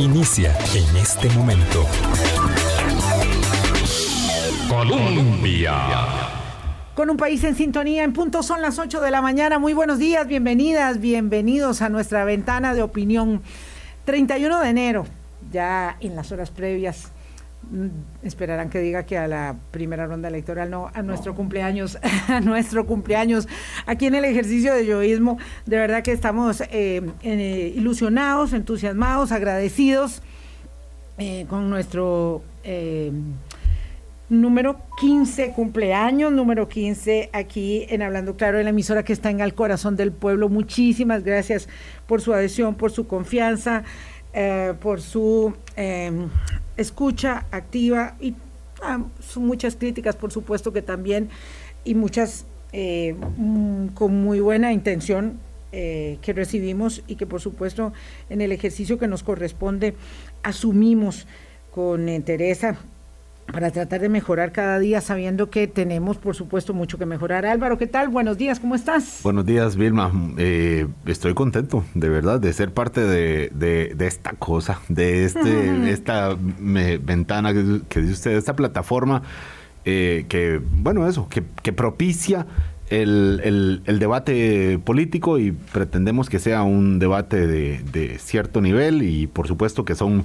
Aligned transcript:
Inicia 0.00 0.52
en 0.74 0.96
este 0.96 1.28
momento. 1.30 1.86
Colombia. 4.68 5.74
Con 6.94 7.10
un 7.10 7.16
país 7.16 7.44
en 7.44 7.54
sintonía, 7.54 8.02
en 8.02 8.12
punto 8.12 8.42
son 8.42 8.62
las 8.62 8.80
8 8.80 9.00
de 9.00 9.10
la 9.12 9.22
mañana. 9.22 9.60
Muy 9.60 9.74
buenos 9.74 9.98
días, 9.98 10.26
bienvenidas, 10.26 10.98
bienvenidos 10.98 11.82
a 11.82 11.88
nuestra 11.88 12.24
ventana 12.24 12.74
de 12.74 12.82
opinión. 12.82 13.42
31 14.06 14.60
de 14.60 14.68
enero, 14.70 15.06
ya 15.52 15.96
en 16.00 16.16
las 16.16 16.32
horas 16.32 16.50
previas 16.50 17.12
esperarán 18.22 18.70
que 18.70 18.78
diga 18.80 19.04
que 19.04 19.18
a 19.18 19.26
la 19.26 19.56
primera 19.70 20.06
ronda 20.06 20.28
electoral, 20.28 20.70
no, 20.70 20.90
a 20.94 21.02
nuestro 21.02 21.34
cumpleaños, 21.34 21.98
a 22.28 22.40
nuestro 22.40 22.86
cumpleaños, 22.86 23.48
aquí 23.86 24.06
en 24.06 24.14
el 24.14 24.24
ejercicio 24.24 24.72
de 24.74 24.86
yoísmo, 24.86 25.38
de 25.66 25.76
verdad 25.76 26.02
que 26.02 26.12
estamos 26.12 26.60
eh, 26.60 27.02
eh, 27.22 27.72
ilusionados, 27.74 28.52
entusiasmados, 28.52 29.32
agradecidos 29.32 30.22
eh, 31.18 31.46
con 31.48 31.70
nuestro 31.70 32.42
número 34.28 34.80
15 35.00 35.52
cumpleaños, 35.52 36.32
número 36.32 36.68
15 36.68 37.30
aquí 37.32 37.86
en 37.88 38.02
Hablando 38.02 38.36
Claro, 38.36 38.58
en 38.58 38.64
la 38.64 38.70
emisora 38.70 39.04
que 39.04 39.12
está 39.12 39.30
en 39.30 39.40
el 39.40 39.54
corazón 39.54 39.94
del 39.94 40.10
pueblo. 40.10 40.48
Muchísimas 40.48 41.22
gracias 41.22 41.68
por 42.08 42.20
su 42.20 42.32
adhesión, 42.32 42.74
por 42.74 42.90
su 42.90 43.06
confianza. 43.06 43.84
por 44.80 45.00
su 45.00 45.54
escucha 46.76 47.46
activa 47.50 48.16
y 48.20 48.34
ah, 48.82 49.02
son 49.20 49.46
muchas 49.46 49.76
críticas, 49.76 50.16
por 50.16 50.32
supuesto 50.32 50.72
que 50.72 50.82
también, 50.82 51.28
y 51.84 51.94
muchas 51.94 52.46
eh, 52.72 53.14
mm, 53.36 53.88
con 53.88 54.22
muy 54.22 54.40
buena 54.40 54.72
intención 54.72 55.38
eh, 55.72 56.18
que 56.20 56.32
recibimos 56.32 57.02
y 57.06 57.16
que 57.16 57.26
por 57.26 57.40
supuesto 57.40 57.92
en 58.28 58.40
el 58.40 58.52
ejercicio 58.52 58.98
que 58.98 59.08
nos 59.08 59.22
corresponde 59.22 59.94
asumimos 60.42 61.26
con 61.70 62.08
entereza 62.08 62.78
para 63.52 63.70
tratar 63.70 64.00
de 64.00 64.08
mejorar 64.08 64.52
cada 64.52 64.78
día, 64.78 65.00
sabiendo 65.00 65.50
que 65.50 65.66
tenemos, 65.66 66.18
por 66.18 66.34
supuesto, 66.34 66.74
mucho 66.74 66.98
que 66.98 67.06
mejorar. 67.06 67.46
Álvaro, 67.46 67.78
¿qué 67.78 67.86
tal? 67.86 68.08
Buenos 68.08 68.36
días, 68.36 68.60
¿cómo 68.60 68.74
estás? 68.74 69.20
Buenos 69.22 69.46
días, 69.46 69.76
Vilma. 69.76 70.12
Eh, 70.36 70.86
estoy 71.06 71.34
contento, 71.34 71.84
de 71.94 72.08
verdad, 72.08 72.40
de 72.40 72.52
ser 72.52 72.72
parte 72.72 73.00
de, 73.00 73.50
de, 73.54 74.06
esta 74.06 74.32
cosa, 74.32 74.80
de 74.88 75.24
este, 75.24 75.90
esta 75.90 76.36
ventana 76.36 77.52
que, 77.54 78.00
dice 78.00 78.12
usted, 78.12 78.30
de 78.32 78.38
esta 78.38 78.56
plataforma 78.56 79.22
eh, 79.84 80.26
que, 80.28 80.60
bueno, 80.60 81.06
eso, 81.06 81.28
que, 81.28 81.44
que 81.62 81.72
propicia 81.72 82.46
el, 82.90 83.40
el, 83.44 83.82
el, 83.86 83.98
debate 83.98 84.78
político 84.84 85.38
y 85.38 85.52
pretendemos 85.52 86.28
que 86.28 86.38
sea 86.38 86.62
un 86.62 86.98
debate 86.98 87.46
de, 87.46 87.80
de 87.92 88.18
cierto 88.18 88.60
nivel 88.60 89.02
y, 89.02 89.26
por 89.26 89.48
supuesto, 89.48 89.84
que 89.84 89.94
son 89.94 90.24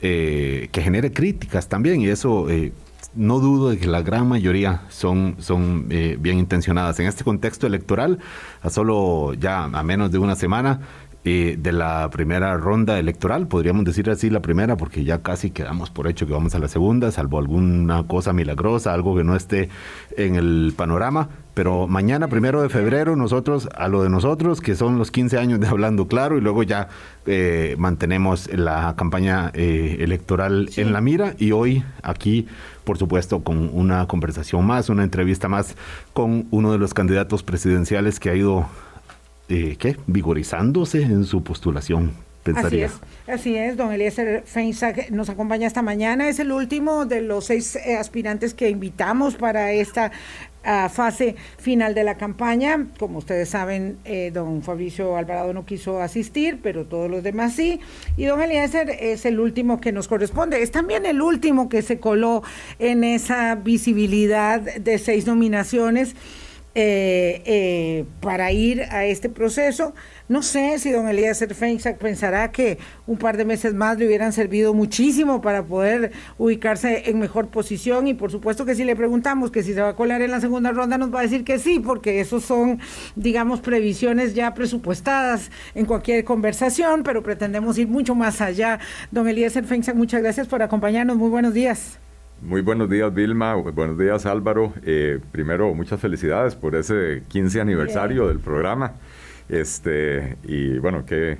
eh, 0.00 0.68
que 0.72 0.82
genere 0.82 1.12
críticas 1.12 1.68
también 1.68 2.00
y 2.00 2.08
eso 2.08 2.50
eh, 2.50 2.72
no 3.14 3.38
dudo 3.38 3.70
de 3.70 3.78
que 3.78 3.86
la 3.86 4.02
gran 4.02 4.28
mayoría 4.28 4.82
son, 4.88 5.36
son 5.38 5.86
eh, 5.90 6.18
bien 6.20 6.38
intencionadas. 6.38 7.00
En 7.00 7.06
este 7.06 7.24
contexto 7.24 7.66
electoral, 7.66 8.18
a 8.60 8.70
solo 8.70 9.32
ya 9.34 9.64
a 9.64 9.82
menos 9.82 10.12
de 10.12 10.18
una 10.18 10.36
semana, 10.36 10.80
de 11.24 11.72
la 11.72 12.08
primera 12.10 12.56
ronda 12.56 13.00
electoral, 13.00 13.48
podríamos 13.48 13.84
decir 13.84 14.08
así 14.08 14.30
la 14.30 14.42
primera, 14.42 14.76
porque 14.76 15.02
ya 15.02 15.22
casi 15.22 15.50
quedamos 15.50 15.90
por 15.90 16.06
hecho 16.06 16.24
que 16.24 16.32
vamos 16.32 16.54
a 16.54 16.60
la 16.60 16.68
segunda, 16.68 17.10
salvo 17.10 17.40
alguna 17.40 18.06
cosa 18.06 18.32
milagrosa, 18.32 18.94
algo 18.94 19.16
que 19.16 19.24
no 19.24 19.34
esté 19.34 19.68
en 20.16 20.36
el 20.36 20.72
panorama. 20.76 21.30
Pero 21.56 21.86
mañana, 21.86 22.28
primero 22.28 22.60
de 22.60 22.68
febrero, 22.68 23.16
nosotros, 23.16 23.66
a 23.74 23.88
lo 23.88 24.02
de 24.02 24.10
nosotros, 24.10 24.60
que 24.60 24.74
son 24.76 24.98
los 24.98 25.10
15 25.10 25.38
años 25.38 25.58
de 25.58 25.66
Hablando 25.66 26.06
Claro, 26.06 26.36
y 26.36 26.42
luego 26.42 26.62
ya 26.64 26.88
eh, 27.24 27.76
mantenemos 27.78 28.46
la 28.52 28.94
campaña 28.94 29.52
eh, 29.54 29.96
electoral 30.00 30.68
en 30.76 30.92
la 30.92 31.00
mira, 31.00 31.34
y 31.38 31.52
hoy 31.52 31.82
aquí, 32.02 32.46
por 32.84 32.98
supuesto, 32.98 33.42
con 33.42 33.70
una 33.72 34.06
conversación 34.06 34.66
más, 34.66 34.90
una 34.90 35.02
entrevista 35.02 35.48
más 35.48 35.76
con 36.12 36.46
uno 36.50 36.72
de 36.72 36.78
los 36.78 36.92
candidatos 36.92 37.42
presidenciales 37.42 38.20
que 38.20 38.28
ha 38.28 38.34
ido 38.34 38.66
eh, 39.48 39.76
¿qué? 39.78 39.96
vigorizándose 40.06 41.00
en 41.04 41.24
su 41.24 41.42
postulación. 41.42 42.12
Pensaría. 42.42 42.86
Así 42.86 42.96
es, 43.26 43.34
así 43.40 43.56
es, 43.56 43.76
don 43.76 43.92
Eliezer 43.92 44.44
Feinsack 44.46 45.10
nos 45.10 45.28
acompaña 45.30 45.66
esta 45.66 45.82
mañana, 45.82 46.28
es 46.28 46.38
el 46.38 46.52
último 46.52 47.04
de 47.04 47.20
los 47.20 47.46
seis 47.46 47.74
eh, 47.74 47.96
aspirantes 47.96 48.54
que 48.54 48.70
invitamos 48.70 49.34
para 49.34 49.72
esta 49.72 50.12
ah, 50.66 50.90
fase 50.92 51.36
final 51.56 51.94
de 51.94 52.04
la 52.04 52.16
campaña. 52.16 52.88
Como 52.98 53.18
ustedes 53.18 53.48
saben, 53.48 53.98
eh, 54.04 54.30
don 54.34 54.62
Fabricio 54.62 55.16
Alvarado 55.16 55.54
no 55.54 55.64
quiso 55.64 56.00
asistir, 56.00 56.60
pero 56.62 56.84
todos 56.84 57.10
los 57.10 57.22
demás 57.22 57.54
sí. 57.54 57.80
Y 58.16 58.24
don 58.24 58.42
Eliezer 58.42 58.90
es 58.90 59.24
el 59.24 59.40
último 59.40 59.80
que 59.80 59.92
nos 59.92 60.08
corresponde. 60.08 60.62
Es 60.62 60.70
también 60.70 61.06
el 61.06 61.22
último 61.22 61.68
que 61.68 61.82
se 61.82 61.98
coló 61.98 62.42
en 62.78 63.04
esa 63.04 63.54
visibilidad 63.54 64.60
de 64.60 64.98
seis 64.98 65.26
nominaciones. 65.26 66.14
Eh, 66.78 67.40
eh, 67.46 68.04
para 68.20 68.52
ir 68.52 68.82
a 68.90 69.06
este 69.06 69.30
proceso. 69.30 69.94
No 70.28 70.42
sé 70.42 70.78
si 70.78 70.90
don 70.90 71.08
Elías 71.08 71.42
Feinsack 71.54 71.96
pensará 71.96 72.52
que 72.52 72.76
un 73.06 73.16
par 73.16 73.38
de 73.38 73.46
meses 73.46 73.72
más 73.72 73.96
le 73.96 74.06
hubieran 74.06 74.34
servido 74.34 74.74
muchísimo 74.74 75.40
para 75.40 75.64
poder 75.64 76.12
ubicarse 76.36 77.08
en 77.08 77.18
mejor 77.18 77.48
posición 77.48 78.08
y 78.08 78.12
por 78.12 78.30
supuesto 78.30 78.66
que 78.66 78.74
si 78.74 78.84
le 78.84 78.94
preguntamos 78.94 79.50
que 79.50 79.62
si 79.62 79.72
se 79.72 79.80
va 79.80 79.88
a 79.88 79.96
colar 79.96 80.20
en 80.20 80.30
la 80.30 80.42
segunda 80.42 80.70
ronda 80.70 80.98
nos 80.98 81.14
va 81.14 81.20
a 81.20 81.22
decir 81.22 81.44
que 81.44 81.58
sí, 81.58 81.80
porque 81.80 82.20
esos 82.20 82.44
son, 82.44 82.78
digamos, 83.14 83.60
previsiones 83.60 84.34
ya 84.34 84.52
presupuestadas 84.52 85.50
en 85.74 85.86
cualquier 85.86 86.24
conversación, 86.24 87.04
pero 87.04 87.22
pretendemos 87.22 87.78
ir 87.78 87.88
mucho 87.88 88.14
más 88.14 88.42
allá. 88.42 88.80
Don 89.10 89.26
Elías 89.26 89.54
Feinsack, 89.54 89.94
muchas 89.94 90.20
gracias 90.20 90.46
por 90.46 90.60
acompañarnos. 90.60 91.16
Muy 91.16 91.30
buenos 91.30 91.54
días. 91.54 91.98
Muy 92.42 92.60
buenos 92.60 92.90
días, 92.90 93.12
Vilma. 93.14 93.54
Buenos 93.54 93.98
días, 93.98 94.26
Álvaro. 94.26 94.74
Eh, 94.84 95.18
primero, 95.32 95.74
muchas 95.74 95.98
felicidades 95.98 96.54
por 96.54 96.76
ese 96.76 97.22
15 97.28 97.60
aniversario 97.62 98.28
del 98.28 98.40
programa. 98.40 98.92
Este, 99.48 100.36
y 100.44 100.78
bueno, 100.78 101.04
qué, 101.06 101.38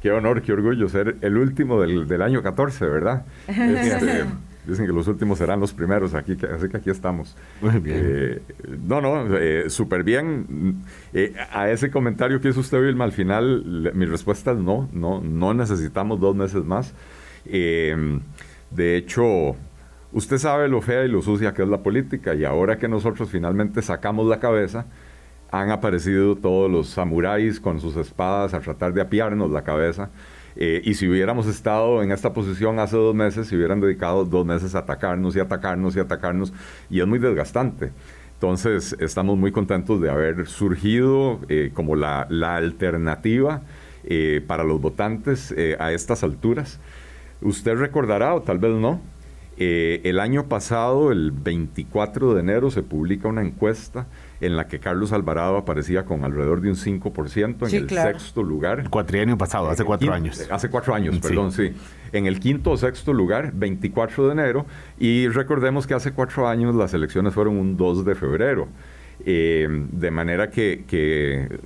qué 0.00 0.10
honor, 0.10 0.42
qué 0.42 0.52
orgullo 0.52 0.88
ser 0.88 1.16
el 1.20 1.36
último 1.36 1.80
del, 1.80 2.22
año 2.22 2.42
14, 2.42 2.86
¿verdad? 2.86 3.24
Este, 3.48 4.24
dicen 4.66 4.86
que 4.86 4.92
los 4.92 5.06
últimos 5.06 5.38
serán 5.38 5.60
los 5.60 5.72
primeros, 5.72 6.12
aquí, 6.14 6.36
así 6.52 6.68
que 6.68 6.76
aquí 6.76 6.90
estamos. 6.90 7.36
Muy 7.60 7.78
bien. 7.78 8.00
Eh, 8.04 8.40
no, 8.84 9.00
no, 9.00 9.36
eh, 9.36 9.70
súper 9.70 10.02
bien. 10.02 10.82
a 11.52 11.70
ese 11.70 11.90
comentario 11.90 12.40
que 12.40 12.48
hizo 12.48 12.60
usted, 12.60 12.82
Vilma, 12.82 13.04
al 13.04 13.12
final 13.12 13.92
mi 13.94 14.06
respuesta 14.06 14.50
es 14.50 14.58
no, 14.58 14.88
no, 14.92 15.20
no 15.20 15.54
necesitamos 15.54 16.18
dos 16.18 16.34
meses 16.34 16.64
más. 16.64 16.92
de 17.44 18.96
hecho, 18.96 19.56
Usted 20.12 20.36
sabe 20.36 20.68
lo 20.68 20.82
fea 20.82 21.04
y 21.04 21.08
lo 21.08 21.22
sucia 21.22 21.54
que 21.54 21.62
es 21.62 21.68
la 21.68 21.82
política 21.82 22.34
y 22.34 22.44
ahora 22.44 22.78
que 22.78 22.86
nosotros 22.86 23.30
finalmente 23.30 23.80
sacamos 23.80 24.26
la 24.26 24.40
cabeza, 24.40 24.86
han 25.50 25.70
aparecido 25.70 26.36
todos 26.36 26.70
los 26.70 26.88
samuráis 26.88 27.60
con 27.60 27.80
sus 27.80 27.96
espadas 27.96 28.52
a 28.54 28.60
tratar 28.60 28.92
de 28.92 29.00
apiarnos 29.02 29.50
la 29.50 29.62
cabeza. 29.62 30.10
Eh, 30.56 30.82
y 30.84 30.94
si 30.94 31.08
hubiéramos 31.08 31.46
estado 31.46 32.02
en 32.02 32.10
esta 32.10 32.32
posición 32.32 32.78
hace 32.78 32.96
dos 32.96 33.14
meses, 33.14 33.48
se 33.48 33.56
hubieran 33.56 33.80
dedicado 33.80 34.24
dos 34.24 34.44
meses 34.44 34.74
a 34.74 34.80
atacarnos 34.80 35.34
y 35.36 35.40
atacarnos 35.40 35.96
y 35.96 36.00
atacarnos, 36.00 36.52
y 36.90 37.00
es 37.00 37.06
muy 37.06 37.18
desgastante. 37.18 37.92
Entonces, 38.34 38.96
estamos 38.98 39.38
muy 39.38 39.52
contentos 39.52 40.00
de 40.00 40.10
haber 40.10 40.46
surgido 40.46 41.40
eh, 41.48 41.70
como 41.72 41.96
la, 41.96 42.26
alternativa 42.56 43.62
eh, 44.04 44.42
para 44.46 44.64
los 44.64 44.80
votantes 44.80 45.54
a 45.78 45.92
estas 45.92 46.22
alturas. 46.22 46.80
Usted 47.40 47.76
recordará, 47.76 48.34
o 48.34 48.42
tal 48.42 48.58
vez 48.58 48.72
no, 48.72 49.00
eh, 49.58 50.00
el 50.04 50.18
año 50.18 50.48
pasado, 50.48 51.12
el 51.12 51.30
24 51.30 52.34
de 52.34 52.40
enero, 52.40 52.70
se 52.70 52.82
publica 52.82 53.28
una 53.28 53.42
encuesta 53.42 54.06
en 54.40 54.56
la 54.56 54.66
que 54.66 54.80
Carlos 54.80 55.12
Alvarado 55.12 55.56
aparecía 55.56 56.04
con 56.04 56.24
alrededor 56.24 56.62
de 56.62 56.70
un 56.70 56.76
5% 56.76 57.68
en 57.68 57.74
el 57.74 57.88
sexto 57.88 58.42
lugar. 58.42 58.80
El 58.80 58.90
cuatrienio 58.90 59.36
pasado, 59.36 59.68
hace 59.68 59.84
cuatro 59.84 60.12
años. 60.12 60.48
Hace 60.50 60.68
cuatro 60.70 60.94
años, 60.94 61.18
perdón, 61.20 61.52
sí. 61.52 61.72
En 62.12 62.26
el 62.26 62.40
quinto 62.40 62.70
o 62.70 62.76
sexto 62.76 63.12
lugar, 63.12 63.52
24 63.54 64.26
de 64.26 64.32
enero, 64.32 64.66
y 64.98 65.28
recordemos 65.28 65.86
que 65.86 65.94
hace 65.94 66.12
cuatro 66.12 66.48
años 66.48 66.74
las 66.74 66.94
elecciones 66.94 67.34
fueron 67.34 67.56
un 67.56 67.76
2 67.76 68.04
de 68.04 68.14
febrero. 68.14 68.68
Eh, 69.24 69.68
de 69.92 70.10
manera 70.10 70.50
que, 70.50 70.84
que 70.88 71.60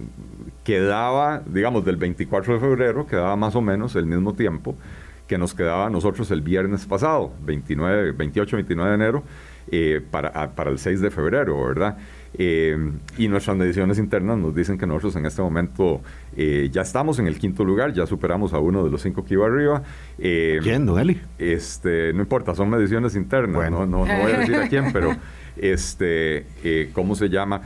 quedaba, 0.65 1.43
digamos, 1.47 1.85
del 1.85 1.97
24 1.97 2.55
de 2.55 2.61
febrero, 2.61 3.07
quedaba 3.07 3.35
más 3.37 3.55
o 3.55 3.63
menos 3.63 3.97
el 3.97 4.05
mismo 4.05 4.35
tiempo 4.35 4.77
que 5.27 5.39
nos 5.39 5.55
quedaba 5.55 5.87
a 5.87 5.91
nosotros 5.91 6.31
el 6.31 6.41
viernes 6.41 6.87
pasado, 6.87 7.33
29, 7.43 8.13
28, 8.13 8.57
29 8.57 8.91
de 8.91 8.95
enero, 8.95 9.23
eh, 9.71 10.01
para, 10.11 10.55
para, 10.55 10.71
el 10.71 10.79
6 10.79 11.01
de 11.01 11.11
febrero, 11.11 11.61
¿verdad? 11.67 11.97
Eh, 12.39 12.77
y 13.17 13.29
nuestras 13.29 13.57
mediciones 13.57 13.99
internas 13.99 14.37
nos 14.37 14.55
dicen 14.55 14.77
que 14.77 14.87
nosotros 14.87 15.17
en 15.17 15.25
este 15.25 15.41
momento 15.41 16.03
eh, 16.37 16.69
ya 16.71 16.83
estamos 16.83 17.19
en 17.19 17.27
el 17.27 17.39
quinto 17.39 17.65
lugar, 17.65 17.95
ya 17.95 18.07
superamos 18.07 18.53
a 18.53 18.59
uno 18.59 18.85
de 18.85 18.91
los 18.91 19.01
cinco 19.01 19.25
que 19.25 19.35
iba 19.35 19.47
arriba. 19.47 19.83
Eh, 20.19 20.61
¿Quién, 20.63 20.85
don 20.85 20.99
Eli? 20.99 21.19
Este, 21.39 22.13
no 22.13 22.21
importa, 22.21 22.55
son 22.55 22.69
mediciones 22.69 23.17
internas, 23.17 23.71
no, 23.71 23.87
no, 23.87 24.05
no 24.05 24.23
voy 24.23 24.33
a 24.33 24.39
decir 24.39 24.57
a 24.57 24.69
quién, 24.69 24.93
pero 24.93 25.17
este, 25.57 26.47
eh, 26.63 26.91
¿cómo 26.93 27.15
se 27.15 27.29
llama? 27.29 27.63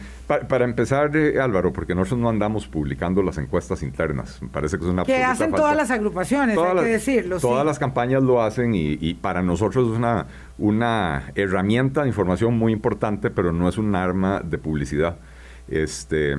para 0.48 0.64
empezar, 0.64 1.16
eh, 1.16 1.40
Álvaro, 1.40 1.72
porque 1.72 1.92
nosotros 1.92 2.20
no 2.20 2.28
andamos 2.28 2.68
publicando 2.68 3.20
las 3.20 3.36
encuestas 3.38 3.82
internas. 3.82 4.40
Me 4.40 4.48
parece 4.48 4.78
que 4.78 4.84
es 4.84 4.90
una 4.90 5.04
Que 5.04 5.24
hacen 5.24 5.50
todas 5.50 5.76
las 5.76 5.90
agrupaciones, 5.90 6.56
hay 6.56 6.84
que 6.84 6.90
decirlo. 6.90 7.40
Todas 7.40 7.66
las 7.66 7.80
campañas 7.80 8.22
lo 8.22 8.40
hacen 8.40 8.72
y, 8.74 9.14
para 9.14 9.42
nosotros 9.42 9.90
es 9.90 9.96
una, 9.96 10.26
una 10.56 11.32
herramienta 11.34 12.02
de 12.02 12.08
información 12.08 12.56
muy 12.56 12.72
importante, 12.72 13.30
pero 13.30 13.52
no 13.52 13.68
es 13.68 13.76
un 13.76 13.94
arma 13.96 14.40
de 14.40 14.56
publicidad. 14.58 15.16
Este, 15.66 16.36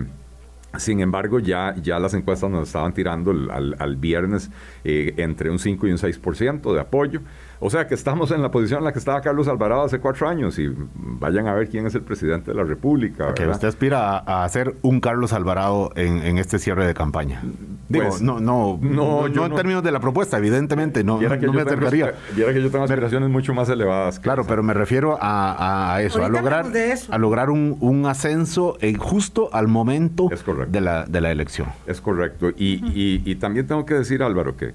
sin 0.78 1.02
embargo, 1.02 1.40
ya, 1.40 1.76
ya 1.82 2.00
las 2.00 2.14
encuestas 2.14 2.50
nos 2.50 2.68
estaban 2.68 2.94
tirando 2.94 3.32
al, 3.32 3.96
viernes 3.98 4.50
eh, 4.86 5.14
entre 5.18 5.50
un 5.50 5.60
5 5.60 5.88
y 5.88 5.92
un 5.92 5.98
6% 5.98 6.74
de 6.74 6.80
apoyo. 6.80 7.22
O 7.64 7.70
sea 7.70 7.88
que 7.88 7.94
estamos 7.94 8.32
en 8.32 8.42
la 8.42 8.50
posición 8.50 8.80
en 8.80 8.86
la 8.86 8.92
que 8.92 8.98
estaba 8.98 9.22
Carlos 9.22 9.48
Alvarado 9.48 9.84
hace 9.84 10.00
cuatro 10.00 10.28
años 10.28 10.58
y 10.58 10.74
vayan 10.96 11.48
a 11.48 11.54
ver 11.54 11.70
quién 11.70 11.86
es 11.86 11.94
el 11.94 12.02
presidente 12.02 12.50
de 12.50 12.58
la 12.58 12.64
República. 12.64 13.36
Que 13.36 13.48
usted 13.48 13.68
aspira 13.68 14.18
a, 14.18 14.44
hacer 14.44 14.78
un 14.82 15.00
Carlos 15.00 15.32
Alvarado 15.32 15.92
en, 15.96 16.40
este 16.40 16.58
cierre 16.58 16.88
de 16.88 16.96
campaña. 16.96 17.44
Digo, 17.88 18.08
pues, 18.10 18.20
no, 18.20 18.40
no, 18.40 18.80
no, 18.82 19.28
no, 19.28 19.46
en 19.46 19.54
términos 19.54 19.84
de 19.84 19.92
la 19.92 20.00
propuesta, 20.00 20.40
evidentemente, 20.40 21.04
no, 21.04 21.22
no 21.22 21.54
me 21.54 21.62
acercaría. 21.62 22.16
Viera 22.36 22.52
que 22.52 22.64
yo 22.64 22.72
tengo 22.72 22.84
aspiraciones 22.84 23.30
mucho 23.30 23.54
más 23.54 23.70
elevadas. 23.70 24.20
Claro, 24.20 24.44
pero 24.48 24.64
me 24.64 24.74
refiero 24.74 25.20
a, 25.22 26.00
eso, 26.02 26.26
a 26.26 26.30
lograr, 26.30 26.66
a 27.12 27.18
lograr 27.20 27.52
un, 27.52 28.06
ascenso 28.08 28.80
justo 28.98 29.52
al 29.54 29.68
momento 29.68 30.30
de 30.68 30.82
la, 30.82 31.06
de 31.06 31.22
la 31.22 31.30
elección. 31.30 31.68
Es 31.86 32.02
correcto. 32.02 32.50
Y, 32.50 33.22
y 33.24 33.36
también 33.36 33.68
tengo 33.68 33.86
que 33.86 33.94
decir, 33.94 34.24
Álvaro, 34.24 34.58
que 34.58 34.74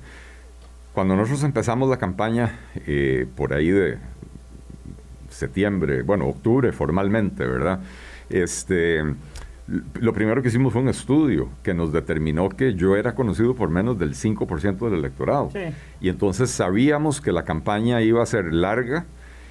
cuando 0.97 1.15
nosotros 1.15 1.45
empezamos 1.45 1.91
la 1.91 1.99
campaña, 1.99 2.59
eh, 2.87 3.27
por 3.37 3.53
ahí 3.53 3.69
de 3.69 3.99
septiembre, 5.29 6.01
bueno, 6.01 6.27
octubre 6.27 6.73
formalmente, 6.73 7.45
¿verdad? 7.45 7.81
Este, 8.31 9.05
lo 10.01 10.15
primero 10.15 10.41
que 10.41 10.49
hicimos 10.49 10.73
fue 10.73 10.81
un 10.81 10.89
estudio 10.89 11.51
que 11.63 11.75
nos 11.75 11.93
determinó 11.93 12.49
que 12.49 12.73
yo 12.77 12.97
era 12.97 13.15
conocido 13.15 13.55
por 13.55 13.69
menos 13.69 13.99
del 13.99 14.15
5% 14.15 14.89
del 14.89 15.01
electorado. 15.01 15.51
Y 16.01 16.09
entonces 16.09 16.49
sabíamos 16.51 17.21
que 17.21 17.31
la 17.31 17.45
campaña 17.45 18.01
iba 18.01 18.23
a 18.23 18.27
ser 18.27 18.55
larga 18.55 19.05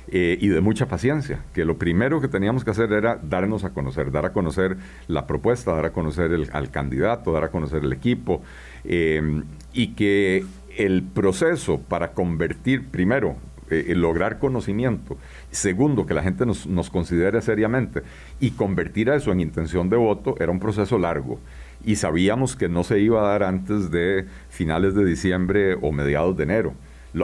eh, 0.08 0.40
y 0.42 0.48
de 0.48 0.62
mucha 0.62 0.88
paciencia, 0.88 1.42
que 1.54 1.64
lo 1.64 1.78
primero 1.78 2.22
que 2.22 2.28
teníamos 2.28 2.64
que 2.64 2.72
hacer 2.72 2.92
era 2.92 3.20
darnos 3.22 3.64
a 3.64 3.70
conocer, 3.70 4.12
dar 4.12 4.26
a 4.26 4.34
conocer 4.34 4.78
la 5.08 5.28
propuesta, 5.28 5.74
dar 5.74 5.86
a 5.86 5.94
conocer 5.94 6.32
el, 6.32 6.50
al 6.54 6.72
candidato, 6.72 7.32
dar 7.32 7.44
a 7.44 7.50
conocer 7.50 7.84
el 7.84 7.94
equipo, 7.94 8.42
eh, 8.84 9.44
y 9.74 9.90
que 9.90 10.46
el 10.78 11.04
proceso 11.04 11.80
para 11.80 12.12
convertir, 12.12 12.88
primero, 12.88 13.36
eh, 13.70 13.94
lograr 13.96 14.38
conocimiento, 14.38 15.18
segundo, 15.50 16.06
que 16.06 16.14
la 16.14 16.22
gente 16.22 16.46
nos, 16.46 16.68
nos, 16.68 16.92
considere 16.92 17.42
seriamente 17.42 18.04
y 18.40 18.52
convertir 18.52 19.10
eso 19.10 19.32
en 19.32 19.40
intención 19.40 19.90
de 19.90 19.98
voto 19.98 20.36
era 20.40 20.52
un 20.52 20.60
proceso 20.60 21.00
largo 21.00 21.40
y 21.84 21.96
sabíamos 21.96 22.56
que 22.56 22.70
no 22.70 22.84
se 22.84 23.00
iba 23.00 23.22
a 23.22 23.32
dar 23.32 23.44
antes 23.44 23.92
de 23.92 24.26
finales 24.50 24.96
de 24.96 25.06
diciembre 25.06 25.76
o 25.82 25.92
mediados 25.92 26.36
de 26.38 26.44
enero. 26.44 26.74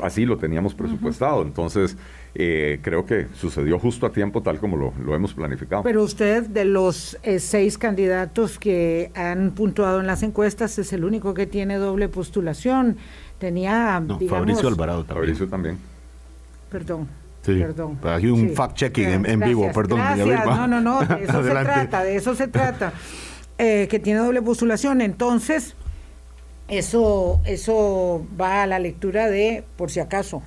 así 0.02 0.26
lo 0.26 0.38
teníamos 0.38 0.74
presupuestado, 0.74 1.42
entonces 1.42 1.98
eh, 2.34 2.80
creo 2.82 3.06
que 3.06 3.28
sucedió 3.34 3.78
justo 3.78 4.06
a 4.06 4.12
tiempo 4.12 4.42
tal 4.42 4.58
como 4.58 4.78
lo, 4.78 5.16
hemos 5.16 5.34
planificado. 5.34 5.84
Pero 5.84 6.02
usted 6.02 6.48
de 6.48 6.64
los 6.64 7.18
eh, 7.24 7.40
seis 7.40 7.78
candidatos 7.78 8.58
que 8.58 9.12
han 9.16 9.52
puntuado 9.52 10.00
en 10.00 10.08
las 10.08 10.24
encuestas 10.24 10.80
es 10.80 10.94
el 10.94 11.04
único 11.04 11.34
que 11.34 11.46
tiene 11.46 11.76
doble 11.76 12.08
postulación 12.08 12.98
tenía. 13.42 14.00
No, 14.00 14.20
Fabricio 14.30 14.70
Alvarado 14.70 15.04
también. 15.04 15.26
Fabricio 15.26 15.50
también. 15.50 15.78
Perdón. 16.70 17.10
Sí, 17.42 17.56
perdón. 17.56 18.00
Hay 18.04 18.28
un 18.28 18.52
fact-checking 18.52 19.26
en, 19.28 19.40
vivo, 19.40 19.70
perdón. 19.74 20.00
No, 20.00 20.68
no, 20.68 20.80
no, 20.80 21.00
de 21.02 21.24
eso 21.24 21.44
se 21.44 21.50
trata, 21.50 22.04
de 22.04 22.16
eso 22.16 22.36
se 22.36 22.48
trata. 22.48 22.94
Eh, 23.58 23.88
que 23.90 24.00
tiene 24.00 24.20
doble 24.20 24.42
postulación, 24.42 25.02
entonces 25.02 25.76
eso, 26.68 27.42
eso 27.46 28.26
va 28.40 28.64
a 28.64 28.68
la 28.68 28.80
lectura 28.80 29.28
de 29.28 29.64
por 29.76 29.90
si 29.90 30.00
acaso. 30.00 30.44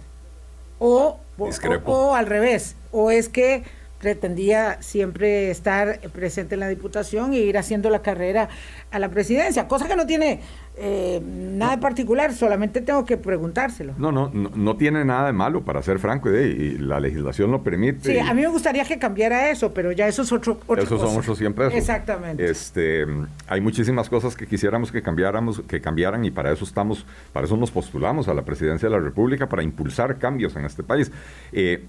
O, 0.78 1.18
o, 1.36 1.50
o, 1.86 2.14
al 2.14 2.26
revés, 2.26 2.76
o 2.92 3.10
es 3.10 3.28
que 3.28 3.64
pretendía 3.98 4.78
siempre 4.82 5.50
estar 5.50 5.98
presente 6.10 6.54
en 6.54 6.60
la 6.60 6.68
diputación 6.68 7.32
e 7.32 7.38
ir 7.38 7.58
haciendo 7.58 7.90
la 7.90 8.02
carrera 8.02 8.48
a 8.90 8.98
la 8.98 9.08
presidencia, 9.08 9.66
cosa 9.66 9.88
que 9.88 9.96
no 9.96 10.06
tiene 10.06 10.40
eh, 10.76 11.20
nada 11.24 11.76
de 11.76 11.82
particular, 11.82 12.32
solamente 12.32 12.80
tengo 12.80 13.04
que 13.04 13.16
preguntárselo. 13.16 13.94
No, 13.96 14.10
no, 14.10 14.28
no, 14.32 14.76
tiene 14.76 15.04
nada 15.04 15.26
de 15.26 15.32
malo, 15.32 15.62
para 15.62 15.80
ser 15.82 16.00
franco, 16.00 16.32
y, 16.32 16.78
la 16.78 16.98
legislación 16.98 17.52
lo 17.52 17.62
permite. 17.62 18.12
Sí, 18.12 18.18
a 18.18 18.34
mí 18.34 18.42
me 18.42 18.48
gustaría 18.48 18.84
que 18.84 18.98
cambiara 18.98 19.50
eso, 19.50 19.72
pero 19.72 19.92
ya 19.92 20.08
eso 20.08 20.22
es 20.22 20.32
otro. 20.32 20.58
Esos 20.76 21.00
son 21.00 21.16
otros 21.16 21.38
siempre 21.38 21.66
Exactamente. 21.76 22.44
Este, 22.44 23.06
hay 23.46 23.60
muchísimas 23.60 24.08
cosas 24.08 24.34
que 24.34 24.48
quisiéramos 24.48 24.90
que 24.90 25.00
cambiáramos, 25.00 25.60
que 25.60 25.80
cambiaran, 25.80 26.24
y 26.24 26.32
para 26.32 26.50
eso 26.50 26.64
estamos, 26.64 27.06
para 27.32 27.46
eso 27.46 27.56
nos 27.56 27.70
postulamos 27.70 28.26
a 28.26 28.34
la 28.34 28.42
presidencia 28.42 28.88
de 28.88 28.96
la 28.96 29.00
República, 29.00 29.48
para 29.48 29.62
impulsar 29.62 30.18
cambios 30.18 30.56
en 30.56 30.64
este 30.64 30.82
país. 30.82 31.12
Eh, 31.52 31.84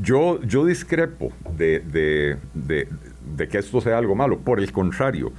yo, 0.00 0.40
yo 0.42 0.64
discrepo 0.64 1.30
de, 1.58 1.80
de, 1.80 2.88
de 3.36 3.48
que 3.48 3.58
esto 3.58 3.82
sea 3.82 3.98
algo 3.98 4.14
malo, 4.14 4.38
por 4.38 4.60
el 4.60 4.72
contrario. 4.72 5.30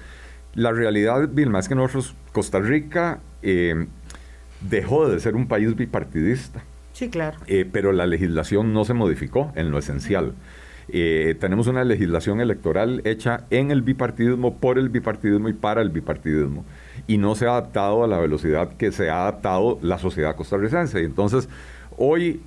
La 0.55 0.71
realidad, 0.71 1.29
Vilma, 1.31 1.59
es 1.59 1.69
que 1.69 1.75
nosotros, 1.75 2.15
Costa 2.33 2.59
Rica, 2.59 3.19
eh, 3.41 3.87
dejó 4.61 5.07
de 5.07 5.19
ser 5.19 5.35
un 5.35 5.47
país 5.47 5.75
bipartidista. 5.75 6.63
Sí, 6.93 7.09
claro. 7.09 7.37
Eh, 7.47 7.67
pero 7.71 7.93
la 7.93 8.05
legislación 8.05 8.73
no 8.73 8.83
se 8.83 8.93
modificó 8.93 9.51
en 9.55 9.71
lo 9.71 9.79
esencial. 9.79 10.33
Eh, 10.89 11.37
tenemos 11.39 11.67
una 11.67 11.85
legislación 11.85 12.41
electoral 12.41 13.01
hecha 13.05 13.45
en 13.49 13.71
el 13.71 13.81
bipartidismo, 13.81 14.57
por 14.57 14.77
el 14.77 14.89
bipartidismo 14.89 15.47
y 15.47 15.53
para 15.53 15.81
el 15.81 15.89
bipartidismo. 15.89 16.65
Y 17.07 17.17
no 17.17 17.35
se 17.35 17.45
ha 17.45 17.51
adaptado 17.51 18.03
a 18.03 18.07
la 18.07 18.19
velocidad 18.19 18.73
que 18.73 18.91
se 18.91 19.09
ha 19.09 19.21
adaptado 19.21 19.79
la 19.81 19.99
sociedad 19.99 20.35
costarricense. 20.35 21.01
Y 21.01 21.05
entonces, 21.05 21.47
hoy 21.97 22.41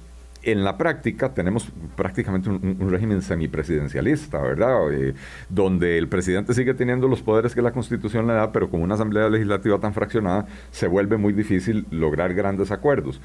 en 0.44 0.64
la 0.64 0.76
práctica 0.76 1.35
tenemos 1.35 1.69
prácticamente 1.96 2.49
un, 2.49 2.91
régimen 2.91 3.23
semipresidencialista, 3.23 4.41
¿verdad? 4.41 4.93
Eh, 4.93 5.14
donde 5.49 5.99
el 5.99 6.08
presidente 6.08 6.55
sigue 6.55 6.75
teniendo 6.75 7.08
los 7.08 7.23
poderes 7.23 7.55
que 7.55 7.62
la 7.62 7.73
Constitución 7.73 8.26
le 8.26 8.35
da, 8.35 8.52
pero 8.52 8.70
con 8.70 8.82
una 8.82 8.94
asamblea 8.94 9.29
legislativa 9.29 9.79
tan 9.79 9.94
fraccionada 9.94 10.46
se 10.70 10.87
vuelve 10.87 11.17
muy 11.17 11.32
difícil 11.32 11.87
lograr 11.91 12.35
grandes 12.35 12.70
acuerdos. 12.70 13.20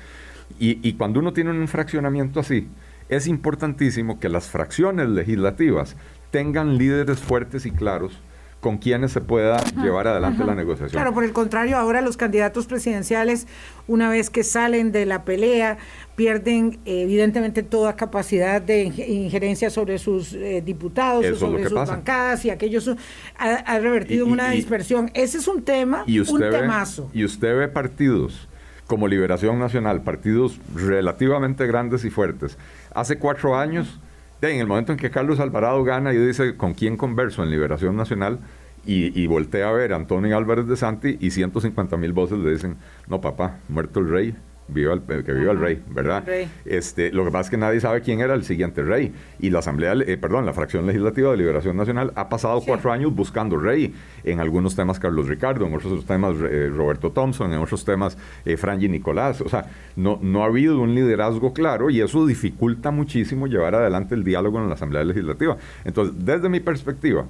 Y, 0.60 0.80
y 0.88 0.94
cuando 0.94 1.19
uno 1.19 1.33
tiene 1.33 1.51
un 1.51 1.68
fraccionamiento 1.68 2.39
así, 2.39 2.68
es 3.10 3.27
importantísimo 3.27 4.19
que 4.19 4.30
las 4.30 4.48
fracciones 4.48 5.10
legislativas 5.10 5.95
tengan 6.31 6.77
líderes 6.77 7.19
fuertes 7.19 7.65
y 7.65 7.72
claros 7.72 8.19
con 8.59 8.77
quienes 8.77 9.11
se 9.11 9.21
pueda 9.21 9.63
llevar 9.81 10.07
adelante 10.07 10.44
la 10.44 10.53
negociación. 10.53 10.89
Claro, 10.89 11.13
por 11.13 11.23
el 11.23 11.31
contrario, 11.31 11.77
ahora 11.77 12.01
los 12.01 12.17
candidatos 12.17 12.65
presidenciales, 12.65 13.47
una 13.88 14.09
vez 14.09 14.29
que 14.29 14.44
salen 14.44 14.91
de 14.91 15.06
la 15.06 15.23
pelea, 15.23 15.77
pierden 16.15 16.79
evidentemente 16.84 17.63
toda 17.63 17.95
capacidad 17.95 18.62
de 18.62 18.84
injerencia 18.84 19.69
sobre 19.69 19.98
sus 19.98 20.34
eh, 20.34 20.62
diputados, 20.65 21.25
o 21.25 21.36
sobre 21.36 21.63
sus 21.63 21.74
bancadas 21.74 22.43
y 22.43 22.50
aquellos 22.50 22.91
ha, 23.38 23.79
revertido 23.79 24.25
en 24.25 24.34
una 24.34 24.50
dispersión. 24.51 25.10
Ese 25.13 25.38
es 25.38 25.48
un 25.48 25.63
tema, 25.63 26.03
y 26.05 26.19
un 26.19 26.39
temazo. 26.39 27.10
Y 27.13 27.24
usted 27.24 27.57
ve 27.57 27.67
partidos 27.69 28.50
como 28.88 29.07
Liberación 29.07 29.60
Nacional, 29.60 30.01
partidos 30.01 30.60
relativamente 30.75 31.65
grandes 31.67 32.03
y 32.03 32.10
fuertes. 32.10 32.57
Hace 32.93 33.19
cuatro 33.19 33.55
años 33.55 34.00
en 34.41 34.60
el 34.60 34.67
momento 34.67 34.91
en 34.91 34.98
que 34.98 35.12
Carlos 35.12 35.39
Alvarado 35.39 35.84
gana 35.84 36.13
y 36.13 36.17
dice 36.17 36.55
con 36.55 36.74
quién 36.74 36.96
converso 36.98 37.43
en 37.43 37.50
Liberación 37.50 37.96
Nacional 37.96 38.39
y, 38.86 39.27
voltea 39.27 39.69
a 39.69 39.72
ver 39.72 39.93
a 39.93 39.98
Antonio 39.98 40.36
Álvarez 40.36 40.65
de 40.65 40.75
Santi 40.75 41.17
y 41.19 41.29
150 41.29 41.96
mil 41.98 42.13
voces 42.13 42.39
le 42.39 42.51
dicen, 42.51 42.77
no 43.08 43.22
papá, 43.22 43.60
muerto 43.67 44.00
el 44.00 44.10
rey, 44.10 44.36
viva 44.71 44.93
el, 44.93 45.01
que 45.23 45.33
viva 45.33 45.51
el 45.51 45.59
rey, 45.59 45.83
¿verdad? 45.89 46.23
Este, 46.65 47.11
lo 47.11 47.25
que 47.25 47.31
pasa 47.31 47.41
es 47.41 47.49
que 47.49 47.57
nadie 47.57 47.79
sabe 47.79 48.01
quién 48.01 48.19
era 48.19 48.33
el 48.33 48.43
siguiente 48.43 48.83
rey. 48.83 49.13
Y 49.39 49.49
la 49.49 49.59
Asamblea, 49.59 49.93
eh, 49.93 50.17
perdón, 50.17 50.45
la 50.45 50.53
Fracción 50.53 50.85
Legislativa 50.85 51.31
de 51.31 51.38
Liberación 51.38 51.77
Nacional 51.77 52.11
ha 52.15 52.29
pasado 52.29 52.61
cuatro 52.61 52.91
años 52.91 53.13
buscando 53.13 53.57
rey. 53.57 53.93
En 54.23 54.39
algunos 54.39 54.75
temas 54.75 54.99
Carlos 54.99 55.27
Ricardo, 55.27 55.65
en 55.65 55.73
otros 55.73 56.05
temas 56.05 56.35
eh, 56.41 56.69
Roberto 56.73 57.11
Thompson, 57.11 57.51
en 57.53 57.59
otros 57.59 57.83
temas 57.85 58.17
eh, 58.45 58.57
Franji 58.57 58.89
Nicolás. 58.89 59.41
O 59.41 59.49
sea, 59.49 59.65
no, 59.95 60.19
no 60.21 60.43
ha 60.43 60.47
habido 60.47 60.79
un 60.79 60.93
liderazgo 60.93 61.53
claro 61.53 61.89
y 61.89 62.01
eso 62.01 62.25
dificulta 62.25 62.91
muchísimo 62.91 63.47
llevar 63.47 63.75
adelante 63.75 64.15
el 64.15 64.23
diálogo 64.23 64.59
en 64.59 64.67
la 64.67 64.75
Asamblea 64.75 65.03
Legislativa. 65.03 65.57
Entonces, 65.85 66.15
desde 66.25 66.49
mi 66.49 66.59
perspectiva, 66.59 67.25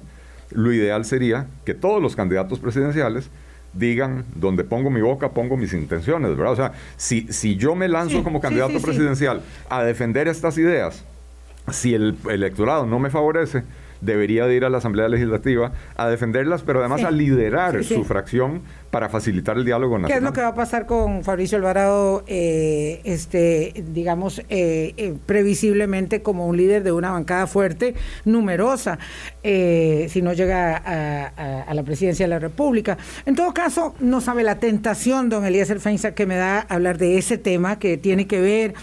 lo 0.52 0.72
ideal 0.72 1.04
sería 1.04 1.46
que 1.64 1.74
todos 1.74 2.02
los 2.02 2.16
candidatos 2.16 2.58
presidenciales 2.58 3.30
digan, 3.72 4.24
donde 4.34 4.64
pongo 4.64 4.90
mi 4.90 5.00
boca, 5.00 5.30
pongo 5.30 5.56
mis 5.56 5.72
intenciones, 5.72 6.36
¿verdad? 6.36 6.52
O 6.52 6.56
sea, 6.56 6.72
si, 6.96 7.32
si 7.32 7.56
yo 7.56 7.74
me 7.74 7.88
lanzo 7.88 8.24
como 8.24 8.40
candidato 8.40 8.80
presidencial 8.80 9.42
a 9.68 9.82
defender 9.82 10.28
estas 10.28 10.58
ideas, 10.58 11.04
si 11.70 11.94
el 11.94 12.16
electorado 12.28 12.86
no 12.86 12.98
me 12.98 13.10
favorece, 13.10 13.62
debería 14.00 14.46
de 14.46 14.56
ir 14.56 14.64
a 14.64 14.70
la 14.70 14.78
Asamblea 14.78 15.08
Legislativa 15.08 15.72
a 15.96 16.08
defenderlas, 16.08 16.62
pero 16.62 16.80
además 16.80 17.04
a 17.04 17.10
liderar 17.10 17.82
su 17.84 18.04
fracción 18.04 18.62
para 18.90 19.08
facilitar 19.08 19.56
el 19.56 19.64
diálogo 19.64 19.98
nacional. 19.98 20.10
¿Qué 20.10 20.18
es 20.18 20.22
lo 20.22 20.32
que 20.32 20.40
va 20.40 20.48
a 20.48 20.54
pasar 20.54 20.86
con 20.86 21.22
Fabricio 21.22 21.58
Alvarado, 21.58 22.24
eh, 22.26 23.00
este, 23.04 23.84
digamos, 23.92 24.40
eh, 24.48 24.94
eh, 24.96 25.14
previsiblemente 25.26 26.22
como 26.22 26.46
un 26.46 26.56
líder 26.56 26.82
de 26.82 26.92
una 26.92 27.12
bancada 27.12 27.46
fuerte, 27.46 27.94
numerosa, 28.24 28.98
si 29.42 30.22
no 30.22 30.32
llega 30.32 30.76
a, 30.76 31.72
la 31.72 31.82
presidencia 31.84 32.24
de 32.26 32.30
la 32.30 32.38
República? 32.38 32.98
En 33.26 33.36
todo 33.36 33.54
caso, 33.54 33.94
no 34.00 34.20
sabe 34.20 34.42
la 34.42 34.56
tentación, 34.56 35.28
don 35.28 35.44
Elías 35.44 35.72
Feinza, 35.78 36.12
que 36.14 36.26
me 36.26 36.36
da 36.36 36.60
hablar 36.60 36.98
de 36.98 37.16
ese 37.16 37.38
tema 37.38 37.78
que 37.78 37.96
tiene 37.96 38.26
que 38.26 38.40
ver 38.40 38.74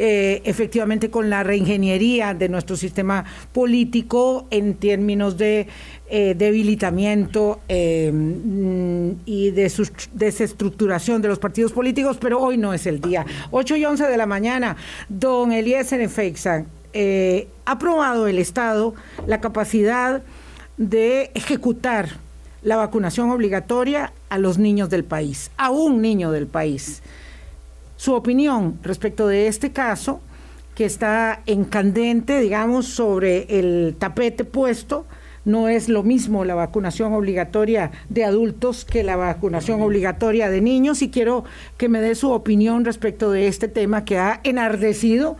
eh, 0.00 0.42
efectivamente 0.44 1.10
con 1.10 1.28
la 1.28 1.42
reingeniería 1.42 2.32
de 2.32 2.48
nuestro 2.48 2.76
sistema 2.76 3.24
político 3.52 4.46
en 4.52 4.74
términos 4.76 5.36
de 5.36 5.66
eh, 6.08 6.36
debilitamiento 6.38 7.58
eh, 7.68 8.12
y 9.26 9.50
de 9.50 9.72
desestructuración 10.12 11.20
de 11.20 11.26
los 11.26 11.40
partidos 11.40 11.72
políticos, 11.72 12.16
pero 12.20 12.38
hoy 12.38 12.56
no 12.56 12.72
es 12.72 12.86
el 12.86 13.00
día. 13.00 13.26
8 13.50 13.74
y 13.74 13.84
11 13.86 14.04
de 14.04 14.16
la 14.16 14.26
mañana, 14.26 14.76
don 15.08 15.50
Eliezer 15.50 16.08
Feixan, 16.08 16.68
ha 16.94 17.72
aprobado 17.72 18.28
el 18.28 18.38
Estado 18.38 18.94
la 19.26 19.40
capacidad 19.40 20.22
de 20.76 21.32
ejecutar 21.34 22.20
la 22.62 22.76
vacunación 22.76 23.30
obligatoria 23.30 24.12
a 24.28 24.38
los 24.38 24.58
niños 24.58 24.90
del 24.90 25.02
país, 25.02 25.50
a 25.56 25.70
un 25.70 26.00
niño 26.00 26.30
del 26.30 26.46
país 26.46 27.02
su 27.98 28.14
opinión 28.14 28.78
respecto 28.82 29.26
de 29.26 29.48
este 29.48 29.72
caso 29.72 30.22
que 30.74 30.84
está 30.84 31.42
en 31.46 31.64
candente, 31.64 32.40
digamos, 32.40 32.86
sobre 32.86 33.58
el 33.58 33.96
tapete 33.98 34.44
puesto. 34.44 35.04
No 35.44 35.68
es 35.68 35.88
lo 35.88 36.04
mismo 36.04 36.44
la 36.44 36.54
vacunación 36.54 37.12
obligatoria 37.12 37.90
de 38.08 38.24
adultos 38.24 38.84
que 38.84 39.02
la 39.02 39.16
vacunación 39.16 39.82
obligatoria 39.82 40.48
de 40.48 40.60
niños 40.60 41.02
y 41.02 41.10
quiero 41.10 41.44
que 41.76 41.88
me 41.88 42.00
dé 42.00 42.14
su 42.14 42.30
opinión 42.30 42.84
respecto 42.84 43.32
de 43.32 43.48
este 43.48 43.66
tema 43.66 44.04
que 44.04 44.18
ha 44.18 44.40
enardecido 44.44 45.36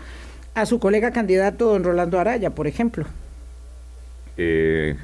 a 0.55 0.67
su 0.67 0.81
colega 0.81 1.13
candidato, 1.13 1.67
don 1.67 1.85
Rolando 1.85 2.19
Araya, 2.19 2.51
por 2.51 2.67
ejemplo. 2.67 3.07
Eh, 4.37 4.97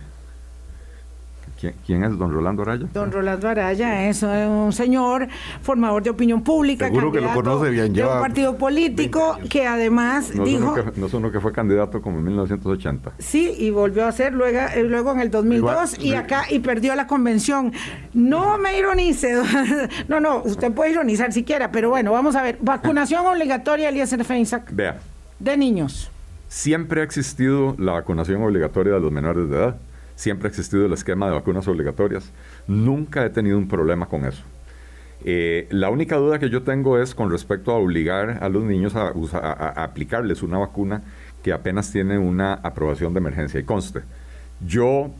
¿Quién, 1.86 2.04
es 2.04 2.18
don 2.18 2.32
Rolando 2.32 2.62
Araya? 2.62 2.86
Don 2.92 3.10
Rolando 3.12 3.48
Araya 3.48 4.08
es 4.08 4.22
un 4.22 4.72
señor 4.72 5.28
formador 5.62 6.02
de 6.02 6.10
opinión 6.10 6.42
pública, 6.42 6.86
Seguro 6.86 7.12
que 7.12 7.20
lo 7.20 7.32
conoce 7.32 7.70
bien, 7.70 7.92
de 7.92 8.02
un 8.02 8.20
partido 8.20 8.56
político 8.56 9.38
que 9.48 9.66
además 9.66 10.34
no 10.34 10.44
dijo... 10.44 10.76
no 10.96 11.06
es 11.06 11.14
uno 11.14 11.30
que 11.30 11.40
fue 11.40 11.52
candidato 11.52 12.02
como 12.02 12.18
en 12.18 12.24
1980. 12.24 13.12
Sí, 13.18 13.54
y 13.58 13.70
volvió 13.70 14.06
a 14.06 14.12
ser 14.12 14.34
luego, 14.34 14.58
eh, 14.74 14.84
luego 14.84 15.12
en 15.12 15.20
el 15.20 15.30
2002 15.30 15.98
y 16.00 16.14
acá 16.14 16.44
y 16.50 16.58
perdió 16.60 16.94
la 16.94 17.06
convención. 17.06 17.72
No 18.12 18.58
me 18.58 18.78
ironice, 18.78 19.34
no, 20.08 20.20
no, 20.20 20.42
usted 20.42 20.72
puede 20.72 20.92
ironizar 20.92 21.32
si 21.32 21.44
quiera, 21.44 21.70
pero 21.70 21.90
bueno, 21.90 22.12
vamos 22.12 22.36
a 22.36 22.42
ver. 22.42 22.58
Vacunación 22.60 23.26
obligatoria, 23.26 23.88
Eliezer 23.88 24.24
Feinsack. 24.24 24.74
Vea. 24.74 24.98
De 25.38 25.56
niños. 25.56 26.10
Siempre 26.48 27.00
ha 27.00 27.04
existido 27.04 27.74
la 27.78 27.92
vacunación 27.92 28.42
obligatoria 28.42 28.94
de 28.94 29.00
los 29.00 29.10
menores 29.10 29.48
de 29.50 29.56
edad 29.56 29.76
siempre 30.16 30.48
ha 30.48 30.50
existido 30.50 30.86
el 30.86 30.92
esquema 30.92 31.26
de 31.26 31.32
vacunas 31.32 31.66
obligatorias. 31.68 32.30
Nunca 32.66 33.24
he 33.24 33.30
tenido 33.30 33.58
un 33.58 33.68
problema 33.68 34.06
con 34.06 34.24
eso. 34.24 34.42
Eh, 35.24 35.66
la 35.70 35.88
única 35.88 36.16
duda 36.16 36.38
que 36.38 36.50
yo 36.50 36.62
tengo 36.62 36.98
es 36.98 37.14
con 37.14 37.30
respecto 37.30 37.72
a 37.72 37.76
obligar 37.76 38.42
a 38.42 38.48
los 38.48 38.62
niños 38.62 38.94
a, 38.94 39.08
aplicarles 39.82 40.42
una 40.42 40.58
vacuna 40.58 41.02
que 41.42 41.52
apenas 41.52 41.90
tiene 41.90 42.18
una 42.18 42.54
aprobación 42.54 43.14
de 43.14 43.18
emergencia. 43.18 43.58
Y 43.58 43.64
conste, 43.64 44.02
yo 44.66 45.10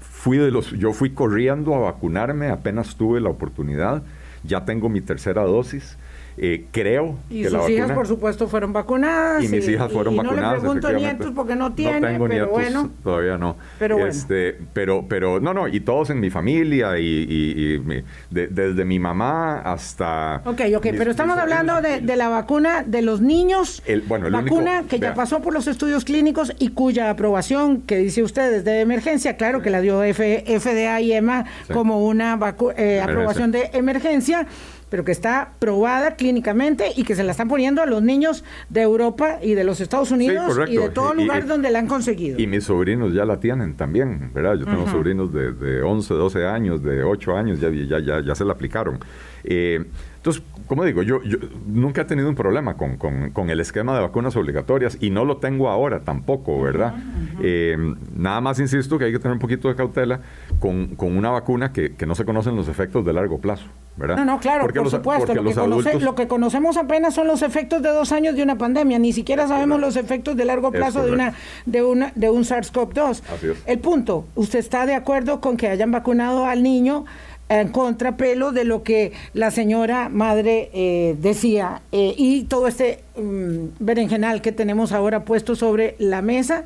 fui, 0.00 0.38
de 0.38 0.50
los, 0.50 0.70
yo 0.70 0.92
fui 0.92 1.10
corriendo 1.10 1.74
a 1.74 1.78
vacunarme 1.78 2.48
apenas 2.48 2.96
tuve 2.96 3.20
la 3.20 3.28
oportunidad, 3.28 4.02
ya 4.44 4.64
tengo 4.64 4.88
mi 4.88 5.00
tercera 5.00 5.42
dosis 5.42 5.98
eh, 6.42 6.64
creo 6.70 7.18
y 7.28 7.44
sus 7.44 7.68
hijas, 7.68 7.92
por 7.92 8.06
supuesto, 8.06 8.48
fueron 8.48 8.72
vacunadas. 8.72 9.44
Y 9.44 9.48
mis 9.48 9.68
hijas 9.68 9.92
fueron 9.92 10.16
vacunadas. 10.16 10.42
No 10.42 10.54
le 10.54 10.60
pregunto 10.60 10.92
nietos 10.92 11.32
porque 11.34 11.54
no 11.54 11.74
tiene, 11.74 12.00
tengo 12.00 12.24
pero 12.24 12.34
nietos, 12.34 12.50
bueno. 12.50 12.90
Todavía 13.04 13.36
no. 13.36 13.56
Pero 13.78 13.96
bueno. 13.96 14.10
Este, 14.10 14.56
pero, 14.72 15.04
pero, 15.06 15.38
no, 15.38 15.52
no, 15.52 15.68
y 15.68 15.80
todos 15.80 16.08
en 16.08 16.18
mi 16.18 16.30
familia 16.30 16.98
y, 16.98 17.82
desde 18.30 18.86
mi 18.86 18.98
mamá 18.98 19.60
hasta... 19.60 20.40
Ok, 20.46 20.62
ok, 20.76 20.86
pero 20.96 21.10
estamos 21.10 21.36
hablando 21.36 21.82
de, 21.82 22.16
la 22.16 22.30
vacuna 22.30 22.84
de 22.86 23.02
los 23.02 23.20
niños. 23.20 23.82
El, 23.84 24.00
bueno, 24.00 24.26
el 24.26 24.32
vacuna 24.32 24.84
que 24.88 24.98
ya 24.98 25.12
pasó 25.12 25.42
por 25.42 25.52
los 25.52 25.66
estudios 25.66 26.06
clínicos 26.06 26.54
y 26.58 26.68
cuya 26.68 27.10
aprobación, 27.10 27.82
que 27.82 27.98
dice 27.98 28.22
usted, 28.22 28.50
es 28.54 28.64
de 28.64 28.80
emergencia, 28.80 29.36
claro 29.36 29.60
que 29.60 29.68
la 29.68 29.82
dio 29.82 30.00
FDA 30.00 31.02
y 31.02 31.12
EMA 31.12 31.44
como 31.70 32.06
una 32.06 32.38
eh, 32.78 33.02
aprobación 33.02 33.52
de 33.52 33.68
emergencia 33.74 34.46
pero 34.90 35.04
que 35.04 35.12
está 35.12 35.52
probada 35.58 36.16
clínicamente 36.16 36.92
y 36.94 37.04
que 37.04 37.14
se 37.14 37.24
la 37.24 37.30
están 37.30 37.48
poniendo 37.48 37.80
a 37.80 37.86
los 37.86 38.02
niños 38.02 38.44
de 38.68 38.82
Europa 38.82 39.38
y 39.42 39.54
de 39.54 39.64
los 39.64 39.80
Estados 39.80 40.10
Unidos 40.10 40.58
y 40.68 40.76
de 40.76 40.90
todo 40.90 41.14
lugar 41.14 41.46
donde 41.46 41.70
la 41.70 41.78
han 41.78 41.86
conseguido. 41.86 42.38
Y 42.38 42.46
mis 42.46 42.64
sobrinos 42.64 43.14
ya 43.14 43.24
la 43.24 43.40
tienen 43.40 43.74
también, 43.74 44.30
¿verdad? 44.34 44.56
Yo 44.56 44.66
tengo 44.66 44.86
sobrinos 44.90 45.32
de, 45.32 45.52
de, 45.52 45.82
11, 45.82 46.14
12 46.14 46.46
años, 46.46 46.82
de 46.82 47.02
8 47.02 47.36
años, 47.36 47.60
ya, 47.60 47.70
ya, 47.70 48.00
ya, 48.00 48.20
ya 48.20 48.34
se 48.34 48.44
la 48.44 48.52
aplicaron. 48.52 48.98
Eh, 49.44 49.84
entonces, 50.16 50.42
como 50.70 50.84
digo, 50.84 51.02
yo, 51.02 51.20
yo, 51.24 51.36
nunca 51.66 52.02
he 52.02 52.04
tenido 52.04 52.28
un 52.28 52.36
problema 52.36 52.76
con, 52.76 52.96
con, 52.96 53.50
el 53.50 53.58
esquema 53.58 53.92
de 53.92 54.02
vacunas 54.02 54.36
obligatorias 54.36 54.98
y 55.00 55.10
no 55.10 55.24
lo 55.24 55.38
tengo 55.38 55.68
ahora 55.68 56.02
tampoco, 56.04 56.62
¿verdad? 56.62 56.94
Eh, 57.42 57.76
nada 58.14 58.40
más 58.40 58.60
insisto 58.60 58.96
que 58.96 59.06
hay 59.06 59.12
que 59.12 59.18
tener 59.18 59.32
un 59.32 59.40
poquito 59.40 59.66
de 59.66 59.74
cautela 59.74 60.20
con, 60.60 60.94
con 60.94 61.16
una 61.16 61.30
vacuna 61.30 61.72
que, 61.72 61.96
que, 61.96 62.06
no 62.06 62.14
se 62.14 62.24
conocen 62.24 62.54
los 62.54 62.68
efectos 62.68 63.04
de 63.04 63.12
largo 63.12 63.40
plazo, 63.40 63.64
¿verdad? 63.96 64.18
No, 64.18 64.24
no, 64.24 64.38
claro, 64.38 64.68
por 64.68 64.90
supuesto. 64.90 65.34
Lo 65.34 65.82
que, 65.82 65.98
lo 65.98 66.14
que, 66.14 66.28
conocemos 66.28 66.76
apenas 66.76 67.14
son 67.14 67.26
los 67.26 67.42
efectos 67.42 67.82
de 67.82 67.88
dos 67.88 68.12
años 68.12 68.36
de 68.36 68.44
una 68.44 68.56
pandemia. 68.56 69.00
Ni 69.00 69.12
siquiera 69.12 69.48
sabemos 69.48 69.80
los 69.80 69.96
efectos 69.96 70.36
de 70.36 70.44
largo 70.44 70.70
plazo 70.70 71.04
de, 71.04 71.10
una, 71.10 71.34
de, 71.66 71.82
una, 71.82 72.12
de 72.14 72.30
un 72.30 72.44
SARS-CoV-2. 72.44 73.22
El 73.66 73.80
punto, 73.80 74.24
¿usted 74.36 74.60
está 74.60 74.86
de 74.86 74.94
acuerdo 74.94 75.40
con 75.40 75.56
que 75.56 75.66
hayan 75.66 75.90
vacunado 75.90 76.46
al 76.46 76.62
niño? 76.62 77.06
En 77.50 77.68
contrapelo 77.68 78.52
de 78.52 78.64
lo 78.64 78.84
que 78.84 79.12
la 79.34 79.50
señora 79.50 80.08
madre 80.08 80.70
eh, 80.72 81.16
decía 81.20 81.82
eh, 81.90 82.14
y 82.16 82.44
todo 82.44 82.68
este 82.68 83.00
um, 83.16 83.70
berenjenal 83.80 84.40
que 84.40 84.52
tenemos 84.52 84.92
ahora 84.92 85.24
puesto 85.24 85.56
sobre 85.56 85.96
la 85.98 86.22
mesa? 86.22 86.64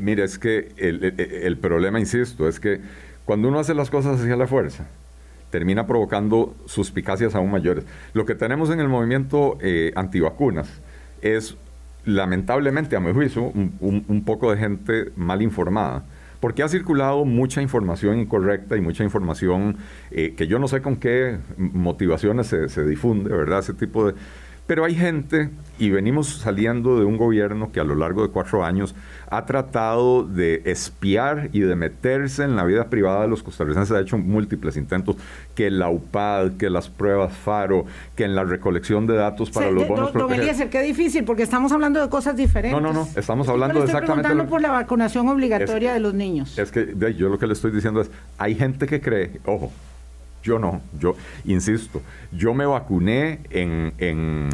Mira, 0.00 0.24
es 0.24 0.38
que 0.38 0.72
el, 0.76 1.56
problema, 1.58 2.00
insisto, 2.00 2.48
es 2.48 2.58
que 2.58 2.80
cuando 3.24 3.48
uno 3.48 3.58
hace 3.58 3.74
las 3.74 3.90
cosas 3.90 4.20
hacia 4.20 4.36
la 4.36 4.46
fuerza, 4.46 4.86
termina 5.50 5.86
provocando 5.86 6.54
suspicacias 6.66 7.34
aún 7.34 7.50
mayores. 7.50 7.84
Lo 8.12 8.24
que 8.24 8.34
tenemos 8.34 8.70
en 8.70 8.80
el 8.80 8.88
movimiento 8.88 9.56
eh, 9.60 9.92
antivacunas 9.94 10.68
es, 11.22 11.56
lamentablemente, 12.04 12.96
a 12.96 13.00
mi 13.00 13.12
juicio, 13.12 13.44
un 13.44 14.24
poco 14.24 14.50
de 14.50 14.58
gente 14.58 15.12
mal 15.16 15.42
informada 15.42 16.04
porque 16.44 16.62
ha 16.62 16.68
circulado 16.68 17.24
mucha 17.24 17.62
información 17.62 18.18
incorrecta 18.18 18.76
y 18.76 18.82
mucha 18.82 19.02
información 19.02 19.78
eh, 20.10 20.34
que 20.36 20.46
yo 20.46 20.58
no 20.58 20.68
sé 20.68 20.82
con 20.82 20.96
qué 20.96 21.38
motivaciones 21.56 22.48
se, 22.48 22.68
se 22.68 22.84
difunde, 22.84 23.30
¿verdad? 23.34 23.60
Ese 23.60 23.72
tipo 23.72 24.06
de 24.06 24.14
pero 24.66 24.84
hay 24.84 24.94
gente, 24.94 25.50
y 25.78 25.90
venimos 25.90 26.28
saliendo 26.28 26.98
de 26.98 27.04
un 27.04 27.18
gobierno 27.18 27.70
que 27.70 27.80
a 27.80 27.84
lo 27.84 27.94
largo 27.94 28.22
de 28.22 28.28
cuatro 28.28 28.64
años 28.64 28.94
ha 29.28 29.44
tratado 29.44 30.24
de 30.24 30.62
espiar 30.64 31.50
y 31.52 31.60
de 31.60 31.76
meterse 31.76 32.44
en 32.44 32.56
la 32.56 32.64
vida 32.64 32.88
privada 32.88 33.22
de 33.22 33.28
los 33.28 33.42
costarricenses, 33.42 33.94
ha 33.94 34.00
hecho 34.00 34.16
múltiples 34.16 34.76
intentos, 34.76 35.16
que 35.54 35.70
la 35.70 35.90
UPAD, 35.90 36.52
que 36.52 36.70
las 36.70 36.88
pruebas 36.88 37.36
FARO, 37.36 37.84
que 38.16 38.24
en 38.24 38.34
la 38.34 38.44
recolección 38.44 39.06
de 39.06 39.14
datos 39.14 39.50
para 39.50 39.70
los 39.70 39.86
bonos 39.86 40.12
don, 40.12 40.28
don 40.28 40.70
qué 40.70 40.82
difícil, 40.82 41.24
porque 41.24 41.42
estamos 41.42 41.70
hablando 41.72 42.00
de 42.00 42.08
cosas 42.08 42.36
diferentes. 42.36 42.80
No, 42.80 42.92
no, 42.92 42.92
no, 42.92 43.08
estamos 43.16 43.48
hablando 43.48 43.80
estoy 43.80 43.90
exactamente... 43.90 44.28
preguntando 44.28 44.50
por 44.50 44.62
la 44.62 44.70
vacunación 44.70 45.28
obligatoria 45.28 45.92
de 45.92 46.00
los 46.00 46.14
niños. 46.14 46.58
Es 46.58 46.70
que 46.70 46.94
yo 47.18 47.28
lo 47.28 47.38
que 47.38 47.46
le 47.46 47.52
estoy 47.52 47.70
diciendo 47.70 48.00
es, 48.00 48.10
hay 48.38 48.54
gente 48.54 48.86
que 48.86 49.00
cree, 49.00 49.40
ojo, 49.44 49.70
yo 50.44 50.58
no, 50.58 50.82
yo 51.00 51.16
insisto, 51.46 52.02
yo 52.30 52.54
me 52.54 52.66
vacuné 52.66 53.40
en, 53.50 54.50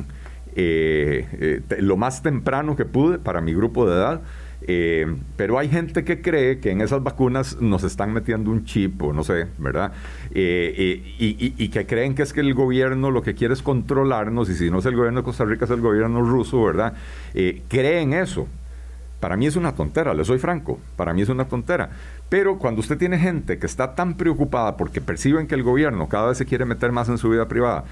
eh, 0.54 1.26
eh, 1.32 1.62
lo 1.80 1.96
más 1.96 2.22
temprano 2.22 2.76
que 2.76 2.84
pude 2.84 3.18
para 3.18 3.40
mi 3.40 3.52
grupo 3.52 3.86
de 3.88 3.96
edad. 3.96 4.22
Eh, 4.62 5.06
pero 5.36 5.58
hay 5.58 5.68
gente 5.70 6.04
que 6.04 6.20
cree 6.20 6.60
que 6.60 6.70
en 6.70 6.82
esas 6.82 7.02
vacunas 7.02 7.60
nos 7.60 7.82
están 7.82 8.12
metiendo 8.12 8.50
un 8.50 8.66
chip 8.66 9.02
o 9.02 9.12
no 9.12 9.24
sé, 9.24 9.46
¿verdad? 9.56 9.92
y, 10.32 11.68
que 11.70 11.86
creen 11.86 12.14
que 12.14 12.22
es 12.22 12.32
que 12.32 12.40
el 12.40 12.52
gobierno 12.52 13.10
lo 13.10 13.22
que 13.22 13.34
quiere 13.34 13.54
es 13.54 13.62
controlarnos 13.62 14.50
y 14.50 14.54
si 14.54 14.70
no 14.70 14.78
es 14.78 14.86
el 14.86 14.96
gobierno 14.96 15.20
de 15.20 15.24
Costa 15.24 15.46
Rica 15.46 15.64
es 15.64 15.70
el 15.70 15.80
gobierno 15.80 16.20
ruso, 16.20 16.62
¿verdad? 16.62 16.92
creen 17.68 18.12
eso. 18.12 18.46
Para 19.18 19.36
mí 19.36 19.46
es 19.46 19.56
una 19.56 19.74
tontera, 19.74 20.14
le 20.14 20.24
soy 20.24 20.38
franco, 20.38 20.78
para 20.96 21.12
mí 21.14 21.22
es 21.22 21.28
una 21.30 21.46
tontera. 21.46 21.90
Pero 22.30 22.58
cuando 22.58 22.80
usted 22.80 22.96
tiene 22.96 23.18
gente 23.18 23.58
que 23.58 23.66
está 23.66 23.94
tan 23.94 24.14
preocupada 24.14 24.76
porque 24.76 25.02
perciben 25.02 25.46
que 25.46 25.56
el 25.56 25.64
gobierno 25.64 26.08
cada 26.08 26.28
vez 26.28 26.38
se 26.38 26.46
quiere 26.46 26.64
meter 26.64 26.92
más 26.92 27.08
en 27.08 27.18
su 27.18 27.28
vida 27.28 27.48
privada 27.48 27.84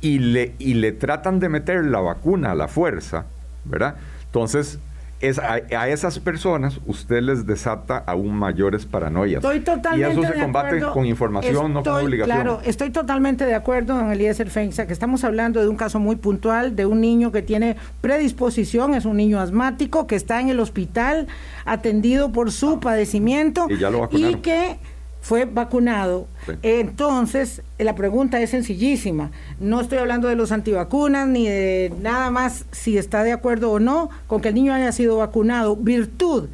y 0.00 0.18
le, 0.18 0.54
y 0.58 0.74
le 0.74 0.92
tratan 0.92 1.40
de 1.40 1.48
meter 1.48 1.84
la 1.86 2.00
vacuna 2.00 2.52
a 2.52 2.54
la 2.54 2.68
fuerza, 2.68 3.24
¿verdad? 3.64 3.96
Entonces, 4.26 4.78
es 5.20 5.38
a, 5.38 5.58
esas 5.88 6.18
personas 6.18 6.78
usted 6.86 7.22
les 7.22 7.46
desata 7.46 7.98
aún 8.06 8.36
mayores 8.36 8.84
paranoias. 8.84 9.42
Estoy 9.42 9.60
totalmente 9.60 9.98
y 9.98 10.12
eso 10.12 10.32
se 10.32 10.40
combate 10.40 10.80
con 10.80 11.06
información, 11.06 11.72
no 11.72 11.82
con 11.82 12.04
obligación. 12.04 12.36
Claro, 12.36 12.60
estoy 12.64 12.90
totalmente 12.90 13.46
de 13.46 13.54
acuerdo 13.54 13.98
en 13.98 14.12
Eliezer 14.12 14.50
Feinza, 14.50 14.86
que 14.86 14.92
estamos 14.92 15.24
hablando 15.24 15.60
de 15.62 15.68
un 15.68 15.76
caso 15.76 15.98
muy 15.98 16.16
puntual, 16.16 16.76
de 16.76 16.84
un 16.84 17.00
niño 17.00 17.32
que 17.32 17.42
tiene 17.42 17.76
predisposición, 18.00 18.94
es 18.94 19.06
un 19.06 19.16
niño 19.16 19.40
asmático 19.40 20.06
que 20.06 20.16
está 20.16 20.40
en 20.40 20.50
el 20.50 20.60
hospital 20.60 21.28
atendido 21.64 22.32
por 22.32 22.52
su 22.52 22.78
padecimiento 22.80 23.66
y, 23.70 23.78
ya 23.78 23.90
lo 23.90 24.08
y 24.12 24.36
que 24.36 24.78
fue 25.26 25.44
vacunado. 25.44 26.28
Entonces, 26.62 27.60
la 27.78 27.96
pregunta 27.96 28.40
es 28.40 28.50
sencillísima. 28.50 29.32
No 29.58 29.80
estoy 29.80 29.98
hablando 29.98 30.28
de 30.28 30.36
los 30.36 30.52
antivacunas 30.52 31.26
ni 31.26 31.48
de 31.48 31.92
nada 32.00 32.30
más 32.30 32.64
si 32.70 32.96
está 32.96 33.24
de 33.24 33.32
acuerdo 33.32 33.72
o 33.72 33.80
no 33.80 34.08
con 34.28 34.40
que 34.40 34.50
el 34.50 34.54
niño 34.54 34.72
haya 34.72 34.92
sido 34.92 35.16
vacunado. 35.16 35.74
Virtud 35.74 36.46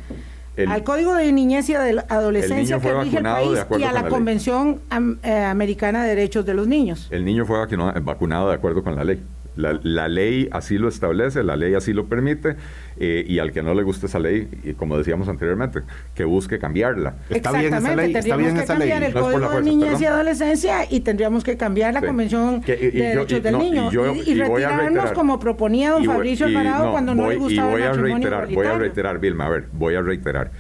al 0.67 0.85
Código 0.85 1.15
de 1.15 1.33
Niñez 1.33 1.69
y 1.69 1.75
de 1.75 2.03
Adolescencia 2.09 2.81
que 2.81 2.95
rige 2.95 3.19
el 3.19 3.23
país 3.23 3.59
y 3.79 3.83
a 3.83 3.93
la, 3.93 4.09
Convención 4.09 4.81
eh, 5.23 5.37
Americana 5.37 6.05
de 6.05 6.09
Derechos 6.09 6.47
de 6.47 6.55
los 6.55 6.67
Niños. 6.67 7.09
El 7.11 7.27
niño 7.27 7.45
fue 7.45 7.59
vacunado 8.01 8.49
de 8.49 8.55
acuerdo 8.55 8.83
con 8.83 8.97
la 8.97 9.05
ley. 9.05 9.23
La, 9.57 10.09
ley 10.09 10.49
así 10.51 10.79
lo 10.79 10.89
establece, 10.89 11.43
la 11.43 11.57
ley 11.57 11.75
así 11.75 11.93
lo 11.93 12.07
permite, 12.07 12.57
eh, 12.99 13.25
y 13.27 13.39
al 13.39 13.53
que 13.53 13.63
no 13.63 13.75
le 13.75 13.83
guste 13.83 14.07
esa 14.07 14.19
ley, 14.19 14.49
y 14.65 14.75
como 14.75 14.97
decíamos 14.97 15.29
anteriormente, 15.29 15.81
que 16.15 16.25
busque 16.25 16.59
cambiarla. 16.59 17.17
Está 17.29 17.53
bien 17.53 17.75
esa 17.75 17.95
ley, 17.95 18.15
está 18.15 18.37
bien 18.37 18.57
esa 18.57 18.79
ley. 18.79 18.91
el 18.91 19.13
Código 19.13 19.51
de 19.51 19.63
Niñez 19.63 20.01
y 20.01 20.07
Adolescencia 20.07 20.87
y 20.91 21.01
tendríamos 21.01 21.45
que 21.45 21.57
cambiar 21.57 21.95
la 21.95 22.01
Convención 22.01 22.61
de 22.63 22.77
Derechos 22.77 23.43
del 23.43 23.59
Niño 23.59 23.91
y, 24.25 24.35
retirarnos 24.35 25.13
como 25.13 25.39
proponía 25.39 25.91
don 25.91 26.05
Fabricio 26.05 26.47
Alvarado 26.47 26.93
cuando 26.93 27.15
no 27.15 27.29
le 27.29 27.37
gustaba 27.37 27.71
y 27.71 27.73
voy 27.73 27.83
a 27.83 27.93
reiterar, 27.93 28.49
Voy 28.53 28.67
a 28.67 28.79
reiterar, 28.79 29.19
Vilma, 29.19 29.47
a 29.47 29.51
ver, 29.51 29.69
voy 29.73 29.95
a 29.95 30.03
reiterar 30.03 30.51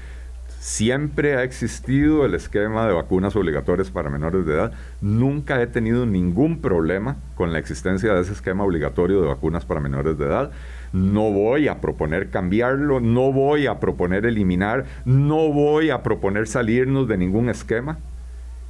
Siempre 0.62 1.34
ha 1.34 1.42
existido 1.42 2.24
el 2.24 2.36
esquema 2.36 2.86
de 2.86 2.92
vacunas 2.92 3.34
obligatorias 3.34 3.90
para 3.90 4.10
menores 4.10 4.46
de 4.46 4.54
edad. 4.54 4.72
Nunca 5.00 5.60
he 5.60 5.66
tenido 5.66 6.06
ningún 6.06 6.60
problema 6.60 7.16
con 7.34 7.52
la 7.52 7.58
existencia 7.58 8.14
de 8.14 8.20
ese 8.20 8.30
esquema 8.30 8.62
obligatorio 8.62 9.20
de 9.20 9.26
vacunas 9.26 9.64
para 9.64 9.80
menores 9.80 10.16
de 10.18 10.26
edad. 10.26 10.52
No 10.92 11.32
voy 11.32 11.66
a 11.66 11.80
proponer 11.80 12.30
cambiarlo, 12.30 13.00
no 13.00 13.32
voy 13.32 13.66
a 13.66 13.80
proponer 13.80 14.24
eliminar, 14.24 14.84
no 15.04 15.52
voy 15.52 15.90
a 15.90 16.04
proponer 16.04 16.46
salirnos 16.46 17.08
de 17.08 17.18
ningún 17.18 17.48
esquema. 17.48 17.98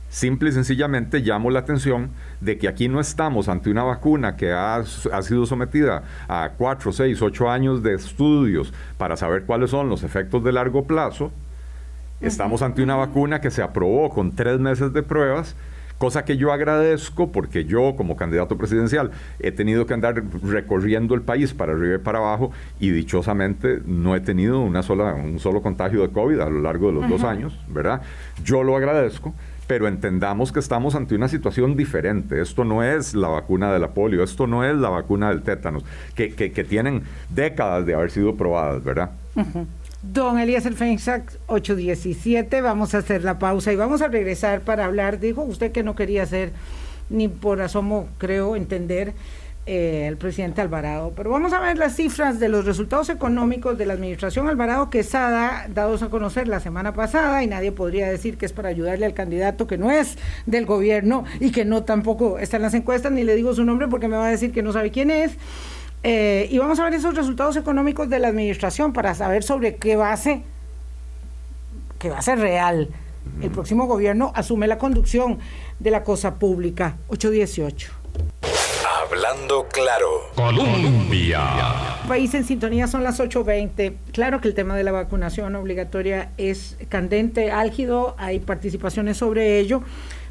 Simple 0.09 0.49
y 0.49 0.53
sencillamente 0.53 1.19
llamo 1.19 1.51
la 1.51 1.59
atención 1.59 2.09
de 2.41 2.57
que 2.57 2.69
aquí 2.69 2.89
no 2.89 3.01
estamos 3.01 3.51
ante 3.51 3.71
una 3.71 3.83
vacuna 3.83 4.37
que 4.37 4.51
ha, 4.51 4.77
ha, 4.77 5.23
sido 5.23 5.45
sometida 5.45 6.05
a 6.27 6.53
4, 6.57 6.91
6, 6.91 7.21
8 7.21 7.51
años 7.51 7.83
de 7.83 7.93
estudios 7.93 8.73
para 8.97 9.19
saber 9.19 9.43
cuáles 9.43 9.69
son 9.69 9.91
los 9.91 10.03
efectos 10.05 10.43
de 10.43 10.53
largo 10.53 10.87
plazo 10.87 11.33
Estamos 12.23 12.63
ante 12.63 12.85
una 12.85 12.95
vacuna 12.95 13.41
que 13.41 13.51
se 13.51 13.63
aprobó 13.63 14.09
con 14.11 14.31
tres 14.31 14.61
meses 14.61 14.93
de 14.93 15.03
pruebas, 15.03 15.57
cosa 15.99 16.25
que 16.25 16.37
yo 16.37 16.53
agradezco 16.53 17.33
porque 17.33 17.65
yo 17.65 17.97
como 17.97 18.15
candidato 18.15 18.57
presidencial 18.57 19.11
he 19.41 19.51
tenido 19.51 19.87
que 19.87 19.95
andar 19.95 20.23
recorriendo 20.45 21.17
el 21.17 21.23
país 21.23 21.53
para 21.53 21.73
arriba 21.73 21.97
y 21.97 21.99
para 21.99 22.19
abajo 22.21 22.53
y 22.79 22.91
dichosamente 22.91 23.81
no 23.87 24.15
he 24.15 24.21
tenido 24.21 24.61
una 24.61 24.85
sola, 24.85 25.15
un 25.15 25.41
solo 25.41 25.63
contagio 25.63 26.01
de 26.03 26.11
COVID 26.11 26.39
a 26.39 26.49
lo 26.49 26.61
largo 26.61 26.89
de 26.89 27.01
los 27.01 27.09
dos 27.09 27.25
años, 27.25 27.59
¿verdad? 27.69 28.03
Yo 28.45 28.63
lo 28.63 28.77
agradezco 28.77 29.35
pero 29.67 29.89
entendamos 29.89 30.53
que 30.53 30.59
estamos 30.59 30.95
ante 30.95 31.15
una 31.15 31.29
situación 31.29 31.77
diferente. 31.77 32.43
Esto 32.43 32.63
no 32.63 32.83
es 32.83 33.15
la 33.15 33.29
vacuna 33.29 33.73
de 33.73 33.79
la 33.79 33.95
polio, 33.95 34.23
esto 34.23 34.47
no 34.47 34.65
es 34.65 34.77
la 34.77 34.91
vacuna 34.91 35.31
del 35.31 35.43
tétanos, 35.43 35.83
que, 36.15 36.67
tienen 36.69 37.05
décadas 37.31 37.87
de 37.87 37.95
haber 37.95 38.11
sido 38.11 38.37
probadas, 38.37 38.85
¿verdad? 38.85 39.13
Don 40.03 40.41
Elías 40.41 40.65
Feinsack, 40.65 41.39
817, 41.47 42.61
vamos 42.61 42.93
a 42.93 42.99
hacer 42.99 43.23
la 43.23 43.39
pausa 43.39 43.73
y 43.73 43.77
vamos 43.77 44.03
a 44.03 44.09
regresar 44.09 44.63
para 44.63 44.85
hablar. 44.85 45.21
Dijo 45.21 45.43
usted 45.43 45.71
que 45.71 45.85
no 45.85 45.95
quería 45.95 46.25
hacer 46.25 46.51
ni 47.09 47.29
por 47.29 47.63
asomo, 47.63 48.09
creo, 48.19 48.57
entender 48.57 49.15
eh, 49.65 50.07
el 50.09 50.17
presidente 50.17 50.61
Alvarado. 50.61 51.13
Pero 51.15 51.31
vamos 51.31 51.53
a 51.53 51.61
ver 51.61 51.79
las 51.79 51.95
cifras 51.95 52.41
de 52.41 52.49
los 52.49 52.65
resultados 52.65 53.11
económicos 53.11 53.79
de 53.79 53.87
la 53.87 53.93
administración 53.93 54.49
Alvarado 54.49 54.91
Quesada, 54.91 55.69
dados 55.73 56.03
a 56.03 56.09
conocer 56.09 56.49
la 56.49 56.59
semana 56.59 56.93
pasada, 56.95 57.45
y 57.45 57.47
nadie 57.47 57.71
podría 57.71 58.11
decir 58.11 58.39
que 58.39 58.47
es 58.47 58.53
para 58.53 58.71
ayudarle 58.71 59.07
al 59.07 59.15
candidato 59.15 59.69
que 59.69 59.79
no 59.79 59.93
es 59.93 60.19
del 60.47 60.67
gobierno 60.67 61.25
y 61.39 61.53
que 61.53 61.65
no 61.65 61.85
tampoco 61.85 62.41
está 62.41 62.57
en 62.57 62.63
las 62.63 62.75
encuestas, 62.75 63.13
ni 63.13 63.23
le 63.23 63.37
digo 63.37 63.55
su 63.55 63.65
nombre 63.65 63.87
porque 63.87 64.09
me 64.09 64.17
va 64.17 64.27
a 64.27 64.31
decir 64.31 64.51
que 64.51 64.65
no 64.65 64.73
sabe 64.73 64.91
quién 64.91 65.13
es. 65.13 65.37
Eh, 66.05 66.49
y 66.51 66.59
vamos 66.59 66.81
a 66.81 66.85
ver 66.85 66.95
esos 66.95 67.15
resultados 67.15 67.57
económicos 67.57 68.09
de 68.09 68.19
la 68.19 68.29
administración 68.29 68.93
para 68.93 69.15
saber 69.15 69.43
sobre 69.43 69.77
qué 69.77 69.97
base, 69.97 70.43
qué 71.99 72.11
base 72.11 72.35
real. 72.35 72.89
El 73.41 73.51
próximo 73.51 73.87
gobierno 73.87 74.33
asume 74.35 74.67
la 74.67 74.79
conducción 74.79 75.39
de 75.79 75.91
la 75.91 76.03
cosa 76.03 76.35
pública. 76.37 76.97
818. 77.09 77.93
Hablando 79.05 79.69
claro. 79.69 80.09
Colombia. 80.35 81.41
País 82.09 82.35
en 82.35 82.45
sintonía 82.45 82.89
son 82.89 83.05
las 83.05 83.21
8.20. 83.21 83.95
Claro 84.13 84.41
que 84.41 84.49
el 84.49 84.55
tema 84.55 84.77
de 84.77 84.83
la 84.83 84.91
vacunación 84.91 85.55
obligatoria 85.55 86.33
es 86.37 86.77
candente, 86.89 87.53
álgido, 87.53 88.17
hay 88.19 88.41
participaciones 88.41 89.19
sobre 89.19 89.61
ello 89.61 89.83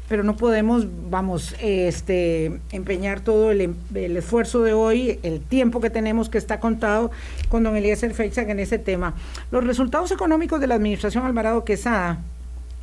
pero 0.08 0.22
no 0.22 0.36
podemos, 0.36 0.86
vamos, 1.10 1.54
este, 1.60 2.60
empeñar 2.70 3.20
todo 3.20 3.50
el, 3.50 3.76
esfuerzo 3.94 4.62
de 4.62 4.72
hoy, 4.72 5.18
el 5.22 5.40
tiempo 5.40 5.80
que 5.80 5.90
tenemos 5.90 6.28
que 6.28 6.38
está 6.38 6.60
contado 6.60 7.10
con 7.48 7.62
don 7.62 7.76
Eliezer 7.76 8.12
Feixac 8.12 8.48
en 8.48 8.60
ese 8.60 8.78
tema. 8.78 9.14
Los 9.50 9.64
resultados 9.64 10.10
económicos 10.10 10.60
de 10.60 10.66
la 10.66 10.74
administración 10.74 11.24
Alvarado 11.24 11.64
Quesada 11.64 12.20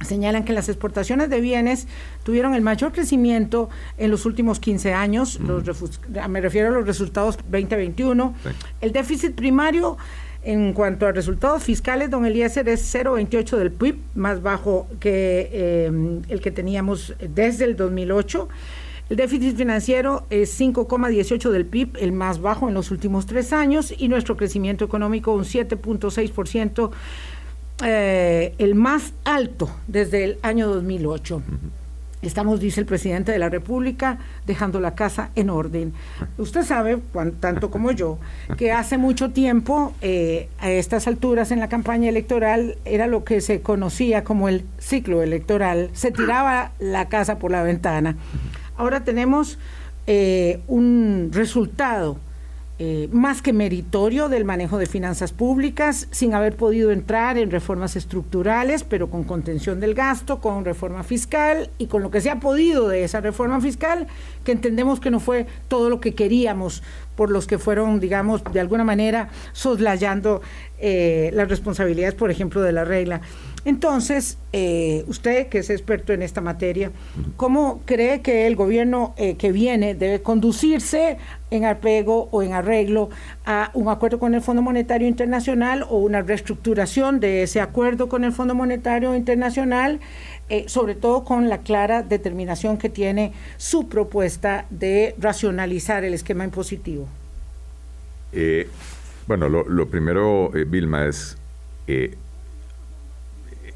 señalan 0.01 0.45
que 0.45 0.53
las 0.53 0.69
exportaciones 0.69 1.29
de 1.29 1.41
bienes 1.41 1.87
tuvieron 2.23 2.55
el 2.55 2.61
mayor 2.61 2.93
crecimiento 2.93 3.69
en 3.97 4.11
los 4.11 4.25
últimos 4.25 4.59
15 4.59 4.93
años, 4.93 5.39
me 5.39 6.41
refiero 6.41 6.69
a 6.69 6.71
los 6.71 6.85
resultados 6.85 7.37
2021. 7.37 8.33
El 8.81 8.91
déficit 8.91 9.35
primario 9.35 9.97
en 10.49 10.73
cuanto 10.73 11.05
a 11.05 11.11
resultados 11.11 11.61
fiscales, 11.61 12.09
don 12.09 12.25
Eliezer 12.25 12.67
es 12.69 12.91
0,28 12.95 13.55
del 13.55 13.71
PIB, 13.71 13.99
más 14.15 14.41
bajo 14.41 14.87
que 14.99 15.47
eh, 15.51 15.91
el 16.27 16.41
que 16.41 16.49
teníamos 16.49 17.13
desde 17.19 17.65
el 17.65 17.75
2008. 17.75 18.49
El 19.11 19.17
déficit 19.17 19.55
financiero 19.55 20.25
es 20.31 20.59
5,18 20.59 21.51
del 21.51 21.67
PIB, 21.67 21.97
el 21.99 22.13
más 22.13 22.41
bajo 22.41 22.67
en 22.67 22.73
los 22.73 22.89
últimos 22.89 23.27
tres 23.27 23.53
años, 23.53 23.93
y 23.95 24.07
nuestro 24.07 24.37
crecimiento 24.37 24.83
económico 24.83 25.33
un 25.33 25.43
7.6%, 25.43 26.89
eh, 27.85 28.55
el 28.57 28.73
más 28.73 29.13
alto 29.25 29.69
desde 29.85 30.23
el 30.23 30.39
año 30.41 30.67
2008. 30.67 31.43
Estamos, 32.21 32.59
dice 32.59 32.81
el 32.81 32.85
presidente 32.85 33.31
de 33.31 33.39
la 33.39 33.47
República, 33.47 34.17
dejando 34.45 34.81
la 34.81 34.93
casa 34.93 35.29
en 35.35 35.49
orden. 35.49 35.93
Usted 36.37 36.63
sabe, 36.63 36.99
tanto 37.39 37.71
como 37.71 37.91
yo, 37.91 38.19
que 38.57 38.73
hace 38.73 38.97
mucho 38.97 39.31
tiempo, 39.31 39.93
eh, 40.01 40.49
a 40.59 40.69
estas 40.69 41.07
alturas 41.07 41.51
en 41.51 41.59
la 41.59 41.69
campaña 41.69 42.09
electoral, 42.09 42.77
era 42.83 43.07
lo 43.07 43.23
que 43.23 43.39
se 43.39 43.61
conocía 43.61 44.25
como 44.25 44.49
el 44.49 44.65
ciclo 44.79 45.21
electoral. 45.21 45.91
Se 45.93 46.11
tiraba 46.11 46.73
la 46.79 47.07
casa 47.07 47.39
por 47.39 47.51
la 47.51 47.63
ventana. 47.63 48.17
Ahora 48.75 49.05
tenemos 49.05 49.57
eh, 50.05 50.59
un 50.67 51.29
resultado 51.31 52.17
eh, 52.81 53.09
más 53.11 53.41
que 53.41 53.51
meritorio 53.51 54.29
del 54.29 54.45
manejo 54.45 54.77
de 54.77 54.85
finanzas 54.85 55.33
públicas, 55.33 56.07
sin 56.11 56.33
haber 56.33 56.55
podido 56.55 56.91
entrar 56.91 57.37
en 57.37 57.51
reformas 57.51 57.97
estructurales, 57.97 58.85
pero 58.85 59.09
con 59.09 59.25
contención 59.25 59.81
del 59.81 59.93
gasto, 59.93 60.39
con 60.39 60.63
reforma 60.63 61.03
fiscal 61.03 61.69
y 61.77 61.87
con 61.87 62.01
lo 62.01 62.09
que 62.09 62.21
se 62.21 62.29
ha 62.29 62.39
podido 62.39 62.87
de 62.87 63.03
esa 63.03 63.19
reforma 63.19 63.59
fiscal, 63.59 64.07
que 64.45 64.53
entendemos 64.53 65.01
que 65.01 65.11
no 65.11 65.19
fue 65.19 65.45
todo 65.67 65.89
lo 65.89 65.99
que 65.99 66.15
queríamos 66.15 66.81
por 67.17 67.31
los 67.31 67.47
que 67.47 67.57
fueron, 67.57 67.99
digamos, 67.99 68.45
de 68.45 68.61
alguna 68.61 68.85
manera 68.85 69.27
soslayando 69.51 70.41
eh, 70.79 71.31
las 71.33 71.49
responsabilidades, 71.49 72.15
por 72.15 72.31
ejemplo, 72.31 72.61
de 72.61 72.71
la 72.71 72.85
regla. 72.85 73.19
Entonces, 73.69 74.39
eh, 74.51 75.05
usted 75.05 75.45
que 75.45 75.59
es 75.59 75.69
experto 75.69 76.11
en 76.11 76.23
esta 76.23 76.41
materia, 76.41 76.91
¿cómo 77.37 77.81
cree 77.85 78.21
que 78.21 78.47
el 78.47 78.55
gobierno 78.55 79.13
eh, 79.15 79.35
que 79.35 79.51
viene 79.51 79.93
debe 79.93 80.23
conducirse 80.23 81.19
en 81.51 81.65
apego 81.65 82.29
o 82.31 82.41
en 82.41 82.53
arreglo 82.53 83.11
a 83.45 83.69
un 83.75 83.87
acuerdo 83.87 84.17
con 84.17 84.33
el 84.33 84.41
Fondo 84.41 84.63
Monetario 84.63 85.07
Internacional 85.07 85.85
o 85.87 85.99
una 85.99 86.23
reestructuración 86.23 87.19
de 87.19 87.43
ese 87.43 87.61
acuerdo 87.61 88.09
con 88.09 88.23
el 88.23 88.31
Fondo 88.31 88.55
Monetario 88.55 89.13
Internacional, 89.13 89.99
eh, 90.49 90.63
sobre 90.67 90.95
todo 90.95 91.23
con 91.23 91.47
la 91.47 91.59
clara 91.59 92.01
determinación 92.01 92.79
que 92.79 92.89
tiene 92.89 93.33
su 93.57 93.87
propuesta 93.87 94.65
de 94.71 95.13
racionalizar 95.19 96.03
el 96.03 96.15
esquema 96.15 96.43
impositivo? 96.43 97.07
bueno, 99.27 99.47
lo, 99.47 99.67
lo 99.67 99.89
primero, 99.89 100.49
Vilma, 100.49 101.05
es 101.05 101.37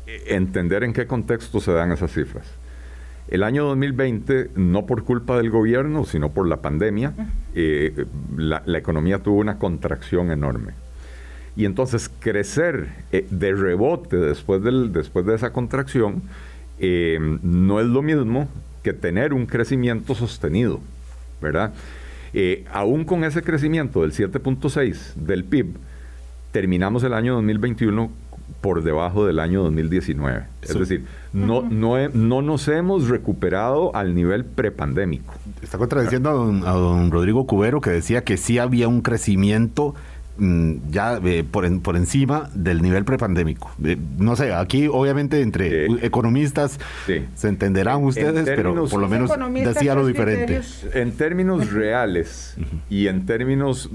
entender 0.05 0.83
en 0.83 0.93
qué 0.93 1.07
contexto 1.07 1.59
se 1.59 1.71
dan 1.71 1.91
esas 1.91 2.11
cifras. 2.11 2.45
El 3.29 3.43
año 3.43 3.65
2020, 3.65 4.51
no 4.55 4.85
por 4.85 5.03
culpa 5.03 5.37
del 5.37 5.49
gobierno, 5.49 6.05
sino 6.05 6.29
por 6.29 6.47
la 6.47 6.57
pandemia, 6.57 7.13
eh, 7.55 8.05
la, 8.35 8.61
economía 8.77 9.19
tuvo 9.19 9.39
una 9.39 9.57
contracción 9.57 10.31
enorme. 10.31 10.73
Y 11.55 11.65
entonces 11.65 12.11
crecer 12.19 12.89
eh, 13.11 13.25
de 13.29 13.53
rebote 13.53 14.17
después, 14.17 14.61
del, 14.61 14.91
después 14.91 15.25
de 15.25 15.35
esa 15.35 15.53
contracción 15.53 16.23
eh, 16.79 17.17
no 17.41 17.79
es 17.79 17.87
lo 17.87 18.01
mismo 18.01 18.49
que 18.83 18.91
tener 18.91 19.33
un 19.33 19.45
crecimiento 19.45 20.15
sostenido, 20.15 20.81
¿verdad? 21.41 21.73
Aún 22.71 23.05
con 23.05 23.23
ese 23.23 23.43
crecimiento 23.43 24.01
del 24.01 24.11
7.6 24.11 25.13
del 25.13 25.43
PIB, 25.43 25.75
terminamos 26.51 27.03
el 27.03 27.13
año 27.13 27.35
2021 27.35 28.22
por 28.62 28.82
debajo 28.82 29.25
del 29.25 29.39
año 29.39 29.62
2019. 29.63 30.45
Es 30.62 30.79
decir, 30.79 31.06
no, 31.34 31.63
no, 31.63 32.08
no 32.10 32.41
nos 32.41 32.67
hemos 32.69 33.10
recuperado 33.10 33.95
al 33.95 34.15
nivel 34.15 34.45
prepandémico. 34.45 35.34
Está 35.62 35.77
contradiciendo 35.77 36.29
a 36.29 36.34
don, 36.34 36.65
a 36.65 36.71
don 36.71 37.12
Rodrigo 37.12 37.45
Cubero 37.45 37.82
que 37.82 37.89
decía 37.89 38.23
que 38.23 38.38
sí 38.38 38.60
había 38.60 38.88
un 38.88 39.01
crecimiento 39.01 39.95
mm, 40.38 40.73
ya 40.91 41.19
eh, 41.25 41.43
por, 41.43 41.82
por 41.82 41.97
encima 41.97 42.49
del 42.53 42.82
nivel 42.82 43.03
prepandémico. 43.03 43.71
Eh, 43.84 43.97
no 44.17 44.36
sé, 44.36 44.53
aquí 44.53 44.88
obviamente 44.89 45.41
entre 45.41 45.88
economistas 46.06 46.79
se 47.36 47.47
entenderán 47.49 48.03
ustedes, 48.03 48.45
pero 48.45 48.86
por 48.88 49.01
lo 49.01 49.10
menos 49.10 49.29
decía 49.53 49.95
lo 49.95 50.08
diferente. 50.08 50.62
En 50.93 51.12
términos 51.12 51.71
reales 51.71 52.56
y 52.89 53.08
en 53.08 53.25
términos, 53.25 53.89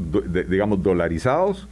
digamos, 0.48 0.82
dolarizados, 0.82 1.68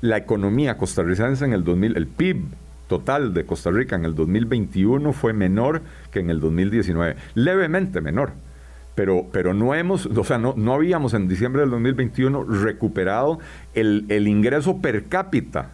la 0.00 0.16
economía 0.16 0.76
costarricense 0.76 1.44
en 1.44 1.52
el 1.52 1.64
2000, 1.64 1.96
el 1.96 2.06
PIB 2.06 2.44
total 2.88 3.34
de 3.34 3.44
Costa 3.44 3.70
Rica 3.70 3.96
en 3.96 4.04
el 4.04 4.14
2021 4.14 5.12
fue 5.12 5.32
menor 5.32 5.82
que 6.10 6.20
en 6.20 6.30
el 6.30 6.40
2019, 6.40 7.16
levemente 7.34 8.00
menor. 8.00 8.32
Pero, 8.96 9.28
pero 9.32 9.54
no 9.54 9.74
hemos, 9.74 10.06
o 10.06 10.24
sea, 10.24 10.38
no, 10.38 10.54
no 10.56 10.74
habíamos 10.74 11.14
en 11.14 11.28
diciembre 11.28 11.62
del 11.62 11.70
2021 11.70 12.44
recuperado 12.44 13.38
el, 13.74 14.04
el 14.08 14.26
ingreso 14.26 14.78
per 14.82 15.04
cápita 15.04 15.70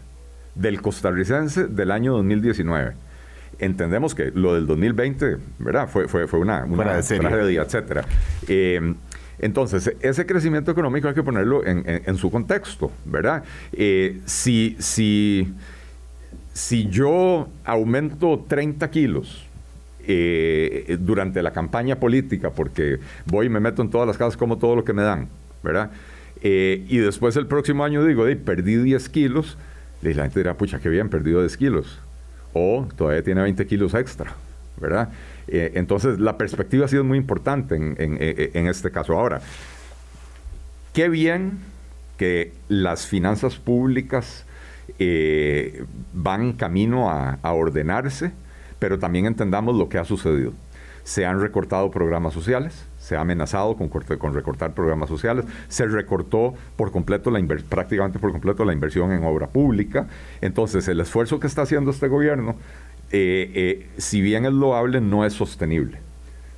del 0.55 0.81
costarricense 0.83 1.67
del 1.67 1.91
año 1.91 2.13
2019 2.13 2.95
entendemos 3.59 4.15
que 4.15 4.31
lo 4.35 4.55
del 4.55 4.67
2020, 4.67 5.39
¿verdad? 5.59 5.89
Fue, 5.89 6.09
fue, 6.09 6.27
fue 6.27 6.39
una, 6.39 6.65
una 6.65 7.01
tragedia, 7.01 7.63
etcétera. 7.63 8.05
Eh, 8.49 8.95
entonces, 9.39 9.93
ese 10.01 10.25
crecimiento 10.27 10.71
económico 10.71 11.09
hay 11.09 11.15
que 11.15 11.23
ponerlo 11.23 11.63
en, 11.67 12.17
su 12.17 12.31
contexto, 12.31 12.91
¿verdad? 13.05 13.45
Eh, 13.73 14.21
si, 14.25 14.77
si, 14.79 15.53
si 16.53 16.89
yo 16.89 17.49
aumento 17.65 18.45
30 18.49 18.91
kilos 18.91 19.47
eh, 20.09 20.97
durante 21.01 21.43
la 21.43 21.53
campaña 21.53 21.97
política, 21.97 22.51
porque 22.51 22.99
voy 23.27 23.47
y 23.47 23.49
me 23.49 23.61
meto 23.61 23.83
en 23.83 23.91
todas 23.91 24.07
las 24.07 24.17
casas 24.17 24.37
como 24.37 24.57
todo 24.57 24.77
lo 24.77 24.85
que 24.85 24.93
me 24.93 25.03
dan, 25.03 25.29
¿verdad? 25.63 25.91
Eh, 26.43 26.85
y 26.89 26.99
después 26.99 27.37
el 27.37 27.47
próximo 27.47 27.85
año 27.85 28.05
digo, 28.05 28.25
perdí 28.45 28.77
10 28.77 29.09
kilos, 29.11 29.59
y 30.03 30.15
la 30.15 30.25
gente 30.25 30.41
dirá, 30.41 30.55
pucha, 30.55 30.79
qué 30.79 30.89
bien, 30.89 31.09
perdido 31.09 31.41
10 31.41 31.57
kilos. 31.57 31.99
O 32.53 32.87
todavía 32.97 33.23
tiene 33.23 33.43
20 33.43 33.67
kilos 33.67 33.95
extra, 33.95 34.35
Eh, 35.49 35.73
entonces, 35.75 36.19
la 36.19 36.37
perspectiva 36.37 36.85
ha 36.85 36.89
sido 36.89 37.05
muy 37.05 37.19
importante 37.19 37.77
en, 37.77 38.67
este 38.69 38.91
caso. 38.91 39.15
Ahora, 39.15 39.41
qué 40.93 41.09
bien 41.09 41.59
que 42.17 42.53
las 42.69 43.07
finanzas 43.07 43.57
públicas 43.57 44.45
eh, 44.99 45.85
van 46.13 46.53
camino 46.55 47.11
a, 47.11 47.39
ordenarse, 47.53 48.33
pero 48.79 48.99
también 48.99 49.27
entendamos 49.27 49.77
lo 49.77 49.89
que 49.89 49.99
ha 49.99 50.05
sucedido. 50.05 50.53
Se 51.05 51.25
han 51.25 51.41
recortado 51.41 51.89
programas 51.93 52.35
sociales, 52.35 52.85
se 52.99 53.15
ha 53.15 53.21
amenazado 53.21 53.77
con, 53.77 53.89
con 53.89 54.35
recortar 54.35 54.73
programas 54.73 55.09
sociales, 55.09 55.45
se 55.69 55.87
recortó 55.87 56.55
por 56.75 56.91
completo 56.91 57.31
la 57.31 57.41
prácticamente 57.69 58.19
por 58.19 58.33
completo 58.33 58.65
la 58.65 58.73
inversión 58.73 59.13
en 59.13 59.23
obra 59.23 59.47
pública. 59.47 60.09
Entonces, 60.41 60.89
el 60.89 60.99
esfuerzo 60.99 61.39
que 61.39 61.47
está 61.47 61.63
haciendo 61.63 61.93
este 61.93 62.09
gobierno 62.09 62.57
eh, 63.13 63.51
eh, 63.55 63.87
si 63.97 64.21
bien 64.21 64.45
es 64.45 64.53
loable, 64.53 65.01
no 65.01 65.25
es 65.25 65.33
sostenible. 65.33 65.99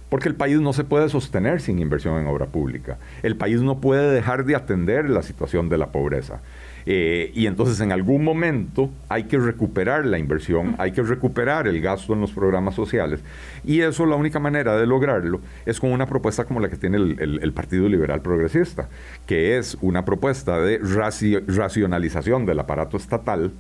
Porque 0.09 0.29
el 0.29 0.35
país 0.35 0.61
no 0.61 0.73
se 0.73 0.85
puede 0.85 1.09
sostener 1.11 1.61
sin 1.61 1.79
inversión 1.79 2.19
en 2.19 2.27
obra 2.27 2.47
pública. 2.47 2.99
El 3.23 3.37
país 3.37 3.61
no 3.61 3.79
puede 3.79 4.11
dejar 4.11 4.47
de 4.47 4.57
atender 4.57 5.11
la 5.11 5.23
situación 5.23 5.69
de 5.69 5.77
la 5.77 5.93
pobreza. 5.93 6.41
Eh, 6.91 7.33
y 7.35 7.47
entonces 7.47 7.79
en 7.81 7.93
algún 7.93 8.25
momento 8.25 8.91
hay 9.11 9.25
que 9.25 9.37
recuperar 9.37 10.07
la 10.07 10.19
inversión, 10.19 10.75
hay 10.79 10.93
que 10.93 11.03
recuperar 11.03 11.69
el 11.69 11.83
gasto 11.83 12.15
en 12.15 12.23
los 12.23 12.33
programas 12.33 12.75
sociales. 12.75 13.21
Y 13.63 13.83
eso 13.83 14.07
la 14.07 14.17
única 14.17 14.39
manera 14.39 14.75
de 14.75 14.87
lograrlo 14.87 15.43
es 15.67 15.81
con 15.81 15.93
una 15.93 16.07
propuesta 16.07 16.47
como 16.47 16.61
la 16.61 16.71
que 16.71 16.77
tiene 16.77 16.97
el, 16.97 17.53
Partido 17.53 17.91
Liberal 17.91 18.23
Progresista, 18.23 18.89
que 19.27 19.59
es 19.59 19.77
una 19.83 20.07
propuesta 20.07 20.59
de 20.61 20.79
racionalización 20.79 22.47
del 22.47 22.59
aparato 22.61 22.97
estatal, 22.97 23.53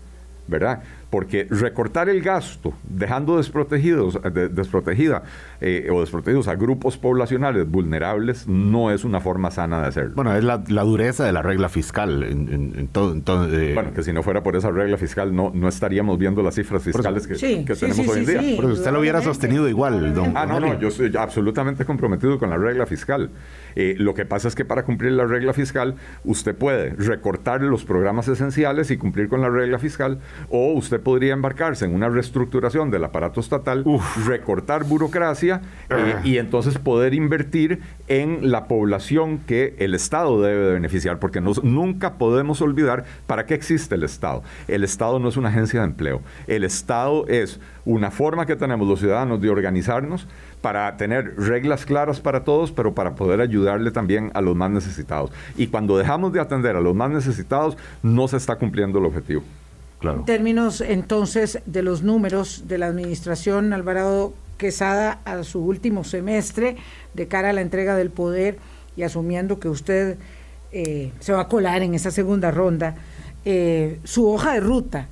¿verdad? 0.46 0.82
Porque 1.10 1.46
recortar 1.48 2.08
el 2.08 2.22
gasto, 2.22 2.74
dejando 2.88 3.38
desprotegidos, 3.38 4.18
desprotegida 4.50 5.22
eh, 5.60 5.88
o 5.90 6.00
desprotegidos 6.00 6.48
a 6.48 6.54
grupos 6.54 6.98
poblacionales 6.98 7.68
vulnerables, 7.68 8.46
no 8.46 8.90
es 8.90 9.04
una 9.04 9.20
forma 9.20 9.50
sana 9.50 9.80
de 9.80 9.88
hacerlo. 9.88 10.12
Bueno, 10.14 10.36
es 10.36 10.44
la, 10.44 10.58
dureza 10.58 11.24
de 11.24 11.32
la 11.32 11.42
regla 11.42 11.68
fiscal. 11.68 12.22
En, 12.22 12.88
todo, 12.88 13.14
eh, 13.50 13.72
bueno, 13.74 13.92
que 13.94 14.02
si 14.02 14.12
no 14.12 14.22
fuera 14.22 14.42
por 14.42 14.56
esa 14.56 14.70
regla 14.70 14.98
fiscal, 14.98 15.34
no, 15.34 15.50
no 15.54 15.68
estaríamos 15.68 16.18
viendo 16.18 16.42
las 16.42 16.54
cifras 16.54 16.82
fiscales 16.82 17.26
que, 17.26 17.34
tenemos 17.34 18.08
hoy 18.08 18.18
en 18.20 18.26
día. 18.26 18.40
Pero 18.56 18.68
usted 18.68 18.92
lo 18.92 19.00
hubiera 19.00 19.22
sostenido 19.22 19.68
igual, 19.68 20.14
don. 20.14 20.36
Ah, 20.36 20.44
no, 20.44 20.60
no, 20.60 20.78
yo 20.78 20.88
estoy 20.88 21.10
absolutamente 21.16 21.84
comprometido 21.84 22.38
con 22.38 22.50
la 22.50 22.58
regla 22.58 22.86
fiscal. 22.86 23.30
Eh, 23.76 23.94
lo 23.98 24.14
que 24.14 24.26
pasa 24.26 24.48
es 24.48 24.54
que 24.54 24.64
para 24.64 24.84
cumplir 24.84 25.12
la 25.12 25.24
regla 25.24 25.52
fiscal, 25.52 25.94
usted 26.24 26.54
puede 26.54 26.90
recortar 26.90 27.62
los 27.62 27.84
programas 27.84 28.28
esenciales 28.28 28.90
y 28.90 28.96
cumplir 28.96 29.28
con 29.28 29.40
la 29.40 29.48
regla 29.48 29.78
fiscal, 29.78 30.18
o 30.50 30.72
usted 30.72 30.97
podría 30.98 31.32
embarcarse 31.32 31.84
en 31.84 31.94
una 31.94 32.08
reestructuración 32.08 32.90
del 32.90 33.04
aparato 33.04 33.40
estatal, 33.40 33.84
recortar 34.26 34.84
burocracia 34.84 35.62
eh, 35.90 36.14
ah. 36.16 36.20
y 36.24 36.38
entonces 36.38 36.78
poder 36.78 37.14
invertir 37.14 37.80
en 38.08 38.50
la 38.50 38.66
población 38.66 39.38
que 39.38 39.74
el 39.78 39.94
Estado 39.94 40.40
debe 40.42 40.72
beneficiar, 40.72 41.18
porque 41.18 41.40
nunca 41.40 42.14
podemos 42.14 42.60
olvidar 42.60 43.04
para 43.26 43.46
qué 43.46 43.54
existe 43.54 43.94
el 43.94 44.02
Estado. 44.02 44.42
El 44.66 44.84
Estado 44.84 45.18
no 45.18 45.28
es 45.28 45.36
una 45.36 45.48
agencia 45.48 45.80
de 45.80 45.86
empleo, 45.86 46.22
el 46.46 46.64
Estado 46.64 47.26
es 47.28 47.60
una 47.84 48.10
forma 48.10 48.44
que 48.44 48.56
tenemos 48.56 48.86
los 48.86 49.00
ciudadanos 49.00 49.40
de 49.40 49.48
organizarnos 49.48 50.26
para 50.60 50.96
tener 50.96 51.34
reglas 51.38 51.86
claras 51.86 52.20
para 52.20 52.44
todos, 52.44 52.72
pero 52.72 52.94
para 52.94 53.14
poder 53.14 53.40
ayudarle 53.40 53.90
también 53.90 54.30
a 54.34 54.40
los 54.40 54.54
más 54.54 54.70
necesitados. 54.70 55.30
Y 55.56 55.68
cuando 55.68 55.96
dejamos 55.96 56.32
de 56.32 56.40
atender 56.40 56.76
a 56.76 56.80
los 56.80 56.94
más 56.94 57.10
necesitados, 57.10 57.76
no 58.02 58.28
se 58.28 58.36
está 58.36 58.56
cumpliendo 58.56 58.98
el 58.98 59.06
objetivo. 59.06 59.42
En 60.00 60.24
términos 60.24 60.80
entonces 60.80 61.60
de 61.66 61.82
los 61.82 62.02
números 62.02 62.64
de 62.68 62.78
la 62.78 62.86
administración 62.86 63.72
Alvarado 63.72 64.32
Quesada 64.56 65.20
a 65.24 65.42
su 65.44 65.60
último 65.60 66.04
semestre 66.04 66.76
de 67.14 67.28
cara 67.28 67.50
a 67.50 67.52
la 67.52 67.60
entrega 67.60 67.96
del 67.96 68.10
poder 68.10 68.58
y 68.96 69.02
asumiendo 69.02 69.58
que 69.58 69.68
usted 69.68 70.18
eh, 70.72 71.12
se 71.20 71.32
va 71.32 71.42
a 71.42 71.48
colar 71.48 71.82
en 71.82 71.94
esa 71.94 72.10
segunda 72.10 72.50
ronda, 72.50 72.96
eh, 73.44 74.00
su 74.04 74.28
hoja 74.28 74.54
de 74.54 74.60
ruta 74.60 75.08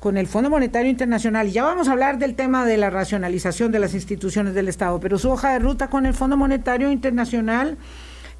con 0.00 0.18
el 0.18 0.26
Fondo 0.26 0.50
Monetario 0.50 0.90
Internacional, 0.90 1.50
ya 1.50 1.64
vamos 1.64 1.88
a 1.88 1.92
hablar 1.92 2.18
del 2.18 2.34
tema 2.34 2.66
de 2.66 2.76
la 2.76 2.90
racionalización 2.90 3.72
de 3.72 3.78
las 3.78 3.94
instituciones 3.94 4.52
del 4.52 4.68
Estado, 4.68 5.00
pero 5.00 5.18
su 5.18 5.30
hoja 5.30 5.52
de 5.54 5.60
ruta 5.60 5.88
con 5.88 6.04
el 6.04 6.12
Fondo 6.12 6.36
Monetario 6.36 6.92
Internacional 6.92 7.78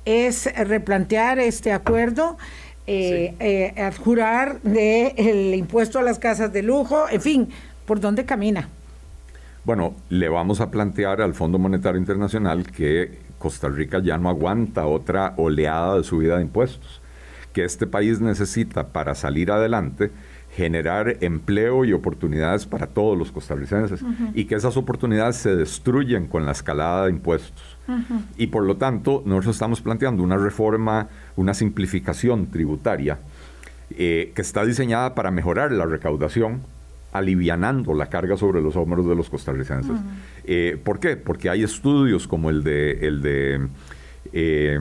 es 0.05 0.55
replantear 0.55 1.39
este 1.39 1.73
acuerdo 1.73 2.37
eh, 2.87 3.35
eh, 3.41 3.81
adjurar 3.81 4.61
del 4.63 5.55
impuesto 5.55 5.99
a 5.99 6.03
las 6.03 6.19
casas 6.19 6.53
de 6.53 6.63
lujo, 6.63 7.09
en 7.09 7.21
fin, 7.21 7.49
¿por 7.87 8.01
dónde 8.01 8.25
camina? 8.25 8.69
Bueno, 9.65 9.95
le 10.11 10.29
vamos 10.29 10.61
a 10.61 10.71
plantear 10.71 11.23
al 11.23 11.33
Fondo 11.33 11.59
Monetario 11.59 11.99
Internacional 11.99 12.71
que 12.71 13.19
Costa 13.39 13.69
Rica 13.69 14.01
ya 14.01 14.19
no 14.19 14.29
aguanta 14.29 14.87
otra 14.87 15.33
oleada 15.39 15.97
de 15.97 16.05
subida 16.05 16.37
de 16.37 16.43
impuestos, 16.43 17.01
que 17.55 17.65
este 17.65 17.87
país 17.87 18.21
necesita 18.21 18.89
para 18.89 19.15
salir 19.15 19.51
adelante 19.51 20.11
generar 20.55 21.17
empleo 21.21 21.85
y 21.85 21.93
oportunidades 21.93 22.67
para 22.67 22.87
todos 22.87 23.19
los 23.19 23.33
costarricenses 23.33 24.01
y 24.35 24.45
que 24.45 24.55
esas 24.55 24.77
oportunidades 24.77 25.37
se 25.37 25.57
destruyen 25.57 26.29
con 26.29 26.47
la 26.47 26.53
escalada 26.53 27.07
de 27.07 27.11
impuestos. 27.11 27.74
Y 28.37 28.47
por 28.49 28.65
lo 28.65 28.77
tanto, 28.77 29.23
nosotros 29.27 29.57
estamos 29.57 29.81
planteando 29.81 30.23
una 30.23 30.37
reforma, 30.37 31.09
una 31.37 31.55
simplificación 31.55 32.47
tributaria 32.47 33.19
eh, 33.91 34.33
que 34.35 34.43
está 34.43 34.65
diseñada 34.65 35.15
para 35.15 35.31
mejorar 35.31 35.71
la 35.73 35.87
recaudación, 35.87 36.63
alivianando 37.13 37.95
la 37.95 38.07
carga 38.07 38.37
sobre 38.37 38.61
los 38.61 38.75
hombros 38.77 39.07
de 39.07 39.15
los 39.15 39.31
costarricenses. 39.31 39.97
Eh, 40.45 40.79
¿Por 40.83 40.99
qué? 40.99 41.17
Porque 41.17 41.51
hay 41.51 41.63
estudios 41.63 42.27
como 42.27 42.51
el 42.51 42.65
de, 42.65 43.07
el 43.07 43.23
de 43.23 43.69
eh, 44.33 44.81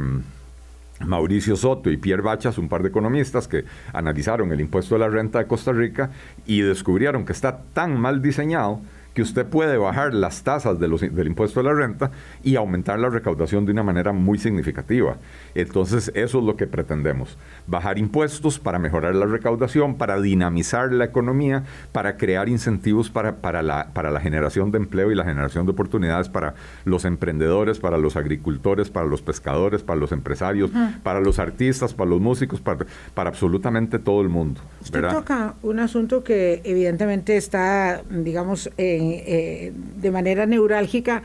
Mauricio 1.06 1.56
Soto 1.56 1.92
y 1.92 1.98
Pierre 1.98 2.24
Bachas, 2.24 2.58
un 2.58 2.70
par 2.70 2.82
de 2.82 2.90
economistas 2.90 3.48
que 3.48 3.66
analizaron 3.92 4.52
el 4.52 4.62
impuesto 4.62 4.96
de 4.96 5.00
la 5.00 5.10
renta 5.10 5.40
de 5.40 5.48
Costa 5.48 5.72
Rica 5.74 6.10
y 6.46 6.62
descubrieron 6.62 7.26
que 7.26 7.34
está 7.34 7.62
tan 7.74 8.00
mal 8.00 8.22
diseñado 8.22 8.82
que 9.14 9.22
usted 9.22 9.46
puede 9.46 9.78
bajar 9.78 10.14
las 10.14 10.44
tasas 10.44 10.80
de 10.80 10.88
los, 10.88 11.02
del 11.02 11.28
impuesto 11.28 11.60
a 11.60 11.64
la 11.64 11.74
renta 11.74 12.12
y 12.44 12.56
aumentar 12.56 13.00
la 13.00 13.10
recaudación 13.10 13.66
de 13.66 13.72
una 13.72 13.84
manera 13.84 14.12
muy 14.12 14.38
significativa. 14.38 15.18
Entonces, 15.56 16.12
eso 16.16 16.40
es 16.40 16.44
lo 16.46 16.56
que 16.56 16.68
pretendemos. 16.68 17.38
Bajar 17.68 17.98
impuestos 17.98 18.60
para 18.60 18.80
mejorar 18.80 19.16
la 19.16 19.26
recaudación, 19.26 19.96
para 19.96 20.20
dinamizar 20.20 20.92
la 20.92 21.06
economía, 21.06 21.64
para 21.92 22.18
crear 22.18 22.50
incentivos 22.50 23.10
para, 23.10 23.38
para, 23.38 23.62
la, 23.62 23.90
para 23.94 24.12
la 24.12 24.20
generación 24.20 24.72
de 24.72 24.78
empleo 24.78 25.12
y 25.12 25.16
la 25.16 25.24
generación 25.24 25.66
de 25.66 25.72
oportunidades 25.72 26.30
para 26.30 26.56
los 26.86 27.06
emprendedores, 27.06 27.80
para 27.80 27.98
los 27.98 28.16
agricultores, 28.16 28.90
para 28.90 29.06
los 29.06 29.22
pescadores, 29.22 29.84
para 29.84 30.00
los 30.00 30.12
empresarios, 30.12 30.72
para 31.04 31.20
los 31.20 31.40
artistas, 31.40 31.94
para 31.94 32.10
los 32.10 32.22
músicos, 32.22 32.62
para, 32.62 32.86
para 33.14 33.30
absolutamente 33.30 34.00
todo 34.00 34.22
el 34.22 34.30
mundo. 34.30 34.62
Usted 34.82 35.08
toca 35.10 35.56
un 35.62 35.80
asunto 35.80 36.24
que 36.24 36.62
evidentemente 36.64 37.38
está, 37.38 38.02
digamos, 38.10 38.70
eh, 39.12 39.74
de 40.02 40.12
manera 40.12 40.46
neurálgica 40.46 41.24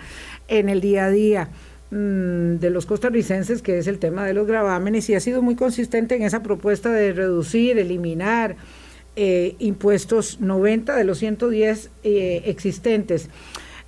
en 0.48 0.68
el 0.68 0.80
día 0.80 1.06
a 1.06 1.10
día 1.10 1.48
mm, 1.90 2.56
de 2.56 2.70
los 2.70 2.86
costarricenses, 2.86 3.62
que 3.62 3.78
es 3.78 3.86
el 3.86 3.98
tema 3.98 4.26
de 4.26 4.34
los 4.34 4.46
gravámenes, 4.46 5.08
y 5.10 5.14
ha 5.14 5.20
sido 5.20 5.42
muy 5.42 5.54
consistente 5.54 6.16
en 6.16 6.22
esa 6.22 6.42
propuesta 6.42 6.90
de 6.92 7.12
reducir, 7.12 7.78
eliminar 7.78 8.56
eh, 9.16 9.56
impuestos 9.58 10.40
90 10.40 10.94
de 10.94 11.04
los 11.04 11.18
110 11.18 11.90
eh, 12.04 12.42
existentes. 12.46 13.28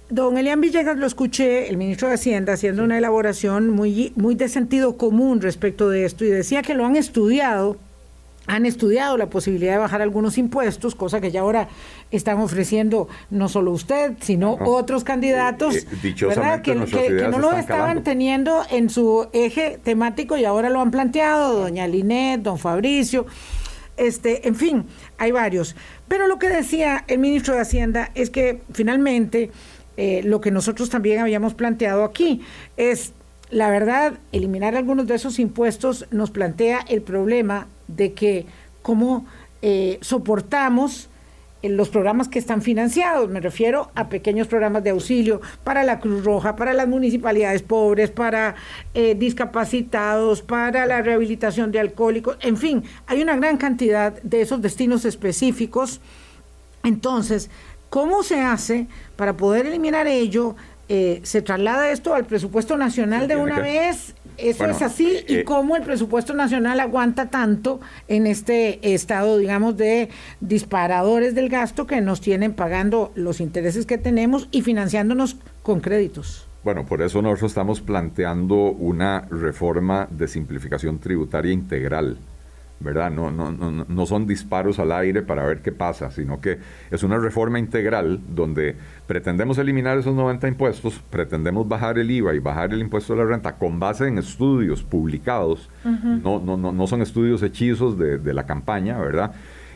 Don 0.09 0.37
Elian 0.37 0.61
Villegas 0.61 0.98
lo 0.98 1.07
escuché, 1.07 1.68
el 1.68 1.76
ministro 1.76 2.09
de 2.09 2.14
Hacienda, 2.14 2.55
haciendo 2.55 2.83
una 2.83 2.98
elaboración 2.98 3.70
muy, 3.70 4.12
muy 4.16 4.35
de 4.35 4.48
sentido 4.48 4.96
común 4.96 5.40
respecto 5.40 5.88
de 5.88 6.05
esto 6.05 6.24
y 6.24 6.29
decía 6.31 6.62
que 6.62 6.74
lo 6.74 6.85
han 6.85 6.96
estudiado, 6.96 7.76
han 8.51 8.67
estudiado 8.67 9.17
la 9.17 9.31
posibilidad 9.31 9.75
de 9.75 9.79
bajar 9.79 10.03
algunos 10.03 10.37
impuestos, 10.37 10.97
cosa 10.97 11.21
que 11.21 11.31
ya 11.31 11.41
ahora 11.41 11.69
están 12.11 12.39
ofreciendo 12.39 13.09
no 13.31 13.49
solo 13.49 13.71
usted, 13.71 14.15
sino 14.21 14.59
otros 14.65 15.05
candidatos, 15.05 15.77
eh, 15.77 15.87
¿verdad? 16.21 16.61
Que, 16.61 16.75
no 16.75 17.39
lo 17.39 17.53
estaban 17.53 18.03
teniendo 18.03 18.65
en 18.71 18.91
su 18.91 19.29
eje 19.33 19.79
temático 19.85 20.37
y 20.37 20.45
ahora 20.45 20.69
lo 20.69 20.81
han 20.81 20.91
planteado, 20.91 21.61
doña 21.61 21.87
Linet, 21.87 22.43
don 22.43 22.59
Fabricio, 22.59 23.27
este, 23.97 24.49
en 24.49 24.57
fin, 24.57 24.85
hay 25.17 25.31
varios. 25.31 25.77
Pero 26.09 26.27
lo 26.27 26.41
que 26.41 26.49
decía 26.49 27.05
el 27.07 27.21
ministro 27.21 27.55
de 27.55 27.61
Hacienda 27.61 28.11
es 28.17 28.31
que 28.31 28.63
finalmente 28.73 29.53
eh, 29.97 30.23
lo 30.25 30.41
que 30.41 30.51
nosotros 30.51 30.91
también 30.91 31.21
habíamos 31.21 31.55
planteado 31.55 32.03
aquí. 32.03 32.41
Es, 32.77 33.13
la 33.51 33.71
verdad, 33.71 34.15
eliminar 34.33 34.77
algunos 34.77 35.07
de 35.07 35.15
esos 35.15 35.39
impuestos 35.39 36.07
nos 36.11 36.31
plantea 36.31 36.81
el 36.89 37.03
problema 37.03 37.67
de 37.89 38.13
que 38.13 38.47
cómo 38.83 39.27
eh, 39.63 39.99
soportamos 40.01 41.09
eh, 41.63 41.69
los 41.69 41.89
programas 41.89 42.29
que 42.29 42.39
están 42.39 42.63
financiados, 42.63 43.29
me 43.29 43.41
refiero 43.41 43.91
a 43.95 44.09
pequeños 44.09 44.47
programas 44.47 44.83
de 44.85 44.91
auxilio 44.91 45.41
para 45.65 45.85
la 45.85 46.01
Cruz 46.01 46.25
Roja, 46.25 46.57
para 46.57 46.73
las 46.73 46.89
municipalidades 46.89 47.63
pobres, 47.63 48.11
para 48.11 48.55
discapacitados, 48.95 50.43
para 50.43 50.87
la 50.87 51.03
rehabilitación 51.03 51.71
de 51.73 51.81
alcohólicos, 51.81 52.39
en 52.41 52.57
fin, 52.57 52.85
hay 53.07 53.21
una 53.21 53.37
gran 53.37 53.57
cantidad 53.57 54.21
de 54.23 54.41
esos 54.41 54.63
destinos 54.63 55.05
específicos. 55.05 56.01
Entonces, 56.83 57.51
¿Cómo 57.91 58.23
se 58.23 58.41
hace 58.41 58.87
para 59.17 59.37
poder 59.37 59.67
eliminar 59.67 60.07
ello? 60.07 60.55
Eh, 60.92 61.20
¿Se 61.22 61.40
traslada 61.40 61.88
esto 61.92 62.14
al 62.14 62.24
presupuesto 62.24 62.76
nacional 62.76 63.29
de 63.29 63.37
una 63.37 63.61
vez? 63.61 64.16
¿Eso 64.37 64.64
es 64.64 64.83
así? 64.83 65.20
¿Y 65.29 65.37
eh, 65.37 65.44
cómo 65.44 65.76
el 65.76 65.85
presupuesto 65.85 66.35
nacional 66.35 66.81
aguanta 66.81 67.31
tanto 67.31 67.81
en 68.09 68.26
este 68.26 68.92
estado, 68.92 69.38
digamos, 69.38 69.76
de 69.76 70.09
disparadores 70.40 71.37
del 71.37 71.48
gasto 71.48 71.87
que 71.87 72.00
nos 72.00 72.20
tienen 72.20 72.55
pagando 72.55 73.12
los 73.14 73.40
intereses 73.40 73.87
que 73.87 73.98
tenemos 73.98 74.48
y 74.50 74.62
financiándonos 74.62 75.37
con 75.62 75.79
créditos? 75.79 76.48
Bueno, 76.64 76.85
por 76.85 77.03
eso 77.03 77.22
nosotros 77.22 77.53
estamos 77.53 77.81
planteando 77.81 78.57
una 78.57 79.29
reforma 79.31 80.09
de 80.11 80.26
simplificación 80.26 80.98
tributaria 80.98 81.53
integral 81.53 82.18
¿verdad? 82.81 83.11
No, 83.11 83.31
no, 83.31 83.53
no, 83.53 83.85
no 83.87 84.07
son 84.07 84.27
disparos 84.27 84.79
al 84.79 84.90
aire 84.93 85.23
para 85.23 85.45
ver 85.45 85.61
qué 85.61 85.71
pasa, 85.71 86.11
sino 86.11 86.40
que 86.40 86.59
es 86.90 87.03
una 87.03 87.19
reforma 87.19 87.59
integral 87.59 88.21
donde 88.29 88.75
pretendemos 89.07 89.59
eliminar 89.59 89.99
esos 89.99 90.14
90 90.14 90.49
impuestos, 90.49 91.01
pretendemos 91.11 91.69
bajar 91.69 91.99
el 91.99 92.11
IVA 92.11 92.35
y 92.35 92.38
bajar 92.38 92.73
el 92.73 92.81
impuesto 92.81 93.14
de 93.14 93.21
la 93.21 93.27
renta 93.27 93.57
con 93.57 93.79
base 93.79 94.09
en 94.09 94.19
estudios 94.19 94.83
publicados, 94.83 95.69
no, 95.85 96.40
no, 96.40 96.57
no, 96.57 96.73
no 96.73 96.87
son 96.87 97.03
estudios 97.03 97.43
hechizos 97.43 97.99
de, 97.99 98.19
de 98.19 98.35
la 98.35 98.47
campaña, 98.47 98.99
¿verdad? 98.99 99.33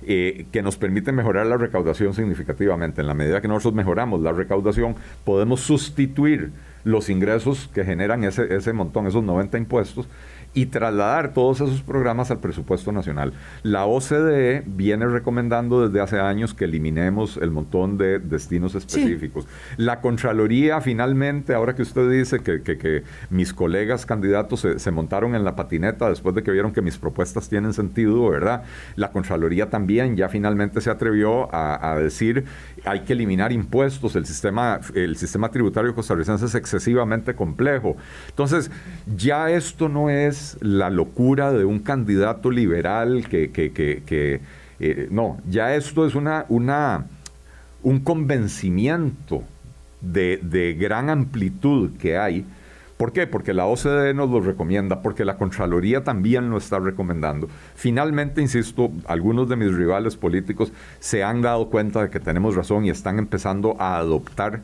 Eh, 0.07 0.47
que 0.53 0.61
nos 0.61 0.77
permiten 0.77 1.15
mejorar 1.15 1.47
la 1.47 1.57
recaudación 1.57 2.13
significativamente. 2.13 3.01
En 3.01 3.07
la 3.07 3.15
medida 3.15 3.41
que 3.41 3.49
nosotros 3.49 3.73
mejoramos 3.73 4.21
la 4.21 4.33
recaudación, 4.33 4.97
podemos 5.25 5.61
sustituir 5.61 6.51
los 6.85 7.09
ingresos 7.09 7.71
que 7.73 7.85
generan 7.85 8.23
ese, 8.25 8.55
ese 8.55 8.75
montón, 8.75 9.07
esos 9.07 9.25
90 9.25 9.57
impuestos, 9.57 10.07
y 10.55 10.67
trasladar 10.67 11.35
todos 11.35 11.61
esos 11.61 11.83
programas 11.83 12.31
al 12.31 12.39
presupuesto 12.39 12.93
nacional. 12.93 13.33
La 13.63 13.87
OCDE 13.87 14.63
viene 14.67 15.07
recomendando 15.07 15.87
desde 15.87 16.01
hace 16.01 16.21
años 16.21 16.55
que 16.55 16.65
eliminemos 16.65 17.37
el 17.37 17.51
montón 17.51 17.99
de 17.99 18.21
destinos 18.21 18.75
específicos. 18.77 19.47
La 19.77 20.01
Contraloría 20.01 20.81
finalmente, 20.81 21.55
ahora 21.55 21.75
que 21.75 21.83
usted 21.83 22.09
dice 22.09 22.41
que, 22.41 22.63
que, 22.63 23.03
mis 23.31 23.53
colegas 23.53 24.07
candidatos 24.07 24.61
se, 24.61 24.79
se, 24.79 24.91
montaron 24.91 25.35
en 25.35 25.45
la 25.45 25.57
patineta 25.57 26.09
después 26.09 26.35
de 26.35 26.43
que 26.43 26.53
vieron 26.53 26.73
que 26.73 26.83
mis 26.83 26.99
propuestas 26.99 27.49
tienen 27.49 27.73
sentido, 27.73 28.29
¿verdad? 28.29 28.63
La 28.97 29.11
Contraloría 29.11 29.71
también 29.71 30.17
ya 30.17 30.29
finalmente 30.29 30.81
se 30.81 30.91
atrevió 30.91 31.53
a, 31.53 31.93
a 31.93 31.99
decir 31.99 32.45
hay 32.85 33.01
que 33.01 33.15
eliminar 33.15 33.53
impuestos, 33.53 34.15
el 34.15 34.27
sistema, 34.27 34.81
el 34.95 35.17
sistema 35.17 35.51
tributario 35.51 35.95
costarricense 35.95 36.47
es 36.47 36.55
excesivamente 36.55 37.35
complejo. 37.35 37.97
Entonces, 38.29 38.71
ya 39.17 39.51
esto 39.51 39.89
no 39.89 40.11
es 40.11 40.44
la 40.61 40.91
locura 40.91 41.53
de 41.53 41.65
un 41.65 41.81
candidato 41.81 42.51
liberal 42.51 43.27
que, 43.29 43.51
que, 43.51 44.41
eh, 44.81 45.09
no, 45.11 45.39
ya 45.49 45.75
esto 45.75 46.07
es 46.07 46.15
una, 46.15 46.47
una, 46.49 47.07
un 47.83 48.01
convencimiento 48.01 49.43
de, 50.01 50.39
de 50.43 50.75
gran 50.75 51.11
amplitud 51.11 51.97
que 51.99 52.19
hay. 52.19 52.45
¿Por 52.97 53.13
qué? 53.13 53.27
Porque 53.27 53.53
la 53.55 53.67
OCDE 53.67 54.15
nos 54.15 54.31
lo 54.31 54.41
recomienda, 54.41 55.03
porque 55.03 55.25
la 55.25 55.37
Contraloría 55.37 56.05
también 56.05 56.51
lo 56.51 56.59
está 56.59 56.79
recomendando. 56.79 57.49
Finalmente, 57.75 58.41
insisto, 58.41 58.93
algunos 59.07 59.49
de 59.49 59.57
mis 59.57 59.75
rivales 59.75 60.17
políticos 60.17 60.73
se 61.01 61.25
han 61.25 61.43
dado 61.43 61.71
cuenta 61.71 62.03
de 62.03 62.11
que 62.11 62.21
tenemos 62.21 62.55
razón 62.55 62.85
y 62.85 62.91
están 62.91 63.19
empezando 63.19 63.77
a 63.81 63.97
adoptar 63.97 64.61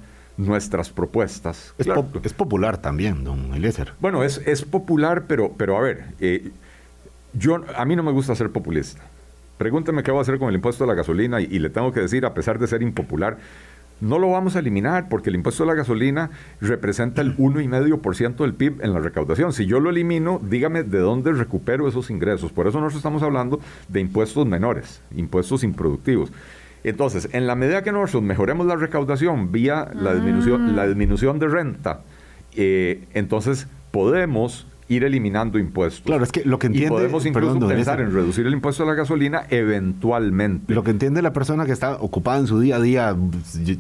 nuestras 0.47 0.91
propuestas. 0.91 1.75
Es, 1.79 1.87
es 2.23 2.33
popular 2.33 2.79
también, 2.79 3.25
don 3.25 3.55
Eliezer. 3.55 3.93
Bueno, 4.01 4.25
es, 4.25 4.39
es 4.47 4.63
popular, 4.63 5.25
pero, 5.27 5.53
pero 5.57 5.77
a 5.77 5.81
ver, 5.81 6.05
eh, 6.21 6.51
yo, 7.33 7.61
a 7.77 7.85
mí 7.85 7.97
no 7.97 8.03
me 8.03 8.13
gusta 8.13 8.35
ser 8.35 8.51
populista. 8.51 9.03
Pregúnteme 9.59 10.03
qué 10.03 10.11
voy 10.11 10.21
a 10.21 10.23
hacer 10.23 10.39
con 10.39 10.49
el 10.49 10.55
impuesto 10.55 10.85
a 10.85 10.87
la 10.87 10.95
gasolina 10.95 11.41
y, 11.41 11.59
le 11.59 11.69
tengo 11.69 11.93
que 11.93 12.01
decir, 12.01 12.25
a 12.25 12.33
pesar 12.33 12.59
de 12.59 12.67
ser 12.67 12.83
impopular, 12.83 13.37
no 14.01 14.19
lo 14.19 14.31
vamos 14.31 14.57
a 14.57 14.61
eliminar 14.61 15.11
porque 15.11 15.29
el 15.29 15.37
impuesto 15.37 15.65
a 15.65 15.67
la 15.67 15.75
gasolina 15.75 16.31
representa 16.63 17.21
el 17.21 17.37
1,5% 17.37 18.37
del 18.37 18.55
PIB 18.55 18.83
en 18.83 18.95
la 18.95 19.01
recaudación. 19.01 19.53
Si 19.53 19.67
yo 19.67 19.79
lo 19.79 19.91
elimino, 19.91 20.41
dígame 20.43 20.83
de 20.83 20.99
dónde 20.99 21.33
recupero 21.33 21.87
esos 21.87 22.09
ingresos. 22.09 22.51
Por 22.51 22.67
eso 22.67 22.79
nosotros 22.79 23.01
estamos 23.01 23.23
hablando 23.23 23.61
de 23.89 24.01
impuestos 24.01 24.47
menores, 24.47 25.03
impuestos 25.15 25.63
improductivos. 25.63 26.33
Entonces, 26.85 27.29
en 27.33 27.47
la 27.47 27.55
medida 27.55 27.83
que 27.83 27.93
nosotros 27.93 28.23
mejoremos 28.23 28.67
la 28.67 28.77
recaudación 28.77 29.53
vía 29.53 29.91
la 29.95 30.15
disminución, 30.15 30.75
la 30.77 30.87
disminución 30.87 31.39
de 31.39 31.49
renta, 31.49 32.01
eh, 32.55 33.05
entonces 33.13 33.67
podemos 33.91 34.67
ir 34.91 35.05
eliminando 35.05 35.57
impuestos. 35.57 36.03
Claro, 36.05 36.25
es 36.25 36.33
que 36.33 36.43
lo 36.45 36.59
que 36.59 36.67
entiende... 36.67 36.89
Y 36.89 36.91
podemos 36.91 37.25
incluso 37.25 37.61
pensar 37.69 38.01
en 38.01 38.13
reducir 38.13 38.45
el 38.45 38.53
impuesto 38.53 38.83
a 38.83 38.87
la 38.87 38.95
gasolina 38.95 39.45
eventualmente. 39.49 40.75
Lo 40.75 40.83
que 40.83 40.91
entiende 40.91 41.23
la 41.23 41.33
persona 41.33 41.65
que 41.65 41.71
está 41.71 41.95
ocupada 41.95 42.41
en 42.41 42.49
su 42.49 42.59
día 42.59 42.77
a 42.77 42.81
día 42.81 43.17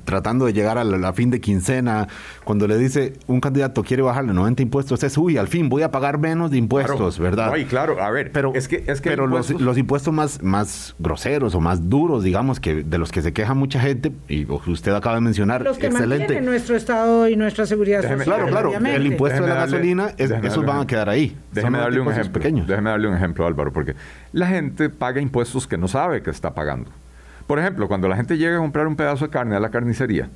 tratando 0.04 0.46
de 0.46 0.52
llegar 0.52 0.78
a 0.78 0.84
la, 0.84 1.12
fin 1.12 1.30
de 1.30 1.40
quincena, 1.40 2.06
cuando 2.44 2.68
le 2.68 2.78
dice 2.78 3.14
un 3.26 3.40
candidato 3.40 3.82
quiere 3.82 4.02
bajarle 4.02 4.32
90 4.32 4.62
impuestos, 4.62 5.02
es, 5.02 5.18
uy, 5.18 5.36
al 5.36 5.48
fin 5.48 5.68
voy 5.68 5.82
a 5.82 5.90
pagar 5.90 6.18
menos 6.18 6.52
de 6.52 6.58
impuestos, 6.58 7.18
¿verdad? 7.18 7.50
Ay, 7.52 7.64
claro, 7.64 8.00
a 8.00 8.08
ver, 8.12 8.30
pero, 8.30 8.52
es 8.54 8.68
que, 8.68 8.84
es 8.86 9.00
que 9.00 9.10
pero 9.10 9.26
los, 9.26 9.50
impuestos 9.78 10.14
más, 10.14 10.40
más 10.44 10.94
groseros 11.00 11.56
o 11.56 11.60
más 11.60 11.90
duros, 11.90 12.22
digamos, 12.22 12.60
que 12.60 12.84
de 12.84 12.98
los 12.98 13.10
que 13.10 13.22
se 13.22 13.32
queja 13.32 13.54
mucha 13.54 13.80
gente, 13.80 14.12
y 14.28 14.46
usted 14.48 14.92
acaba 14.92 15.16
de 15.16 15.22
mencionar, 15.22 15.62
los 15.62 15.76
que 15.76 15.86
excelente. 15.86 16.40
nuestro 16.40 16.76
Estado 16.76 17.28
y 17.28 17.34
nuestra 17.34 17.66
seguridad 17.66 18.02
social. 18.02 18.22
Claro, 18.22 18.46
claro, 18.46 18.72
el 18.74 19.06
impuesto 19.06 19.42
de 19.42 19.48
la 19.48 19.56
gasolina, 19.56 20.14
esos 20.16 20.64
van 20.64 20.82
a 20.82 20.86
quedar 20.86 20.99
ahí. 21.08 21.36
Déjeme 21.52 21.78
darle 21.78 22.00
un 22.00 22.10
ejemplo. 22.10 22.42
Déjeme 22.42 22.90
darle 22.90 23.08
un 23.08 23.14
ejemplo, 23.14 23.46
Álvaro, 23.46 23.72
porque 23.72 23.94
la 24.32 24.46
gente 24.46 24.90
paga 24.90 25.20
impuestos 25.20 25.66
que 25.66 25.78
no 25.78 25.88
sabe 25.88 26.22
que 26.22 26.30
está 26.30 26.54
pagando. 26.54 26.90
Por 27.46 27.58
ejemplo, 27.58 27.88
cuando 27.88 28.08
la 28.08 28.16
gente 28.16 28.38
llega 28.38 28.56
a 28.56 28.60
comprar 28.60 28.86
un 28.86 28.96
pedazo 28.96 29.26
de 29.26 29.30
carne 29.30 29.56
a 29.56 29.60
la 29.60 29.70
carnicería, 29.70 30.28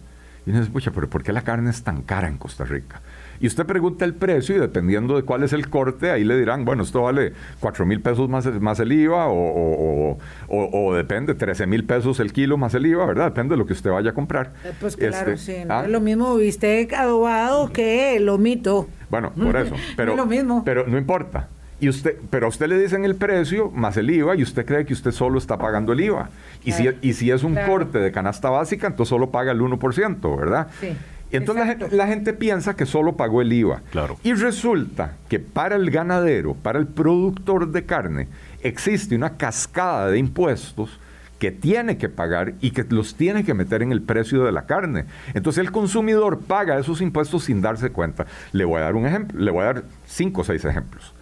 y 0.46 0.52
dice, 0.52 0.70
pucha, 0.70 0.90
pero 0.90 1.08
¿por 1.08 1.22
qué 1.22 1.32
la 1.32 1.42
carne 1.42 1.70
es 1.70 1.82
tan 1.82 2.02
cara 2.02 2.28
en 2.28 2.36
Costa 2.36 2.64
Rica? 2.64 3.00
Y 3.40 3.46
usted 3.46 3.66
pregunta 3.66 4.04
el 4.04 4.14
precio 4.14 4.56
y 4.56 4.60
dependiendo 4.60 5.16
de 5.16 5.22
cuál 5.22 5.42
es 5.42 5.52
el 5.52 5.68
corte, 5.68 6.10
ahí 6.10 6.24
le 6.24 6.38
dirán, 6.38 6.64
bueno, 6.64 6.82
esto 6.82 7.02
vale 7.02 7.32
4 7.60 7.86
mil 7.86 8.00
pesos 8.00 8.28
más, 8.28 8.46
más 8.60 8.80
el 8.80 8.92
IVA 8.92 9.26
o, 9.28 10.18
o, 10.48 10.94
depende, 10.94 11.34
13 11.34 11.66
mil 11.66 11.84
pesos 11.84 12.20
el 12.20 12.32
kilo 12.32 12.56
más 12.56 12.74
el 12.74 12.86
IVA, 12.86 13.06
¿verdad? 13.06 13.26
Depende 13.26 13.54
de 13.54 13.58
lo 13.58 13.66
que 13.66 13.72
usted 13.72 13.90
vaya 13.90 14.10
a 14.10 14.14
comprar. 14.14 14.52
Eh, 14.64 14.72
pues 14.80 14.96
claro, 14.96 15.32
este, 15.32 15.62
sí. 15.62 15.66
¿ah? 15.68 15.82
es 15.84 15.90
lo 15.90 16.00
mismo 16.00 16.36
bistec 16.36 16.92
adobado 16.92 17.72
que 17.72 18.18
lo 18.20 18.38
mito. 18.38 18.88
Bueno, 19.10 19.32
por 19.32 19.56
eso. 19.56 19.74
Pero, 19.96 20.16
lo 20.16 20.26
mismo. 20.26 20.62
Pero 20.64 20.86
no 20.86 20.98
importa. 20.98 21.48
Y 21.80 21.88
usted, 21.88 22.16
pero 22.30 22.46
a 22.46 22.48
usted 22.48 22.68
le 22.68 22.78
dicen 22.78 23.04
el 23.04 23.16
precio 23.16 23.70
más 23.70 23.96
el 23.96 24.08
IVA 24.08 24.36
y 24.36 24.42
usted 24.42 24.64
cree 24.64 24.86
que 24.86 24.92
usted 24.92 25.10
solo 25.10 25.38
está 25.38 25.58
pagando 25.58 25.92
el 25.92 26.00
IVA. 26.00 26.30
Y, 26.64 26.72
si, 26.72 26.88
y 27.02 27.12
si 27.14 27.30
es 27.30 27.42
un 27.42 27.56
corte 27.66 27.98
de 27.98 28.12
canasta 28.12 28.48
básica, 28.48 28.86
entonces 28.86 29.10
solo 29.10 29.30
paga 29.30 29.52
el 29.52 29.60
1%, 29.60 30.38
¿verdad? 30.38 30.68
Sí. 30.80 30.96
Y 31.34 31.36
entonces 31.36 31.92
la 31.92 32.06
gente, 32.06 32.32
piensa 32.32 32.76
que 32.76 32.86
solo 32.86 33.16
pagó 33.16 33.42
el 33.42 33.52
IVA. 33.52 33.82
Claro. 33.90 34.16
Y 34.22 34.34
resulta 34.34 35.16
que 35.28 35.40
para 35.40 35.74
el 35.74 35.90
ganadero, 35.90 36.54
para 36.54 36.78
el 36.78 36.86
productor 36.86 37.72
de 37.72 37.84
carne, 37.84 38.28
existe 38.62 39.16
una 39.16 39.36
cascada 39.36 40.10
de 40.10 40.18
impuestos 40.18 41.00
que 41.40 41.50
tiene 41.50 41.98
que 41.98 42.08
pagar 42.08 42.54
y 42.60 42.70
que 42.70 42.84
los 42.88 43.16
tiene 43.16 43.42
que 43.42 43.52
meter 43.52 43.82
en 43.82 43.90
el 43.90 44.00
precio 44.00 44.44
de 44.44 44.52
la 44.52 44.66
carne. 44.66 45.06
Entonces 45.34 45.60
el 45.60 45.72
consumidor 45.72 46.38
paga 46.38 46.78
esos 46.78 47.00
impuestos 47.00 47.46
sin 47.46 47.60
darse 47.60 47.90
cuenta. 47.90 48.26
Le 48.52 48.64
voy 48.64 48.80
a 48.80 48.84
dar 48.84 48.94
un 48.94 49.04
ejemplo, 49.04 49.40
le 49.40 49.50
voy 49.50 49.62
a 49.62 49.66
dar 49.66 49.84
cinco 50.06 50.42
o 50.42 50.44
seis 50.44 50.64
ejemplos. 50.64 51.14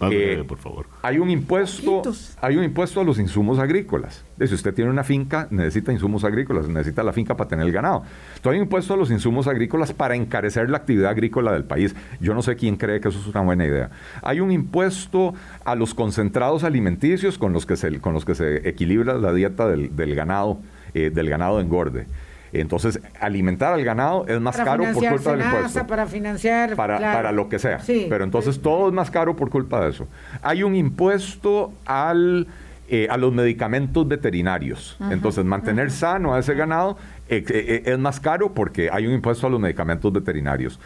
Eh, 0.00 0.44
por 0.46 0.58
favor. 0.58 0.86
Hay 1.02 1.18
un 1.18 1.28
impuesto, 1.28 2.02
hay 2.40 2.56
un 2.56 2.64
impuesto 2.64 3.00
a 3.00 3.04
los 3.04 3.18
insumos 3.18 3.58
agrícolas. 3.58 4.24
Si 4.38 4.54
usted 4.54 4.72
tiene 4.72 4.90
una 4.90 5.02
finca, 5.02 5.48
necesita 5.50 5.92
insumos 5.92 6.22
agrícolas, 6.22 6.68
necesita 6.68 7.02
la 7.02 7.12
finca 7.12 7.36
para 7.36 7.48
tener 7.48 7.66
el 7.66 7.72
ganado. 7.72 8.04
Entonces 8.36 8.52
hay 8.52 8.58
un 8.58 8.64
impuesto 8.64 8.94
a 8.94 8.96
los 8.96 9.10
insumos 9.10 9.48
agrícolas 9.48 9.92
para 9.92 10.14
encarecer 10.14 10.70
la 10.70 10.78
actividad 10.78 11.10
agrícola 11.10 11.52
del 11.52 11.64
país. 11.64 11.96
Yo 12.20 12.32
no 12.34 12.42
sé 12.42 12.54
quién 12.54 12.76
cree 12.76 13.00
que 13.00 13.08
eso 13.08 13.18
es 13.18 13.26
una 13.26 13.40
buena 13.40 13.66
idea. 13.66 13.90
Hay 14.22 14.40
un 14.40 14.52
impuesto 14.52 15.34
a 15.64 15.74
los 15.74 15.94
concentrados 15.94 16.62
alimenticios 16.62 17.36
con 17.36 17.52
los 17.52 17.66
que 17.66 17.76
se, 17.76 18.00
con 18.00 18.14
los 18.14 18.24
que 18.24 18.36
se 18.36 18.68
equilibra 18.68 19.14
la 19.14 19.32
dieta 19.32 19.66
del, 19.66 20.14
ganado, 20.14 20.60
eh, 20.94 21.10
del 21.10 21.28
ganado 21.28 21.56
de 21.56 21.64
engorde. 21.64 22.06
Entonces, 22.52 23.00
alimentar 23.20 23.72
al 23.72 23.84
ganado 23.84 24.26
es 24.26 24.40
más 24.40 24.56
caro 24.56 24.84
por 24.92 25.06
culpa 25.06 25.30
del 25.32 25.40
impuesto. 25.40 25.86
Para 25.86 26.06
financiar. 26.06 26.76
Para, 26.76 26.98
para 26.98 27.32
lo 27.32 27.48
que 27.48 27.58
sea. 27.58 27.80
Pero 27.86 28.24
entonces 28.24 28.60
todo 28.60 28.88
es 28.88 28.94
más 28.94 29.10
caro 29.10 29.36
por 29.36 29.50
culpa 29.50 29.84
de 29.84 29.90
eso. 29.90 30.06
Hay 30.42 30.62
un 30.62 30.74
impuesto 30.74 31.72
al, 31.84 32.46
eh, 32.88 33.06
a 33.10 33.16
los 33.16 33.32
medicamentos 33.32 34.06
veterinarios. 34.06 34.96
entonces, 35.10 35.44
mantener 35.44 35.90
sano 35.90 36.34
a 36.34 36.38
ese 36.38 36.54
ganado 36.54 36.96
eh, 37.28 37.44
eh, 37.48 37.82
es 37.84 37.98
más 37.98 38.20
caro 38.20 38.54
porque 38.54 38.88
hay 38.90 39.06
un 39.06 39.12
impuesto 39.12 39.46
a 39.46 39.50
los 39.50 39.60
medicamentos 39.60 40.12
veterinarios. 40.12 40.80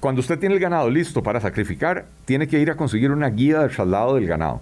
cuando 0.00 0.20
usted 0.20 0.38
tiene 0.38 0.54
el 0.54 0.60
ganado 0.60 0.88
listo 0.88 1.22
para 1.22 1.40
sacrificar, 1.40 2.06
tiene 2.24 2.46
que 2.46 2.58
ir 2.60 2.70
a 2.70 2.76
conseguir 2.76 3.10
una 3.10 3.28
guía 3.28 3.60
de 3.60 3.68
traslado 3.68 4.14
del 4.14 4.26
ganado. 4.26 4.60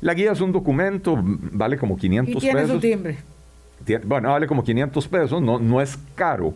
La 0.00 0.14
guía 0.14 0.32
es 0.32 0.40
un 0.40 0.50
documento, 0.50 1.16
vale 1.22 1.78
como 1.78 1.96
500 1.96 2.34
¿Y 2.34 2.38
tiene 2.38 2.60
pesos. 2.60 2.74
Su 2.74 2.80
timbre 2.80 3.31
bueno, 4.04 4.30
vale 4.30 4.46
como 4.46 4.62
500 4.62 5.08
pesos, 5.08 5.42
no, 5.42 5.58
no 5.58 5.80
es 5.80 5.98
caro, 6.14 6.54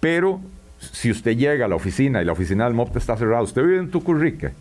pero 0.00 0.40
si 0.78 1.10
usted 1.10 1.36
llega 1.36 1.64
a 1.64 1.68
la 1.68 1.76
oficina 1.76 2.20
y 2.22 2.24
la 2.24 2.32
oficina 2.32 2.64
del 2.64 2.74
MOP 2.74 2.96
está 2.96 3.16
cerrada, 3.16 3.42
usted 3.42 3.62
vive 3.62 3.78
en 3.78 3.90
Tucurrique 3.90 4.52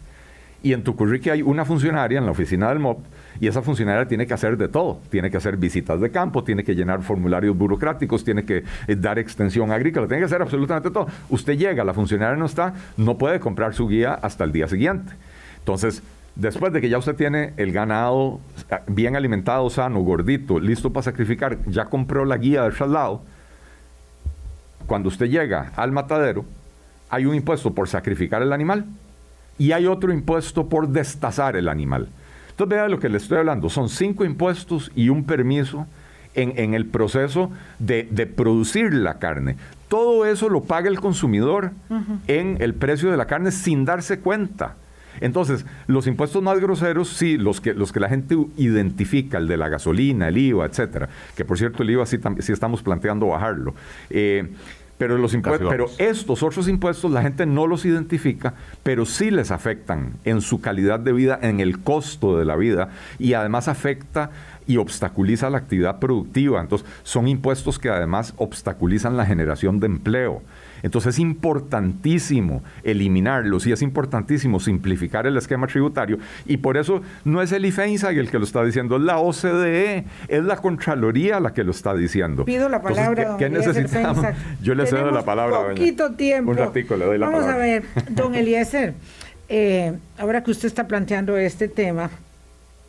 y 0.63 0.71
en 0.71 0.83
Tucurrique 0.83 1.29
hay 1.29 1.41
una 1.41 1.65
funcionaria 1.65 2.19
en 2.19 2.25
la 2.25 2.31
oficina 2.31 2.69
del 2.69 2.79
MOP 2.79 2.99
y 3.39 3.47
esa 3.47 3.61
funcionaria 3.61 4.07
tiene 4.07 4.25
que 4.25 4.33
hacer 4.33 4.55
de 4.57 4.69
todo, 4.69 5.01
tiene 5.09 5.29
que 5.29 5.37
hacer 5.37 5.57
visitas 5.57 5.99
de 5.99 6.09
campo, 6.09 6.43
tiene 6.43 6.63
que 6.63 6.73
llenar 6.73 7.01
formularios 7.01 7.57
burocráticos, 7.57 8.23
tiene 8.23 8.45
que 8.45 8.63
eh, 8.87 8.95
dar 8.95 9.19
extensión 9.19 9.71
agrícola, 9.71 10.07
tiene 10.07 10.21
que 10.21 10.25
hacer 10.25 10.41
absolutamente 10.41 10.89
todo. 10.89 11.07
Usted 11.29 11.57
llega, 11.57 11.83
la 11.83 11.93
funcionaria 11.93 12.37
no 12.37 12.45
está, 12.45 12.73
no 12.95 13.17
puede 13.17 13.41
comprar 13.41 13.73
su 13.73 13.87
guía 13.87 14.13
hasta 14.13 14.45
el 14.45 14.53
día 14.53 14.67
siguiente. 14.67 15.13
Entonces, 15.59 16.01
Después 16.35 16.73
de 16.73 16.81
que 16.81 16.89
ya 16.89 16.97
usted 16.97 17.15
tiene 17.15 17.53
el 17.57 17.71
ganado 17.71 18.39
eh, 18.71 18.77
bien 18.87 19.15
alimentado, 19.15 19.69
sano, 19.69 19.99
gordito, 20.01 20.59
listo 20.59 20.91
para 20.91 21.03
sacrificar, 21.03 21.59
ya 21.67 21.85
compró 21.85 22.25
la 22.25 22.37
guía 22.37 22.63
del 22.63 22.73
traslado, 22.73 23.21
cuando 24.87 25.09
usted 25.09 25.27
llega 25.27 25.71
al 25.75 25.91
matadero, 25.91 26.45
hay 27.09 27.25
un 27.25 27.35
impuesto 27.35 27.73
por 27.73 27.87
sacrificar 27.87 28.41
el 28.41 28.51
animal 28.51 28.85
y 29.57 29.71
hay 29.71 29.85
otro 29.85 30.11
impuesto 30.11 30.67
por 30.67 30.89
destazar 30.89 31.55
el 31.55 31.69
animal. 31.69 32.09
Entonces 32.49 32.69
vea 32.69 32.89
lo 32.89 32.99
que 32.99 33.09
le 33.09 33.17
estoy 33.17 33.37
hablando, 33.37 33.69
son 33.69 33.89
cinco 33.89 34.25
impuestos 34.25 34.91
y 34.95 35.09
un 35.09 35.23
permiso 35.23 35.87
en, 36.35 36.73
el 36.73 36.87
proceso 36.87 37.51
de, 37.77 38.03
producir 38.35 38.93
la 38.93 39.19
carne. 39.19 39.55
Todo 39.87 40.25
eso 40.25 40.49
lo 40.49 40.63
paga 40.63 40.89
el 40.89 40.99
consumidor 40.99 41.71
en 42.27 42.57
el 42.59 42.73
precio 42.73 43.11
de 43.11 43.17
la 43.17 43.27
carne 43.27 43.51
sin 43.51 43.85
darse 43.85 44.19
cuenta. 44.19 44.75
Entonces, 45.21 45.65
los 45.87 46.07
impuestos 46.07 46.41
más 46.41 46.59
groseros, 46.59 47.09
sí, 47.09 47.37
los 47.37 47.61
que, 47.61 47.73
los 47.73 47.91
que 47.91 47.99
la 47.99 48.09
gente 48.09 48.35
identifica, 48.57 49.37
el 49.37 49.47
de 49.47 49.57
la 49.57 49.69
gasolina, 49.69 50.27
el 50.27 50.37
IVA, 50.37 50.65
etcétera, 50.65 51.09
que 51.35 51.45
por 51.45 51.57
cierto 51.57 51.83
el 51.83 51.89
IVA 51.91 52.05
sí, 52.05 52.17
sí 52.39 52.51
estamos 52.51 52.83
planteando 52.83 53.27
bajarlo. 53.27 53.73
Eh, 54.09 54.49
pero, 54.97 55.17
los 55.17 55.33
impuestos, 55.33 55.67
pero 55.69 55.87
estos 55.97 56.43
otros 56.43 56.67
impuestos 56.67 57.11
la 57.11 57.21
gente 57.21 57.45
no 57.45 57.67
los 57.67 57.83
identifica, 57.83 58.53
pero 58.83 59.05
sí 59.05 59.31
les 59.31 59.51
afectan 59.51 60.13
en 60.23 60.39
su 60.39 60.61
calidad 60.61 60.99
de 60.99 61.11
vida, 61.11 61.39
en 61.41 61.59
el 61.59 61.79
costo 61.81 62.37
de 62.37 62.45
la 62.45 62.55
vida 62.55 62.89
y 63.17 63.33
además 63.33 63.67
afecta 63.67 64.31
y 64.67 64.77
obstaculiza 64.77 65.49
la 65.49 65.57
actividad 65.57 65.99
productiva. 65.99 66.61
Entonces, 66.61 66.87
son 67.03 67.27
impuestos 67.27 67.79
que 67.79 67.89
además 67.89 68.33
obstaculizan 68.37 69.17
la 69.17 69.25
generación 69.25 69.79
de 69.79 69.87
empleo. 69.87 70.41
Entonces 70.83 71.15
es 71.15 71.19
importantísimo 71.19 72.61
eliminarlos 72.83 73.65
y 73.65 73.71
es 73.71 73.81
importantísimo 73.81 74.59
simplificar 74.59 75.25
el 75.25 75.37
esquema 75.37 75.65
tributario 75.65 76.19
y 76.45 76.57
por 76.57 76.75
eso 76.75 77.01
no 77.23 77.41
es 77.41 77.53
el 77.53 77.65
IFEINSAG 77.65 78.17
el 78.17 78.29
que 78.29 78.37
lo 78.37 78.43
está 78.43 78.63
diciendo, 78.63 78.97
es 78.97 79.01
la 79.01 79.17
OCDE, 79.17 80.03
es 80.27 80.43
la 80.43 80.57
Contraloría 80.57 81.39
la 81.39 81.53
que 81.53 81.63
lo 81.63 81.71
está 81.71 81.95
diciendo. 81.95 82.43
Pido 82.43 82.67
la 82.67 82.81
palabra. 82.81 83.37
¿Qué, 83.37 83.49
necesitamos? 83.49 84.25
Yo 84.61 84.75
le 84.75 84.85
cedo 84.85 85.09
la 85.11 85.23
palabra. 85.23 85.69
Poquito 85.69 86.11
tiempo. 86.11 86.51
Un 86.51 86.57
ratico 86.57 86.97
le 86.97 87.05
doy 87.05 87.17
la 87.17 87.27
Vamos 87.27 87.45
palabra. 87.45 87.65
Vamos 87.65 87.95
a 87.95 88.01
ver, 88.01 88.13
don 88.13 88.35
Eliezer, 88.35 88.93
eh, 89.47 89.93
ahora 90.17 90.43
que 90.43 90.51
usted 90.51 90.67
está 90.67 90.87
planteando 90.87 91.37
este 91.37 91.69
tema, 91.69 92.09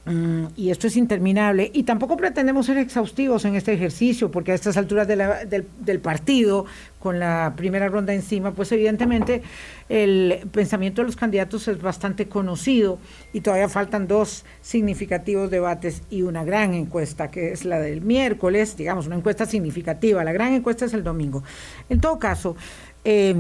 Mm, 0.07 0.49
y 0.57 0.71
esto 0.71 0.87
es 0.87 0.97
interminable. 0.97 1.71
Y 1.73 1.85
tampoco 1.85 2.17
pretendemos 2.17 2.67
ser 2.67 2.77
exhaustivos 2.79 3.45
en 3.45 3.55
este 3.55 3.73
ejercicio, 3.73 4.31
porque 4.31 4.53
a 4.53 4.55
estas 4.55 4.77
alturas 4.77 5.09
del, 5.09 5.99
partido, 6.01 6.67
con 6.99 7.19
la 7.19 7.55
primera 7.57 7.89
ronda 7.89 8.13
encima, 8.13 8.53
pues 8.53 8.71
evidentemente 8.73 9.43
el 9.89 10.47
pensamiento 10.53 11.03
de 11.03 11.07
los 11.07 11.17
candidatos 11.17 11.69
es 11.69 11.81
bastante 11.81 12.29
conocido 12.29 12.99
y 13.33 13.41
todavía 13.41 13.69
faltan 13.69 14.07
dos 14.07 14.45
significativos 14.63 15.51
debates 15.51 16.03
y 16.11 16.23
una 16.23 16.45
gran 16.45 16.75
encuesta, 16.75 17.31
que 17.31 17.53
es 17.53 17.65
la 17.65 17.79
del 17.79 18.03
miércoles, 18.03 18.77
digamos, 18.77 19.07
una 19.07 19.17
encuesta 19.17 19.47
significativa. 19.47 20.23
La 20.25 20.33
gran 20.33 20.53
encuesta 20.53 20.85
es 20.85 20.93
el 20.93 21.03
domingo. 21.03 21.43
En 21.89 22.01
todo 22.01 22.19
caso, 22.19 22.57
eh, 23.05 23.35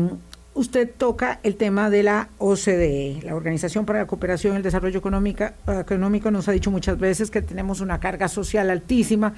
usted 0.54 0.90
toca 0.96 1.40
el 1.42 1.56
tema 1.56 1.90
de 1.90 2.02
la 2.02 2.28
OCDE, 2.38 3.20
la 3.24 3.34
Organización 3.34 3.84
para 3.84 4.00
la 4.00 4.06
Cooperación 4.06 4.54
y 4.54 4.56
el 4.56 4.62
Desarrollo 4.62 4.98
Económico, 4.98 6.30
nos 6.30 6.48
ha 6.48 6.52
dicho 6.52 6.70
muchas 6.70 6.98
veces 6.98 7.30
que 7.30 7.42
tenemos 7.42 7.80
una 7.80 8.00
carga 8.00 8.28
social 8.28 8.70
altísima 8.70 9.34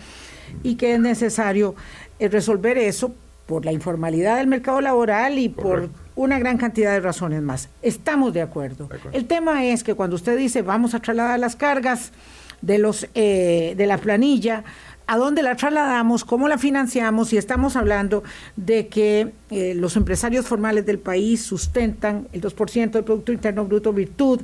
y 0.62 0.76
que 0.76 0.94
es 0.94 1.00
necesario 1.00 1.74
eh, 2.18 2.28
resolver 2.28 2.78
eso 2.78 3.14
por 3.46 3.64
la 3.64 3.72
informalidad 3.72 4.36
del 4.36 4.48
mercado 4.48 4.80
laboral 4.80 5.38
y 5.38 5.48
por 5.48 5.88
una 6.16 6.38
gran 6.38 6.58
cantidad 6.58 6.92
de 6.92 7.00
razones 7.00 7.42
más. 7.42 7.68
Estamos 7.80 8.34
de 8.34 8.42
acuerdo. 8.42 8.88
El 9.12 9.26
tema 9.26 9.64
es 9.64 9.84
que 9.84 9.94
cuando 9.94 10.16
usted 10.16 10.36
dice 10.36 10.62
vamos 10.62 10.94
a 10.94 11.00
trasladar 11.00 11.38
las 11.38 11.54
cargas 11.54 12.12
de 12.60 12.78
los 12.78 13.06
eh, 13.14 13.74
de 13.76 13.86
la 13.86 13.98
planilla 13.98 14.64
a 15.06 15.16
dónde 15.16 15.42
la 15.42 15.54
trasladamos, 15.56 16.24
cómo 16.24 16.48
la 16.48 16.58
financiamos 16.58 17.32
y 17.32 17.36
estamos 17.36 17.76
hablando 17.76 18.24
de 18.56 18.88
que 18.88 19.32
eh, 19.50 19.74
los 19.74 19.96
empresarios 19.96 20.46
formales 20.46 20.84
del 20.84 20.98
país 20.98 21.42
sustentan 21.42 22.26
el 22.32 22.40
2% 22.40 22.90
del 22.90 23.04
Producto 23.04 23.32
Interno 23.32 23.64
Bruto 23.66 23.92
virtud 23.92 24.40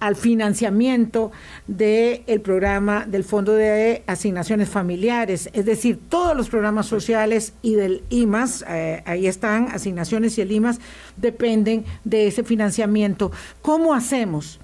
al 0.00 0.16
financiamiento 0.16 1.30
del 1.68 2.40
programa 2.40 3.06
del 3.06 3.22
Fondo 3.22 3.52
de 3.52 4.02
Asignaciones 4.06 4.68
Familiares, 4.68 5.48
es 5.52 5.64
decir, 5.64 6.00
todos 6.08 6.36
los 6.36 6.48
programas 6.48 6.86
sociales 6.86 7.52
y 7.62 7.74
del 7.74 8.02
IMAS, 8.10 8.64
eh, 8.68 9.02
ahí 9.06 9.26
están, 9.26 9.68
asignaciones 9.68 10.36
y 10.38 10.40
el 10.40 10.50
IMAS 10.50 10.80
dependen 11.16 11.84
de 12.04 12.26
ese 12.26 12.42
financiamiento. 12.42 13.30
¿Cómo 13.62 13.94
hacemos 13.94 14.58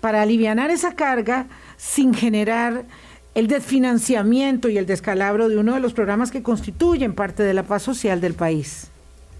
para 0.00 0.22
aliviar 0.22 0.58
esa 0.70 0.94
carga 0.94 1.46
sin 1.76 2.12
generar 2.14 2.84
el 3.34 3.46
desfinanciamiento 3.46 4.68
y 4.68 4.78
el 4.78 4.86
descalabro 4.86 5.48
de 5.48 5.58
uno 5.58 5.74
de 5.74 5.80
los 5.80 5.92
programas 5.92 6.30
que 6.30 6.42
constituyen 6.42 7.14
parte 7.14 7.42
de 7.42 7.54
la 7.54 7.62
paz 7.62 7.82
social 7.82 8.20
del 8.20 8.34
país. 8.34 8.90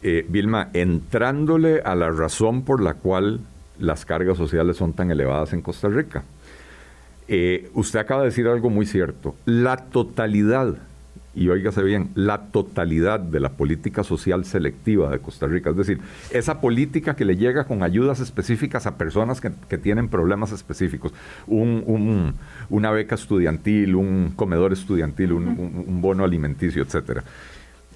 Eh, 0.03 0.25
Vilma, 0.29 0.71
entrándole 0.73 1.81
a 1.83 1.95
la 1.95 2.11
razón 2.11 2.63
por 2.63 2.81
la 2.83 2.95
cual 2.95 3.41
las 3.79 4.05
cargas 4.05 4.39
sociales 4.39 4.77
son 4.77 4.93
tan 4.93 5.11
elevadas 5.11 5.53
en 5.53 5.63
Costa 5.63 5.89
Rica. 5.89 6.25
Eh, 7.29 7.71
usted 7.75 7.99
acaba 7.99 8.23
de 8.23 8.29
decir 8.29 8.47
algo 8.47 8.71
muy 8.71 8.87
cierto. 8.87 9.35
La 9.45 9.77
totalidad 9.77 10.77
y 11.35 11.49
óigase 11.49 11.83
bien, 11.83 12.11
la 12.15 12.47
totalidad 12.47 13.21
de 13.21 13.39
la 13.39 13.51
política 13.51 14.03
social 14.03 14.45
selectiva 14.45 15.11
de 15.11 15.21
Costa 15.21 15.47
Rica. 15.47 15.71
Es 15.71 15.77
decir, 15.77 16.01
esa 16.31 16.61
política 16.61 17.15
que 17.15 17.25
le 17.25 17.37
llega 17.37 17.65
con 17.65 17.83
ayudas 17.83 18.21
específicas 18.21 18.87
a 18.87 18.97
personas 18.97 19.41
que, 19.41 19.51
tienen 19.79 20.09
problemas 20.09 20.53
específicos. 20.53 21.13
Un, 21.47 22.35
una 22.69 22.91
beca 22.91 23.15
estudiantil, 23.15 23.95
un 23.95 24.33
comedor 24.35 24.73
estudiantil, 24.73 25.33
un, 25.33 26.01
bono 26.01 26.25
alimenticio, 26.25 26.83
etcétera. 26.83 27.23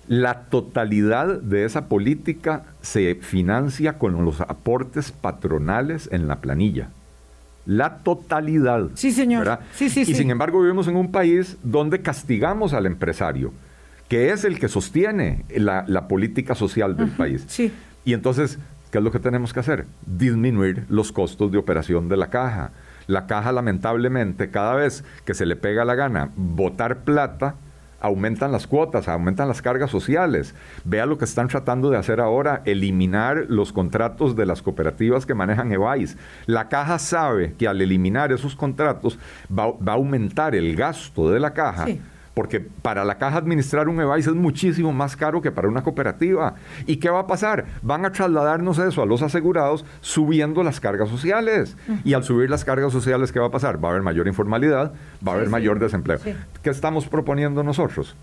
La 0.06 0.44
totalidad 0.44 1.40
de 1.40 1.64
esa 1.64 1.88
política 1.88 2.64
se 2.80 3.16
financia 3.16 3.98
con 3.98 4.24
los 4.24 4.40
aportes 4.40 5.12
patronales 5.12 6.08
en 6.12 6.28
la 6.28 6.40
planilla 6.40 6.90
la 7.66 7.98
totalidad. 7.98 8.90
Sí, 8.94 9.12
señor. 9.12 9.58
Sí, 9.74 9.88
sí, 9.88 10.02
y 10.02 10.14
sin 10.14 10.30
embargo 10.30 10.60
vivimos 10.60 10.88
en 10.88 10.96
un 10.96 11.10
país 11.10 11.56
donde 11.62 12.00
castigamos 12.00 12.72
al 12.72 12.86
empresario, 12.86 13.52
que 14.08 14.32
es 14.32 14.44
el 14.44 14.58
que 14.58 14.68
sostiene 14.68 15.44
la, 15.48 16.08
política 16.08 16.54
social 16.54 16.96
del 16.96 17.10
país. 17.10 17.44
Sí. 17.46 17.72
Y 18.04 18.12
entonces, 18.12 18.58
¿qué 18.90 18.98
es 18.98 19.04
lo 19.04 19.10
que 19.10 19.18
tenemos 19.18 19.52
que 19.52 19.60
hacer? 19.60 19.86
Disminuir 20.06 20.84
los 20.88 21.12
costos 21.12 21.50
de 21.50 21.58
operación 21.58 22.08
de 22.08 22.16
la 22.16 22.28
caja. 22.28 22.72
La 23.06 23.26
caja, 23.26 23.52
lamentablemente, 23.52 24.50
cada 24.50 24.74
vez 24.74 25.04
que 25.24 25.34
se 25.34 25.46
le 25.46 25.56
pega 25.56 25.84
la 25.84 25.94
gana 25.94 26.30
botar 26.36 27.04
plata, 27.04 27.56
aumentan 28.04 28.52
las 28.52 28.66
cuotas, 28.66 29.08
aumentan 29.08 29.48
las 29.48 29.62
cargas 29.62 29.90
sociales. 29.90 30.54
Vea 30.84 31.06
lo 31.06 31.16
que 31.16 31.24
están 31.24 31.48
tratando 31.48 31.88
de 31.88 31.96
hacer 31.96 32.20
ahora, 32.20 32.60
eliminar 32.66 33.46
los 33.48 33.72
contratos 33.72 34.36
de 34.36 34.44
las 34.44 34.60
cooperativas 34.60 35.24
que 35.24 35.32
manejan 35.32 35.72
EVAIS. 35.72 36.18
La 36.44 36.68
caja 36.68 36.98
sabe 36.98 37.54
que 37.54 37.66
al 37.66 37.80
eliminar 37.80 38.30
esos 38.30 38.54
contratos 38.54 39.18
va, 39.50 39.64
a 39.64 39.94
aumentar 39.94 40.54
el 40.54 40.76
gasto 40.76 41.30
de 41.30 41.40
la 41.40 41.54
caja 41.54 41.86
porque 42.34 42.60
para 42.60 43.04
la 43.04 43.16
caja 43.16 43.38
administrar 43.38 43.88
un 43.88 44.00
EVAIS 44.00 44.26
es 44.26 44.34
muchísimo 44.34 44.92
más 44.92 45.16
caro 45.16 45.40
que 45.40 45.52
para 45.52 45.68
una 45.68 45.82
cooperativa. 45.82 46.54
¿Y 46.86 46.96
qué 46.96 47.08
va 47.08 47.20
a 47.20 47.26
pasar? 47.26 47.64
Van 47.82 48.04
a 48.04 48.12
trasladarnos 48.12 48.78
eso 48.78 49.02
a 49.02 49.06
los 49.06 49.22
asegurados 49.22 49.84
subiendo 50.00 50.62
las 50.62 50.80
cargas 50.80 51.08
sociales. 51.08 51.76
Y 52.04 52.14
al 52.14 52.24
subir 52.24 52.50
las 52.50 52.64
cargas 52.64 52.92
sociales, 52.92 53.32
¿qué 53.32 53.38
va 53.38 53.46
a 53.46 53.50
pasar? 53.50 53.82
Va 53.82 53.88
a 53.88 53.92
haber 53.92 54.02
mayor 54.02 54.26
informalidad, 54.26 54.92
va 55.26 55.32
a 55.32 55.34
haber 55.36 55.48
mayor 55.48 55.78
desempleo. 55.78 56.18
¿Qué 56.62 56.70
estamos 56.70 57.06
proponiendo 57.06 57.62
nosotros? 57.62 58.16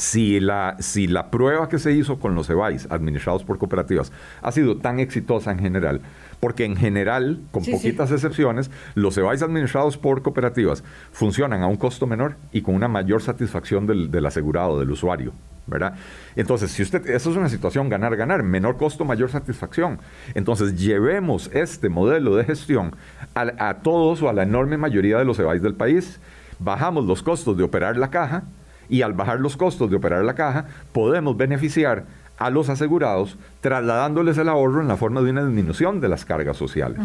Si 0.00 0.40
la, 0.40 0.76
si 0.78 1.06
la 1.06 1.30
prueba 1.30 1.68
que 1.68 1.78
se 1.78 1.92
hizo 1.92 2.18
con 2.18 2.34
los 2.34 2.48
EVAIS 2.48 2.86
administrados 2.90 3.44
por 3.44 3.58
cooperativas 3.58 4.12
ha 4.40 4.50
sido 4.50 4.78
tan 4.78 4.98
exitosa 4.98 5.52
en 5.52 5.58
general, 5.58 6.00
porque 6.40 6.64
en 6.64 6.74
general, 6.74 7.42
con 7.50 7.62
poquitas 7.66 8.10
excepciones, 8.10 8.70
los 8.94 9.18
EVAIS 9.18 9.42
administrados 9.42 9.98
por 9.98 10.22
cooperativas 10.22 10.82
funcionan 11.12 11.62
a 11.62 11.66
un 11.66 11.76
costo 11.76 12.06
menor 12.06 12.36
y 12.50 12.62
con 12.62 12.76
una 12.76 12.88
mayor 12.88 13.20
satisfacción 13.20 13.86
del, 13.86 14.24
asegurado, 14.24 14.80
del 14.80 14.90
usuario. 14.90 15.34
¿verdad? 15.66 15.92
Entonces, 16.34 16.70
si 16.70 16.82
usted, 16.82 17.06
eso 17.10 17.30
es 17.30 17.36
una 17.36 17.50
situación 17.50 17.90
ganar, 17.90 18.16
ganar, 18.16 18.42
menor 18.42 18.78
costo, 18.78 19.04
mayor 19.04 19.30
satisfacción. 19.30 19.98
Entonces, 20.34 20.80
llevemos 20.80 21.50
este 21.52 21.90
modelo 21.90 22.36
de 22.36 22.44
gestión 22.44 22.96
a, 23.34 23.68
a 23.68 23.74
todos 23.82 24.22
o 24.22 24.30
a 24.30 24.32
la 24.32 24.44
enorme 24.44 24.78
mayoría 24.78 25.18
de 25.18 25.26
los 25.26 25.38
EVAIS 25.38 25.60
del 25.60 25.74
país. 25.74 26.18
Bajamos 26.58 27.04
los 27.04 27.22
costos 27.22 27.58
de 27.58 27.64
operar 27.64 27.98
la 27.98 28.08
caja 28.08 28.44
y 28.90 29.02
al 29.02 29.14
bajar 29.14 29.40
los 29.40 29.56
costos 29.56 29.88
de 29.88 29.96
operar 29.96 30.24
la 30.24 30.34
caja, 30.34 30.66
podemos 30.92 31.36
beneficiar 31.36 32.04
a 32.36 32.50
los 32.50 32.68
asegurados, 32.68 33.38
trasladándoles 33.60 34.36
el 34.38 34.48
ahorro 34.48 34.80
en 34.80 34.88
la 34.88 34.96
forma 34.96 35.20
de 35.20 35.30
una 35.30 35.44
disminución 35.44 36.00
de 36.00 36.08
las 36.08 36.24
cargas 36.24 36.56
sociales. 36.56 36.98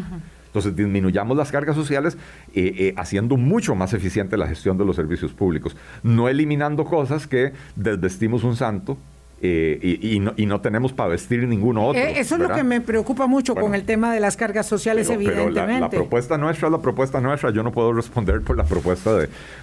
Entonces 0.47 0.75
disminuyamos 0.75 1.36
las 1.36 1.51
cargas 1.51 1.75
sociales 1.75 2.17
eh, 2.53 2.73
eh, 2.77 2.93
haciendo 2.95 3.36
mucho 3.36 3.75
más 3.75 3.93
eficiente 3.93 4.38
la 4.38 4.47
gestión 4.47 4.77
de 4.77 4.86
los 4.86 4.95
servicios 4.95 5.33
públicos, 5.33 5.75
no 6.03 6.29
eliminando 6.29 6.86
cosas 6.86 7.27
que 7.27 7.51
desvestimos 7.75 8.45
un 8.45 8.55
santo 8.55 8.97
eh, 9.41 9.99
y, 10.38 10.45
no, 10.45 10.61
tenemos 10.61 10.93
para 10.93 11.09
vestir 11.09 11.47
ninguno 11.47 11.88
otro. 11.88 12.01
Eh, 12.01 12.19
eso 12.19 12.36
es 12.36 12.41
lo 12.41 12.49
que 12.49 12.63
me 12.63 12.81
preocupa 12.81 13.27
mucho 13.27 13.53
con 13.53 13.75
el 13.75 13.83
tema 13.83 14.13
de 14.13 14.19
las 14.19 14.38
cargas 14.38 14.65
sociales, 14.65 15.09
evidentemente. 15.09 15.79
la, 15.79 15.89
propuesta 15.89 16.38
nuestra 16.38 16.67
es 16.67 16.71
la 16.71 16.81
propuesta 16.81 17.19
nuestra. 17.19 17.51
Yo 17.51 17.61
no 17.61 17.71
puedo 17.71 17.93
responder 17.93 18.41
por 18.41 18.57
la 18.57 18.63
propuesta 18.63 19.11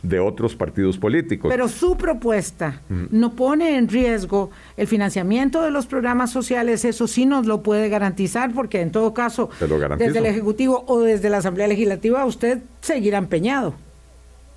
de, 0.03 0.21
otros 0.21 0.55
partidos 0.55 0.99
políticos. 0.99 1.51
Pero 1.51 1.69
su 1.69 1.97
propuesta 1.97 2.83
no 2.89 3.33
pone 3.33 3.77
en 3.77 3.89
riesgo 3.89 4.51
el 4.77 4.87
financiamiento 4.87 5.63
de 5.63 5.71
los 5.71 5.87
programas 5.87 6.31
sociales. 6.31 6.85
Eso 6.85 7.09
sí 7.09 7.25
nos 7.27 7.47
lo 7.47 7.63
puede 7.63 7.89
garantizar, 7.89 8.53
porque 8.53 8.81
en 8.81 8.93
todo 8.93 9.15
caso, 9.15 9.51
desde 9.99 10.19
el 10.19 10.27
Ejecutivo 10.27 10.85
o 10.87 11.01
desde 11.01 11.31
la 11.31 11.39
Asamblea 11.39 11.67
Legislativa, 11.67 12.25
usted 12.25 12.63
seguirá 12.81 13.19
empeñado 13.19 13.75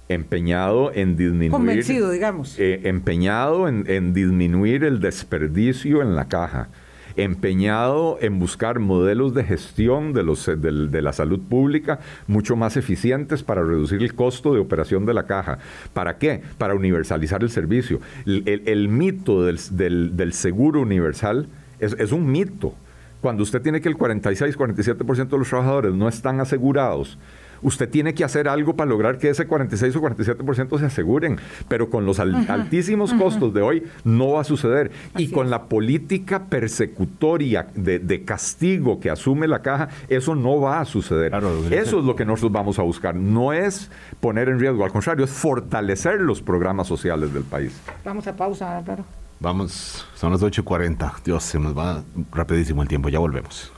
empeñado 0.10 0.91
en 0.93 1.18
disminuir. 1.18 1.51
Convencido, 1.51 2.12
digamos. 2.12 2.60
Eh, 2.60 2.82
empeñado 2.84 3.68
en, 3.68 4.14
disminuir 4.14 4.84
el 4.84 4.99
desperdicio 4.99 6.01
en 6.01 6.16
la 6.16 6.26
caja. 6.26 6.70
Empeñado 7.18 8.18
en 8.20 8.39
buscar 8.39 8.80
modelos 8.80 9.34
de 9.34 9.45
gestión 9.45 10.12
de, 10.12 10.24
los, 10.24 10.45
de, 10.45 11.01
la 11.01 11.14
salud 11.14 11.39
pública 11.39 11.99
mucho 12.28 12.58
más 12.58 12.76
eficientes 12.76 13.41
para 13.41 13.64
reducir 13.64 14.03
el 14.03 14.14
costo 14.14 14.53
de 14.53 14.60
operación 14.60 15.06
de 15.06 15.14
la 15.14 15.24
caja. 15.24 15.60
¿Para 15.93 16.18
qué? 16.18 16.41
Para 16.58 16.76
universalizar 16.76 17.41
el 17.41 17.49
servicio. 17.49 18.01
El, 18.26 18.89
mito 18.89 19.45
del, 19.45 20.34
seguro 20.34 20.82
universal 20.82 21.47
es, 21.80 21.93
es 21.93 22.12
un 22.12 22.30
mito. 22.30 22.76
Cuando 23.22 23.43
usted 23.43 23.62
tiene 23.62 23.80
que 23.80 23.88
el 23.88 23.95
46, 23.95 24.58
47% 24.58 25.30
de 25.30 25.38
los 25.38 25.49
trabajadores 25.49 25.93
no 25.93 26.10
están 26.10 26.41
asegurados, 26.41 27.18
usted 27.62 27.89
tiene 27.89 28.14
que 28.14 28.24
hacer 28.24 28.47
algo 28.47 28.76
para 28.76 28.89
lograr 28.89 29.18
que 29.18 29.30
ese 29.30 29.47
46 29.47 29.95
o 29.95 30.01
47% 30.01 30.80
se 30.80 30.86
aseguren, 30.86 31.38
pero 31.68 31.89
con 31.89 32.06
los 32.06 32.20
altísimos 32.20 33.14
costos 33.14 33.53
de 33.53 33.62
hoy 33.62 33.84
no 34.03 34.34
va 34.34 34.41
a 34.41 34.43
suceder. 34.43 34.91
y 35.18 35.30
con 35.30 35.49
la 35.49 35.64
política 35.64 36.45
persecutoria 36.45 37.68
de, 37.76 38.24
castigo 38.26 38.99
que 38.99 39.10
asume 39.10 39.47
la 39.47 39.62
caja, 39.62 39.89
eso 40.08 40.36
no 40.36 40.60
va 40.60 40.80
a 40.80 40.86
suceder. 40.86 41.34
eso 41.72 41.99
es 41.99 42.06
lo 42.06 42.16
que 42.16 42.26
nosotros 42.26 42.51
vamos 42.51 42.80
a 42.80 42.84
buscar. 42.84 43.16
No 43.16 43.53
es 43.53 43.91
poner 44.20 44.49
en 44.49 44.60
riesgo, 44.60 44.84
al 44.84 44.91
contrario, 44.91 45.26
es 45.26 45.32
fortalecer 45.32 46.22
los 46.22 46.41
programas 46.41 46.88
sociales 46.88 47.34
del 47.34 47.43
país. 47.43 47.80
Vamos 48.03 48.28
a 48.28 48.36
pausa, 48.36 48.82
claro. 48.84 49.06
Vamos, 49.39 50.06
son 50.16 50.32
las 50.32 50.41
8.40. 50.41 51.24
Dios, 51.24 51.43
se 51.43 51.60
nos 51.60 51.78
va 51.78 52.03
rapidísimo 52.32 52.82
el 52.82 52.88
tiempo, 52.88 53.10
ya 53.10 53.20
volvemos. 53.20 53.72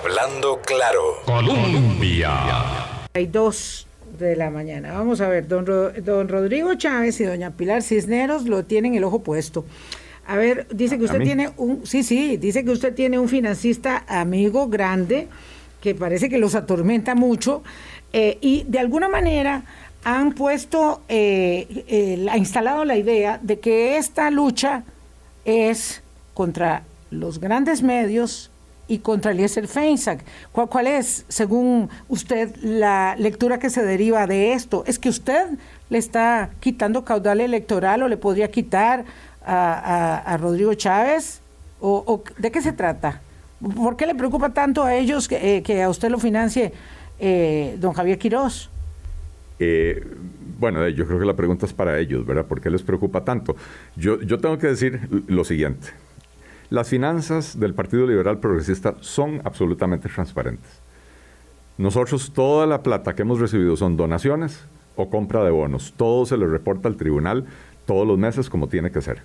Hablando 0.00 0.60
claro. 0.64 1.00
Colombia. 1.24 2.30
Hay 3.14 3.26
dos 3.26 3.86
de 4.16 4.36
la 4.36 4.48
mañana. 4.48 4.92
Vamos 4.92 5.20
a 5.20 5.28
ver, 5.28 5.48
don, 5.48 5.64
don 5.64 6.28
Rodrigo 6.28 6.74
Chávez 6.74 7.20
y 7.20 7.24
doña 7.24 7.50
Pilar 7.50 7.82
Cisneros 7.82 8.44
lo 8.44 8.64
tienen 8.64 8.94
el 8.94 9.02
ojo 9.02 9.22
puesto. 9.22 9.64
A 10.26 10.36
ver, 10.36 10.68
dice 10.70 10.98
que 10.98 11.04
usted 11.04 11.22
tiene 11.22 11.50
un, 11.56 11.84
sí, 11.84 12.04
sí, 12.04 12.36
dice 12.36 12.64
que 12.64 12.70
usted 12.70 12.94
tiene 12.94 13.18
un 13.18 13.28
financista 13.28 14.04
amigo 14.06 14.68
grande 14.68 15.26
que 15.80 15.96
parece 15.96 16.28
que 16.28 16.38
los 16.38 16.54
atormenta 16.54 17.16
mucho 17.16 17.64
eh, 18.12 18.38
y 18.40 18.64
de 18.68 18.78
alguna 18.78 19.08
manera 19.08 19.64
han 20.04 20.32
puesto, 20.32 21.02
eh, 21.08 21.84
eh, 21.88 22.24
ha 22.30 22.36
instalado 22.36 22.84
la 22.84 22.96
idea 22.96 23.40
de 23.42 23.58
que 23.58 23.96
esta 23.96 24.30
lucha 24.30 24.84
es 25.44 26.02
contra 26.34 26.84
los 27.10 27.40
grandes 27.40 27.82
medios 27.82 28.52
y 28.88 28.98
contra 28.98 29.30
Eliezer 29.32 29.68
Feinsack. 29.68 30.24
¿Cuál, 30.50 30.68
¿Cuál, 30.68 30.86
es, 30.86 31.24
según 31.28 31.90
usted, 32.08 32.56
la 32.62 33.14
lectura 33.16 33.58
que 33.58 33.70
se 33.70 33.84
deriva 33.84 34.26
de 34.26 34.54
esto? 34.54 34.82
¿Es 34.86 34.98
que 34.98 35.10
usted 35.10 35.46
le 35.90 35.98
está 35.98 36.50
quitando 36.58 37.04
caudal 37.04 37.40
electoral 37.40 38.02
o 38.02 38.08
le 38.08 38.16
podría 38.16 38.50
quitar 38.50 39.04
a, 39.44 40.36
Rodrigo 40.40 40.74
Chávez? 40.74 41.40
¿O, 41.80 42.24
de 42.38 42.50
qué 42.50 42.60
se 42.60 42.72
trata? 42.72 43.20
¿Por 43.76 43.96
qué 43.96 44.06
le 44.06 44.14
preocupa 44.14 44.50
tanto 44.50 44.82
a 44.82 44.94
ellos 44.94 45.28
que, 45.28 45.62
eh, 45.64 45.82
a 45.82 45.88
usted 45.88 46.10
lo 46.10 46.18
financie 46.18 46.72
eh, 47.20 47.76
don 47.78 47.92
Javier 47.92 48.18
Quirós? 48.18 48.70
Eh, 49.60 50.04
bueno, 50.58 50.88
yo 50.88 51.06
creo 51.06 51.18
que 51.18 51.24
la 51.26 51.36
pregunta 51.36 51.66
es 51.66 51.72
para 51.72 51.98
ellos, 51.98 52.24
¿verdad? 52.24 52.46
¿Por 52.46 52.60
qué 52.60 52.70
les 52.70 52.82
preocupa 52.82 53.24
tanto? 53.24 53.56
Yo, 53.96 54.20
yo 54.22 54.38
tengo 54.38 54.58
que 54.58 54.68
decir 54.68 55.08
lo 55.26 55.44
siguiente. 55.44 55.88
Las 56.70 56.88
finanzas 56.88 57.58
del 57.58 57.74
Partido 57.74 58.06
Liberal 58.06 58.38
Progresista 58.38 58.94
son 59.00 59.40
absolutamente 59.44 60.08
transparentes. 60.08 60.70
Nosotros 61.78 62.32
toda 62.32 62.66
la 62.66 62.82
plata 62.82 63.14
que 63.14 63.22
hemos 63.22 63.38
recibido 63.38 63.76
son 63.76 63.96
donaciones 63.96 64.66
o 64.96 65.08
compra 65.08 65.44
de 65.44 65.50
bonos. 65.50 65.94
Todo 65.96 66.26
se 66.26 66.36
le 66.36 66.46
reporta 66.46 66.88
al 66.88 66.96
tribunal 66.96 67.46
todos 67.86 68.06
los 68.06 68.18
meses 68.18 68.50
como 68.50 68.68
tiene 68.68 68.90
que 68.90 69.00
ser. 69.00 69.22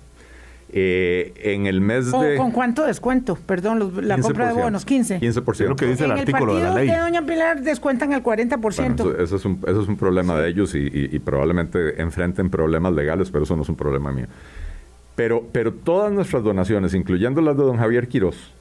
Eh, 0.76 1.34
en 1.36 1.66
el 1.66 1.80
mes 1.80 2.10
de... 2.10 2.36
¿Con 2.36 2.50
cuánto 2.50 2.84
descuento? 2.84 3.36
Perdón, 3.36 3.92
la 4.08 4.18
compra 4.18 4.48
de 4.48 4.54
bonos, 4.54 4.84
15. 4.84 5.20
15%. 5.20 5.52
Es 5.52 5.68
lo 5.68 5.76
que 5.76 5.86
dice 5.86 6.04
el 6.04 6.12
artículo 6.12 6.56
de 6.56 6.62
la 6.62 6.74
ley. 6.74 6.88
de 6.88 6.96
Doña 6.96 7.26
Pilar 7.26 7.60
descuentan 7.60 8.12
al 8.14 8.22
40%. 8.22 9.20
eso, 9.20 9.36
es 9.36 9.44
un, 9.44 9.60
eso 9.66 9.82
es 9.82 9.88
un 9.88 9.96
problema 9.96 10.36
de 10.40 10.48
ellos 10.48 10.74
y, 10.74 10.88
y, 10.92 11.18
probablemente 11.18 12.00
enfrenten 12.00 12.50
problemas 12.50 12.92
legales, 12.94 13.30
pero 13.30 13.44
eso 13.44 13.54
no 13.54 13.62
es 13.62 13.68
un 13.68 13.76
problema 13.76 14.10
mío. 14.10 14.26
Pero, 15.16 15.46
pero 15.52 15.72
todas 15.72 16.12
nuestras 16.12 16.42
donaciones, 16.42 16.94
incluyendo 16.94 17.40
las 17.40 17.56
de 17.56 17.62
don 17.62 17.76
Javier 17.76 18.08
Quirós, 18.08 18.52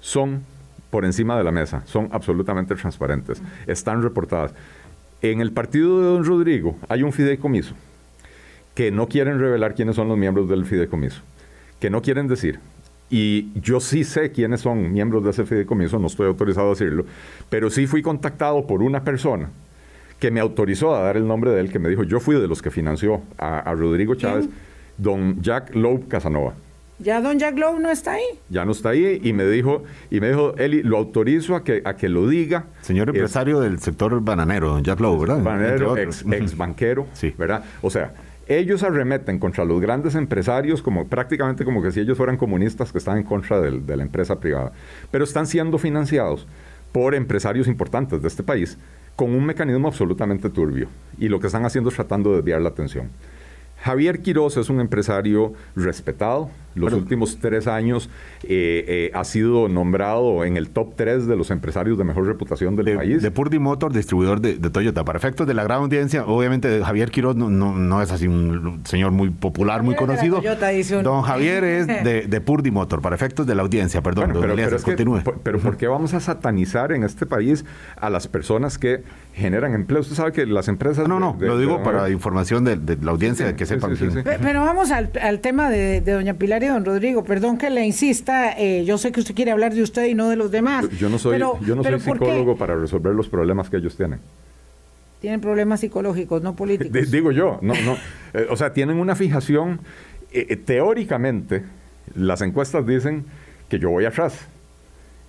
son 0.00 0.42
por 0.90 1.04
encima 1.04 1.36
de 1.36 1.44
la 1.44 1.52
mesa, 1.52 1.82
son 1.86 2.08
absolutamente 2.12 2.74
transparentes, 2.74 3.42
están 3.66 4.02
reportadas. 4.02 4.54
En 5.22 5.40
el 5.40 5.52
partido 5.52 6.00
de 6.00 6.06
don 6.06 6.24
Rodrigo 6.24 6.76
hay 6.88 7.02
un 7.02 7.12
fideicomiso 7.12 7.74
que 8.74 8.90
no 8.90 9.08
quieren 9.08 9.38
revelar 9.38 9.74
quiénes 9.74 9.96
son 9.96 10.08
los 10.08 10.18
miembros 10.18 10.48
del 10.48 10.66
fideicomiso, 10.66 11.22
que 11.80 11.90
no 11.90 12.02
quieren 12.02 12.28
decir. 12.28 12.60
Y 13.08 13.50
yo 13.60 13.80
sí 13.80 14.04
sé 14.04 14.32
quiénes 14.32 14.60
son 14.60 14.92
miembros 14.92 15.24
de 15.24 15.30
ese 15.30 15.46
fideicomiso, 15.46 15.98
no 15.98 16.08
estoy 16.08 16.26
autorizado 16.26 16.66
a 16.66 16.70
decirlo, 16.70 17.06
pero 17.48 17.70
sí 17.70 17.86
fui 17.86 18.02
contactado 18.02 18.66
por 18.66 18.82
una 18.82 19.02
persona 19.02 19.50
que 20.18 20.30
me 20.30 20.40
autorizó 20.40 20.94
a 20.94 21.00
dar 21.00 21.16
el 21.16 21.26
nombre 21.26 21.50
de 21.50 21.60
él, 21.60 21.70
que 21.70 21.78
me 21.78 21.88
dijo, 21.88 22.02
yo 22.02 22.20
fui 22.20 22.38
de 22.40 22.48
los 22.48 22.62
que 22.62 22.70
financió 22.70 23.22
a, 23.38 23.72
Rodrigo 23.74 24.14
Chávez, 24.14 24.48
don 24.98 25.42
Jack 25.42 25.74
Loeb 25.74 26.08
Casanova. 26.08 26.54
Ya 26.98 27.20
don 27.20 27.38
Jack 27.38 27.58
Lowe 27.58 27.78
no 27.78 27.90
está 27.90 28.14
ahí. 28.14 28.24
Ya 28.48 28.64
no 28.64 28.72
está 28.72 28.90
ahí 28.90 29.20
y 29.22 29.32
me 29.34 29.44
dijo, 29.44 29.84
y 30.10 30.20
me 30.20 30.28
dijo, 30.28 30.54
Eli, 30.56 30.82
lo 30.82 30.96
autorizo 30.96 31.54
a 31.54 31.62
que, 31.62 31.82
a 31.84 31.94
que 31.94 32.08
lo 32.08 32.26
diga. 32.26 32.66
Señor 32.80 33.10
empresario 33.10 33.60
del 33.60 33.78
sector 33.80 34.18
bananero, 34.22 34.70
don 34.70 34.82
Jack 34.82 35.00
Lowe, 35.00 35.18
¿verdad? 35.20 35.42
Bananero, 35.42 35.96
ex, 35.98 36.24
ex, 36.30 36.56
banquero, 36.56 37.06
sí. 37.12 37.34
¿verdad? 37.36 37.64
O 37.82 37.90
sea, 37.90 38.14
ellos 38.48 38.82
arremeten 38.82 39.38
contra 39.38 39.66
los 39.66 39.78
grandes 39.80 40.14
empresarios 40.14 40.80
como 40.80 41.06
prácticamente 41.06 41.66
como 41.66 41.82
que 41.82 41.92
si 41.92 42.00
ellos 42.00 42.16
fueran 42.16 42.38
comunistas 42.38 42.92
que 42.92 42.98
están 42.98 43.18
en 43.18 43.24
contra 43.24 43.60
de 43.60 43.96
la 43.96 44.02
empresa 44.02 44.40
privada. 44.40 44.72
Pero 45.10 45.24
están 45.24 45.46
siendo 45.46 45.76
financiados 45.76 46.46
por 46.92 47.14
empresarios 47.14 47.68
importantes 47.68 48.22
de 48.22 48.28
este 48.28 48.42
país 48.42 48.78
con 49.16 49.34
un 49.34 49.44
mecanismo 49.44 49.88
absolutamente 49.88 50.48
turbio. 50.48 50.88
Y 51.18 51.28
lo 51.28 51.40
que 51.40 51.48
están 51.48 51.66
haciendo 51.66 51.90
es 51.90 51.96
tratando 51.96 52.30
de 52.30 52.36
desviar 52.36 52.62
la 52.62 52.70
atención. 52.70 53.10
Javier 53.86 54.20
Quiroz 54.20 54.56
es 54.56 54.68
un 54.68 54.80
empresario 54.80 55.52
respetado. 55.76 56.50
Los 56.74 56.92
últimos 56.92 57.38
tres 57.40 57.66
años 57.68 58.10
eh, 58.42 58.84
eh, 58.86 59.10
ha 59.14 59.24
sido 59.24 59.68
nombrado 59.68 60.44
en 60.44 60.56
el 60.56 60.68
top 60.68 60.94
tres 60.94 61.26
de 61.26 61.34
los 61.34 61.50
empresarios 61.50 61.96
de 61.96 62.04
mejor 62.04 62.26
reputación 62.26 62.76
del 62.76 62.96
país. 62.96 63.22
De 63.22 63.30
Purdy 63.30 63.58
Motor, 63.58 63.92
distribuidor 63.92 64.40
de, 64.40 64.58
Toyota. 64.70 65.04
Para 65.04 65.18
efectos 65.18 65.46
de 65.46 65.54
la 65.54 65.64
gran 65.64 65.82
audiencia, 65.82 66.26
obviamente 66.26 66.82
Javier 66.84 67.10
Quiroz 67.10 67.34
no, 67.36 67.48
no, 67.48 68.02
es 68.02 68.10
así 68.10 68.28
un 68.28 68.82
señor 68.84 69.12
muy 69.12 69.30
popular, 69.30 69.82
muy 69.82 69.94
conocido. 69.94 70.42
Don 71.02 71.22
Javier 71.22 71.64
es 71.64 71.86
de, 71.86 72.26
de, 72.28 72.40
Purdy 72.40 72.70
Motor, 72.70 73.00
para 73.00 73.16
efectos 73.16 73.46
de 73.46 73.54
la 73.54 73.62
audiencia, 73.62 74.02
perdón. 74.02 74.32
pero, 74.34 75.38
pero, 75.42 75.58
¿por 75.58 75.76
qué 75.76 75.86
vamos 75.86 76.12
a 76.12 76.20
satanizar 76.20 76.92
en 76.92 77.04
este 77.04 77.24
país 77.24 77.64
a 77.96 78.10
las 78.10 78.28
personas 78.28 78.76
que 78.76 79.02
generan 79.32 79.72
empleo? 79.72 80.00
Usted 80.00 80.16
sabe 80.16 80.32
que 80.32 80.44
las 80.44 80.68
empresas... 80.68 81.08
No, 81.08 81.18
no, 81.20 81.36
lo 81.40 81.58
digo 81.58 81.82
para 81.82 82.10
información 82.10 82.64
de, 82.64 82.98
la 83.00 83.12
audiencia, 83.12 83.54
pero 84.42 84.64
vamos 84.64 84.90
al, 84.90 85.40
tema 85.40 85.70
de, 85.70 86.00
doña 86.00 86.34
Pilar 86.34 86.62
y 86.62 86.66
don 86.66 86.84
Rodrigo. 86.84 87.24
Perdón 87.24 87.58
que 87.58 87.70
le 87.70 87.84
insista, 87.84 88.52
eh, 88.58 88.84
yo 88.84 88.98
sé 88.98 89.12
que 89.12 89.20
usted 89.20 89.34
quiere 89.34 89.50
hablar 89.50 89.74
de 89.74 89.82
usted 89.82 90.06
y 90.06 90.14
no 90.14 90.28
de 90.28 90.36
los 90.36 90.50
demás. 90.50 90.88
Yo, 90.98 91.08
no 91.08 91.18
soy, 91.18 91.38
yo 91.38 91.74
no 91.74 91.82
soy 91.82 92.00
psicólogo 92.00 92.56
para 92.56 92.74
resolver 92.76 93.14
los 93.14 93.28
problemas 93.28 93.70
que 93.70 93.76
ellos 93.76 93.96
tienen. 93.96 94.20
Tienen 95.20 95.40
problemas 95.40 95.80
psicológicos, 95.80 96.42
no 96.42 96.54
políticos. 96.54 97.10
digo 97.10 97.32
yo, 97.32 97.58
no, 97.62 97.74
no. 97.84 97.96
Eh, 98.34 98.46
o 98.50 98.56
sea, 98.56 98.72
tienen 98.72 98.98
una 98.98 99.16
fijación. 99.16 99.80
Eh, 100.32 100.56
teóricamente, 100.56 101.62
las 102.14 102.42
encuestas 102.42 102.86
dicen 102.86 103.24
que 103.68 103.78
yo 103.78 103.90
voy 103.90 104.04
atrás 104.04 104.46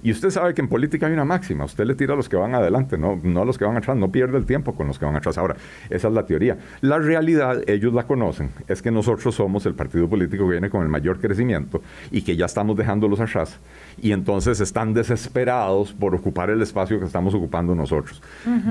y 0.04 0.12
usted 0.12 0.30
sabe 0.30 0.54
que 0.54 0.62
en 0.62 0.68
política 0.68 1.08
hay 1.08 1.14
una 1.14 1.26
máxima, 1.26 1.66
usted 1.66 1.86
le 1.86 1.96
tira 1.96 2.14
a 2.14 2.16
los 2.16 2.30
que 2.30 2.36
van 2.36 2.54
adelante, 2.54 2.98
no, 2.98 3.20
no 3.24 3.42
a 3.42 3.46
los 3.46 3.58
que 3.58 3.66
van 3.66 3.78
atrás, 3.78 3.98
no 3.98 4.12
pierde 4.12 4.38
el 4.38 4.46
tiempo 4.46 4.76
con 4.76 4.88
los 4.88 5.00
que 5.00 5.06
van 5.06 5.16
atrás. 5.16 5.38
Ahora, 5.38 5.56
esa 5.90 6.08
es 6.08 6.14
la 6.14 6.26
teoría. 6.26 6.58
La 6.82 7.00
realidad, 7.00 7.64
ellos 7.68 7.94
la 7.94 8.06
conocen, 8.06 8.52
es 8.68 8.82
que 8.82 8.92
nosotros 8.92 9.34
somos 9.34 9.66
el 9.66 9.74
partido 9.74 10.08
político 10.08 10.46
que 10.46 10.52
viene 10.52 10.70
con 10.70 10.84
el 10.84 10.90
mayor 10.90 11.20
crecimiento 11.20 11.82
y 12.12 12.22
que 12.22 12.36
ya 12.36 12.46
estamos 12.46 12.78
dejándolos 12.78 13.20
atrás 13.20 13.60
y 14.00 14.12
entonces 14.12 14.60
están 14.60 14.94
desesperados 14.94 15.94
por 15.94 16.14
ocupar 16.14 16.50
el 16.50 16.62
espacio 16.62 17.00
que 17.00 17.06
estamos 17.06 17.34
ocupando 17.34 17.74
nosotros. 17.74 18.22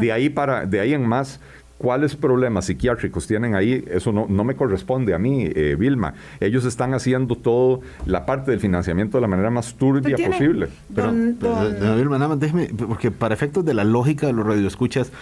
de, 0.00 0.12
ahí 0.12 0.28
para, 0.28 0.64
de 0.64 0.80
ahí 0.80 0.94
en 0.94 1.06
más, 1.06 1.40
cuáles 1.78 2.16
problemas 2.16 2.66
psiquiátricos 2.66 3.26
tienen 3.26 3.54
ahí, 3.54 3.84
eso 3.88 4.12
no, 4.12 4.26
no 4.28 4.44
me 4.44 4.54
corresponde 4.54 5.14
a 5.14 5.18
mí, 5.18 5.50
eh, 5.54 5.76
Vilma. 5.78 6.14
Ellos 6.40 6.64
están 6.64 6.94
haciendo 6.94 7.36
todo 7.36 7.80
la 8.06 8.26
parte 8.26 8.50
del 8.50 8.60
financiamiento 8.60 9.18
de 9.18 9.22
la 9.22 9.28
manera 9.28 9.50
más 9.50 9.74
turbia 9.74 10.16
posible. 10.16 10.68
Pero, 10.94 11.12
Vilma, 11.12 12.18
nada 12.18 12.28
más 12.28 12.40
déjeme, 12.40 12.68
porque 12.68 13.10
para 13.10 13.34
efectos 13.34 13.64
de 13.64 13.74
la 13.74 13.84
lógica 13.84 14.26
de 14.26 14.32
los 14.32 14.46
radioescuchas, 14.46 15.12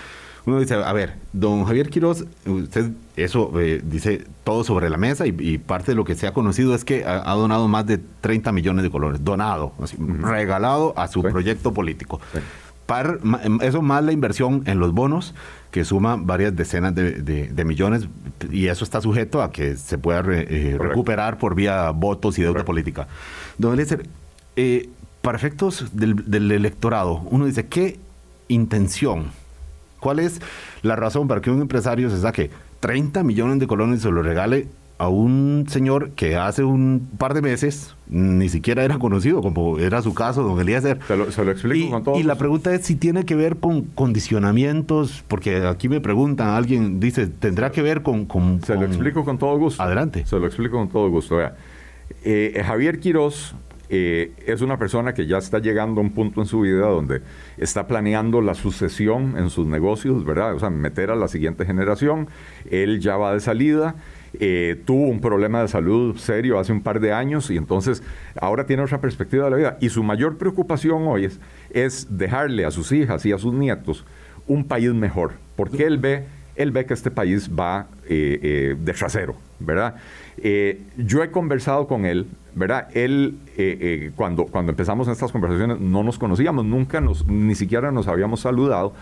uno 0.47 0.61
dice, 0.61 0.75
a 0.75 0.93
ver, 0.93 1.15
don 1.33 1.65
Javier 1.65 1.89
Quiroz, 1.89 2.27
usted 2.47 2.91
eso 3.17 3.51
eh, 3.59 3.81
dice 3.83 4.27
todo 4.45 4.63
sobre 4.63 4.91
la 4.91 4.99
mesa 4.99 5.27
y, 5.27 5.57
parte 5.57 5.93
de 5.93 5.97
lo 5.97 6.05
que 6.05 6.15
se 6.15 6.27
ha 6.27 6.35
conocido 6.35 6.75
es 6.75 6.85
que 6.85 7.05
ha, 7.07 7.33
donado 7.33 7.67
más 7.67 7.87
de 7.87 7.99
30 8.21 8.53
millones 8.53 8.83
de 8.83 8.91
colores, 8.91 9.25
donado, 9.25 9.73
regalado 10.21 10.93
a 10.99 11.09
su 11.09 11.23
proyecto 11.23 11.73
político. 11.73 12.21
eso 13.63 13.81
más 13.81 14.05
la 14.05 14.13
inversión 14.13 14.63
en 14.67 14.79
los 14.81 14.93
bonos 14.93 15.35
que 15.75 15.85
suma 15.85 16.15
varias 16.15 16.55
decenas 16.55 16.95
de, 16.95 17.65
millones 17.65 18.07
y 18.49 18.69
eso 18.69 18.85
está 18.85 19.01
sujeto 19.01 19.43
a 19.43 19.51
que 19.51 19.77
se 19.77 19.99
pueda 19.99 20.23
eh, 20.29 20.77
recuperar 20.79 21.37
por 21.37 21.57
vía 21.57 21.91
votos 21.91 22.39
y 22.39 22.43
deuda 22.43 22.65
política. 22.65 23.09
Don 23.59 23.73
Eliezer, 23.73 24.07
eh, 24.55 24.89
para 25.21 25.37
efectos 25.37 25.87
del, 25.93 26.53
electorado, 26.53 27.23
uno 27.29 27.47
dice, 27.47 27.67
¿qué 27.67 27.99
intención? 28.47 29.33
¿Cuál 29.99 30.21
es 30.21 30.41
la 30.83 30.95
razón 30.95 31.27
para 31.27 31.41
que 31.41 31.51
un 31.51 31.61
empresario 31.61 32.09
se 32.09 32.21
saque 32.21 32.53
30 32.79 33.25
millones 33.25 33.59
de 33.59 33.67
colones 33.67 33.99
y 33.99 34.03
se 34.05 34.13
lo 34.13 34.23
regale 34.23 34.69
a 34.99 35.09
un 35.09 35.67
señor 35.69 36.11
que 36.11 36.37
hace 36.37 36.63
un 36.63 37.09
par 37.19 37.35
de 37.35 37.43
meses 37.43 37.97
ni 38.09 38.49
siquiera 38.49 38.85
era 38.85 38.99
conocido, 38.99 39.43
como 39.43 39.79
era 39.79 40.03
su 40.03 40.15
caso, 40.15 40.43
don 40.43 40.61
Eliezer. 40.61 40.99
Se 41.09 41.17
lo, 41.17 41.31
se 41.33 41.45
lo 41.45 41.51
explico 41.51 41.89
y, 41.89 41.91
con 41.91 42.05
todo. 42.05 42.19
Y 42.19 42.23
la 42.23 42.37
pregunta 42.37 42.73
es 42.73 42.87
si 42.87 42.95
tiene 42.95 43.25
que 43.25 43.35
ver 43.35 43.57
con 43.57 43.83
condicionamientos, 43.83 45.25
porque 45.27 45.67
aquí 45.67 45.89
me 45.89 46.01
preguntan, 46.01 46.49
alguien 46.49 47.01
dice, 47.01 47.27
¿tendrá 47.27 47.73
que 47.73 47.83
ver 47.83 48.03
con...? 48.03 48.27
con 48.27 48.63
se 48.63 48.75
lo 48.75 48.85
explico 48.85 49.25
con 49.25 49.39
todo 49.39 49.59
gusto. 49.59 49.83
Adelante. 49.83 50.25
Se 50.27 50.39
lo 50.39 50.47
explico 50.47 50.77
con 50.77 50.89
todo 50.89 51.09
gusto. 51.11 51.37
Vea. 51.37 51.57
Eh, 52.23 52.63
Javier 52.65 53.01
Quiroz 53.01 53.55
eh, 53.89 54.33
es 54.47 54.61
una 54.61 54.79
persona 54.79 55.13
que 55.13 55.27
ya 55.27 55.39
está 55.39 55.59
llegando 55.59 56.01
a 56.01 56.05
un 56.05 56.11
punto 56.11 56.41
en 56.41 56.47
su 56.47 56.61
vida 56.61 56.87
donde 56.87 57.23
está 57.59 57.87
planeando 57.87 58.41
la 58.41 58.55
sucesión 58.55 59.37
en 59.37 59.51
sus 59.51 59.67
negocios, 59.67 60.25
¿verdad? 60.25 60.55
O 60.55 60.59
sea, 60.59 60.71
meter 60.71 61.11
a 61.11 61.17
la 61.17 61.29
siguiente 61.29 61.67
generación. 61.67 62.29
Él 62.71 63.01
ya 63.01 63.17
va 63.17 63.35
de 63.35 63.41
salida 63.41 63.97
eh, 64.41 64.81
tuvo 64.85 65.09
un 65.09 65.21
problema 65.21 65.63
de 65.63 65.69
salud 65.69 66.17
serio 66.17 66.59
hace 66.59 66.73
un 66.73 66.83
par 66.83 67.01
de 67.01 67.13
años 67.13 67.51
y 67.51 67.57
entonces 67.57 68.03
ahora 68.41 68.67
tiene 68.67 68.83
otra 68.83 69.01
perspectiva 69.01 69.45
de 69.45 69.51
la 69.51 69.57
vida. 69.57 69.79
Y 69.81 69.89
su 69.89 70.03
mayor 70.03 70.37
preocupación 70.39 71.07
hoy 71.07 71.27
es, 71.27 71.41
es 71.71 72.19
dejarle 72.19 72.65
a 72.65 72.71
sus 72.71 72.93
hijas 72.93 73.25
y 73.27 73.33
a 73.33 73.39
sus 73.39 73.55
nietos 73.55 74.05
un 74.47 74.65
país 74.65 74.93
mejor, 74.93 75.33
porque 75.57 75.85
él 75.85 75.99
ve, 75.99 76.25
él 76.57 76.71
ve 76.71 76.85
que 76.85 76.95
este 76.95 77.11
país 77.11 77.49
va 77.49 77.87
eh, 78.09 78.39
eh, 78.43 78.77
de 78.79 78.93
trasero, 78.93 79.37
¿verdad? 79.59 79.97
yo 80.97 81.23
he 81.23 81.31
conversado 81.31 81.87
con 81.87 82.05
él, 82.05 82.27
¿verdad? 82.55 82.89
Él, 82.93 83.39
cuando, 84.17 84.47
cuando 84.47 84.73
empezamos 84.73 85.09
estas 85.09 85.31
conversaciones, 85.33 85.81
no 85.81 86.03
nos 86.03 86.19
conocíamos, 86.19 86.65
nunca 86.65 87.01
nos, 87.01 87.27
ni 87.27 87.55
siquiera 87.55 87.93
nos 87.93 88.09
habíamos 88.09 88.41
saludado. 88.41 88.95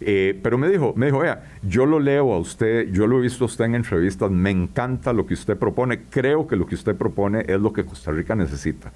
Eh, 0.00 0.38
pero 0.42 0.58
me 0.58 0.68
dijo, 0.68 0.92
me 0.96 1.06
dijo, 1.06 1.18
vea, 1.18 1.44
yo 1.62 1.84
lo 1.84 1.98
leo 1.98 2.32
a 2.32 2.38
usted, 2.38 2.90
yo 2.92 3.06
lo 3.06 3.18
he 3.18 3.22
visto 3.22 3.44
a 3.44 3.46
usted 3.46 3.64
en 3.64 3.74
entrevistas, 3.74 4.30
me 4.30 4.50
encanta 4.50 5.12
lo 5.12 5.26
que 5.26 5.34
usted 5.34 5.56
propone, 5.56 6.02
creo 6.08 6.46
que 6.46 6.56
lo 6.56 6.66
que 6.66 6.76
usted 6.76 6.94
propone 6.94 7.44
es 7.48 7.60
lo 7.60 7.72
que 7.72 7.84
Costa 7.84 8.12
Rica 8.12 8.34
necesita. 8.34 8.92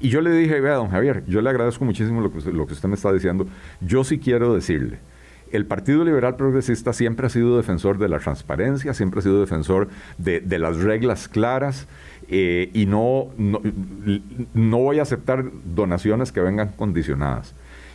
Y 0.00 0.08
yo 0.08 0.20
le 0.20 0.30
dije, 0.30 0.60
vea, 0.60 0.74
don 0.74 0.88
Javier, 0.88 1.24
yo 1.26 1.42
le 1.42 1.50
agradezco 1.50 1.84
muchísimo 1.84 2.20
lo 2.20 2.30
que, 2.30 2.38
usted 2.38 2.88
me 2.88 2.94
está 2.94 3.12
diciendo, 3.12 3.46
yo 3.80 4.04
sí 4.04 4.18
quiero 4.18 4.54
decirle, 4.54 4.98
el 5.50 5.66
Partido 5.66 6.04
Liberal 6.04 6.36
Progresista 6.36 6.92
siempre 6.92 7.26
ha 7.26 7.30
sido 7.30 7.56
defensor 7.56 7.98
de 7.98 8.08
la 8.08 8.18
transparencia, 8.18 8.94
siempre 8.94 9.20
ha 9.20 9.22
sido 9.22 9.40
defensor 9.40 9.88
de, 10.18 10.58
las 10.58 10.76
reglas 10.78 11.26
claras 11.26 11.88
eh, 12.28 12.70
y 12.74 12.86
no, 12.86 13.28
no, 13.38 13.60
no 14.52 14.78
voy 14.78 14.98
a 14.98 15.02
aceptar 15.02 15.46
donaciones 15.74 16.32
que 16.32 16.40
vengan 16.40 16.68
condicionadas. 16.68 17.54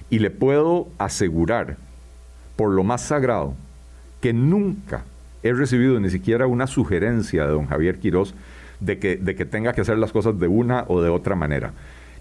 Y 0.09 0.19
le 0.19 0.31
puedo 0.31 0.89
asegurar 0.97 1.77
por 2.55 2.71
lo 2.71 2.83
más 2.83 3.01
sagrado, 3.01 3.55
que 4.21 4.33
nunca 4.33 5.03
he 5.43 5.53
recibido 5.53 5.99
ni 5.99 6.09
siquiera 6.09 6.47
una 6.47 6.67
sugerencia 6.67 7.45
de 7.45 7.51
don 7.51 7.67
Javier 7.67 7.99
Quirós 7.99 8.33
de 8.79 8.99
que, 8.99 9.17
de 9.17 9.35
que 9.35 9.45
tenga 9.45 9.73
que 9.73 9.81
hacer 9.81 9.97
las 9.97 10.11
cosas 10.11 10.39
de 10.39 10.47
una 10.47 10.85
o 10.87 11.01
de 11.01 11.09
otra 11.09 11.35
manera. 11.35 11.73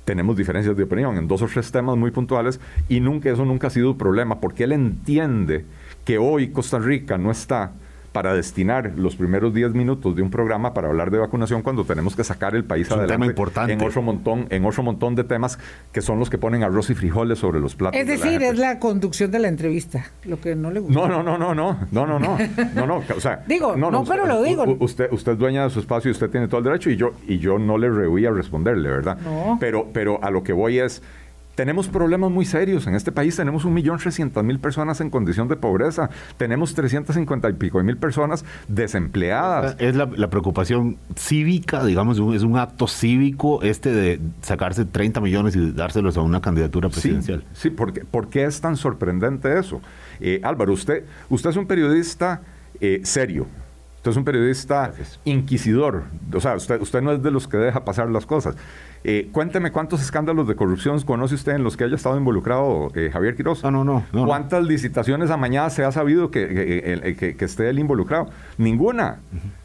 Tenemos 0.05 0.37
diferencias 0.37 0.76
de 0.76 0.83
opinión 0.83 1.16
en 1.16 1.28
dos 1.28 1.43
o 1.43 1.47
tres 1.47 1.70
temas 1.70 1.97
muy 1.97 2.11
puntuales 2.11 2.59
y 2.89 3.01
nunca 3.01 3.30
eso 3.30 3.45
nunca 3.45 3.68
ha 3.68 3.70
sido 3.70 3.93
un 3.93 3.99
problema 3.99 4.41
porque 4.41 4.64
él 4.64 4.72
entiende 4.72 5.64
que 6.05 6.18
hoy 6.18 6.49
Costa 6.49 6.78
Rica 6.78 7.18
no 7.18 7.30
está 7.30 7.72
para 8.13 8.35
destinar 8.35 8.93
los 8.97 9.17
primeros 9.17 9.55
10 9.55 9.73
minutos 9.73 10.15
de 10.15 10.23
un 10.23 10.31
programa 10.31 10.75
para 10.75 10.89
hablar 10.89 11.11
de 11.11 11.19
vacunación 11.19 11.63
cuando 11.63 11.85
tenemos 11.85 12.15
que 12.15 12.25
sacar 12.25 12.55
el 12.55 12.65
país 12.65 12.91
adelante 12.91 13.27
importante. 13.27 13.73
en 13.73 13.83
otro 13.83 14.03
montón 14.03 14.47
en 14.51 14.65
otro 14.65 14.83
montón 14.83 15.15
de 15.15 15.25
temas 15.25 15.59
que 15.93 16.03
son 16.03 16.19
los 16.19 16.31
que 16.31 16.39
ponen 16.39 16.63
arroz 16.63 16.91
y 16.91 16.95
frijoles 16.95 17.39
sobre 17.39 17.61
los 17.61 17.75
platos. 17.75 17.99
Es 18.01 18.07
decir, 18.07 18.43
es 18.43 18.59
la 18.59 18.79
conducción 18.79 19.31
de 19.31 19.39
la 19.39 19.49
entrevista, 19.49 20.07
lo 20.25 20.41
que 20.41 20.55
no 20.55 20.71
le 20.71 20.81
gusta. 20.81 21.01
No, 21.01 21.09
no, 21.09 21.23
no, 21.23 21.39
no, 21.39 21.55
no, 21.55 21.79
no, 21.91 22.07
no, 22.07 22.19
no, 22.19 22.39
no, 22.75 22.87
no, 22.87 23.03
o 23.17 23.21
sea, 23.21 23.43
digo, 23.47 23.77
no, 23.77 23.91
no, 23.91 24.05
pero 24.05 24.27
lo 24.27 24.43
digo. 24.43 24.65
Usted, 24.81 25.11
usted 25.13 25.33
es 25.33 25.39
dueña 25.39 25.65
de 25.65 25.71
su 25.71 25.81
espacio 25.81 26.11
y 26.11 26.13
usted 26.13 26.31
tiene 26.31 26.49
todo 26.49 26.59
el 26.59 26.65
derecho 26.65 26.91
y 26.91 26.97
yo 26.97 27.13
y 27.27 27.39
yo 27.39 27.59
no 27.59 27.79
le 27.79 27.91
rehuí 27.91 28.27
a 28.27 28.31
responderle, 28.31 28.89
¿verdad? 28.89 29.19
No. 29.25 29.57
Pero 29.61 29.89
pero 29.93 30.23
a 30.23 30.31
lo 30.31 30.43
que 30.43 30.53
voy 30.53 30.79
es 30.79 31.03
Tenemos 31.55 31.89
problemas 31.89 32.31
muy 32.31 32.47
serios. 32.47 32.87
En 32.87 32.95
este 32.95 33.13
país 33.13 33.37
tenemos 33.37 33.67
1.300.000 33.67 34.59
personas 34.59 35.01
en 35.01 35.11
condición 35.11 35.49
de 35.49 35.57
pobreza. 35.57 36.09
Tenemos 36.37 36.75
350 36.75 37.51
y 37.51 37.53
pico 37.55 37.83
mil 37.83 37.97
personas 37.97 38.45
desempleadas. 38.69 39.77
Es 39.79 39.95
la, 39.97 40.09
preocupación 40.31 40.97
cívica, 41.17 41.85
digamos, 41.85 42.19
es 42.35 42.43
un 42.43 42.57
acto 42.57 42.87
cívico 42.87 43.63
este 43.63 43.93
de 43.93 44.21
sacarse 44.41 44.85
30 44.87 45.21
millones 45.21 45.57
y 45.57 45.73
dárselos 45.73 46.17
a 46.17 46.23
una 46.23 46.41
candidatura 46.41 46.89
presidencial. 46.89 47.45
Sí, 47.53 47.69
porque, 47.71 48.05
¿por 48.05 48.29
qué 48.29 48.45
es 48.45 48.61
tan 48.61 48.77
sorprendente 48.77 49.59
eso? 49.59 49.83
Eh, 50.21 50.41
Álvaro, 50.43 50.73
usted, 50.73 51.05
usted 51.29 51.51
es 51.51 51.57
un 51.57 51.67
periodista 51.67 52.41
eh, 52.81 53.01
serio. 53.05 53.47
Usted 53.97 54.11
es 54.11 54.17
un 54.17 54.25
periodista 54.25 54.93
inquisidor. 55.25 56.05
O 56.35 56.41
sea, 56.41 56.57
usted, 56.57 56.81
usted 56.81 57.03
no 57.03 57.13
es 57.13 57.23
de 57.23 57.31
los 57.31 57.47
que 57.47 57.57
deja 57.57 57.85
pasar 57.85 58.11
las 58.11 58.27
cosas. 58.27 58.57
Eh, 59.05 59.29
cuénteme 59.33 59.73
cuántos 59.73 60.01
escándalos 60.01 60.47
de 60.47 60.55
corrupción 60.55 61.01
conoce 61.01 61.35
usted 61.35 61.53
en 61.53 61.65
los 61.65 61.77
que 61.77 61.85
haya 61.85 61.97
estado 61.97 62.17
involucrado 62.17 62.93
eh, 62.95 63.11
Javier 63.13 63.35
Quiroz. 63.35 63.63
No, 63.65 63.71
no, 63.71 64.05
no, 64.13 64.27
¿Cuántas 64.27 64.65
licitaciones 64.65 65.31
amañadas 65.31 65.75
se 65.75 65.85
ha 65.85 65.91
sabido 65.91 66.31
que, 66.31 67.17
que, 67.19 67.45
esté 67.45 67.69
él 67.69 67.79
involucrado? 67.79 68.29
Ninguna, 68.59 69.19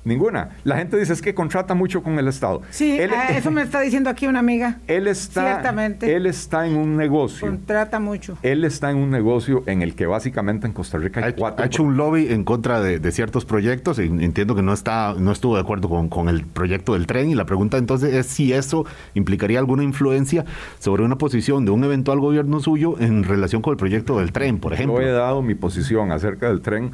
ninguna. 0.03 0.49
La 0.63 0.77
gente 0.77 0.97
dice 0.97 1.13
es 1.13 1.21
que 1.21 1.35
contrata 1.35 1.75
mucho 1.75 2.01
con 2.01 2.17
el 2.17 2.27
Estado. 2.27 2.61
Sí, 2.71 2.97
eso 3.29 3.51
me 3.51 3.61
está 3.61 3.81
diciendo 3.81 4.09
aquí 4.09 4.25
una 4.27 4.39
amiga. 4.39 4.79
Él 4.87 5.07
está, 5.07 5.53
Ciertamente. 5.53 6.15
Él 6.15 6.25
está 6.25 6.65
en 6.65 6.75
un 6.75 6.97
negocio. 6.97 7.47
Contrata 7.47 7.99
mucho. 7.99 8.37
Él 8.41 8.63
está 8.63 8.89
en 8.89 8.97
un 8.97 9.11
negocio 9.11 9.63
en 9.67 9.81
el 9.81 9.95
que 9.95 10.07
básicamente 10.07 10.65
en 10.65 10.73
Costa 10.73 10.97
Rica 10.97 11.23
hay 11.23 11.31
ha, 11.31 11.35
cuatro. 11.35 11.63
Ha 11.63 11.67
hecho 11.67 11.83
un 11.83 11.97
lobby 11.97 12.27
en 12.29 12.43
contra 12.43 12.81
de, 12.81 13.07
ciertos 13.11 13.45
proyectos 13.45 13.99
y 13.99 14.03
entiendo 14.03 14.53
que 14.53 14.61
no, 14.61 14.73
está, 14.73 15.15
no 15.17 15.31
estuvo 15.31 15.55
de 15.55 15.61
acuerdo 15.61 15.89
con, 15.89 16.09
con 16.09 16.27
el 16.29 16.45
proyecto 16.45 16.93
del 16.93 17.07
tren 17.07 17.29
y 17.29 17.35
la 17.35 17.45
pregunta 17.45 17.77
entonces 17.77 18.13
es 18.13 18.27
si 18.27 18.51
eso 18.51 18.85
implicaría 19.27 19.59
alguna 19.59 19.83
influencia 19.83 20.45
sobre 20.79 21.03
una 21.03 21.17
posición 21.17 21.65
de 21.65 21.71
un 21.71 21.83
eventual 21.83 22.19
gobierno 22.21 22.61
suyo 22.61 22.95
en 22.99 23.25
relación 23.25 23.61
con 23.61 23.71
el 23.71 23.77
proyecto 23.77 24.19
del 24.19 24.31
tren, 24.31 24.57
por 24.57 24.73
ejemplo. 24.73 25.01
Yo 25.01 25.07
he 25.07 25.11
dado 25.11 25.41
mi 25.41 25.53
posición 25.53 26.13
acerca 26.13 26.47
del 26.47 26.61
tren 26.61 26.91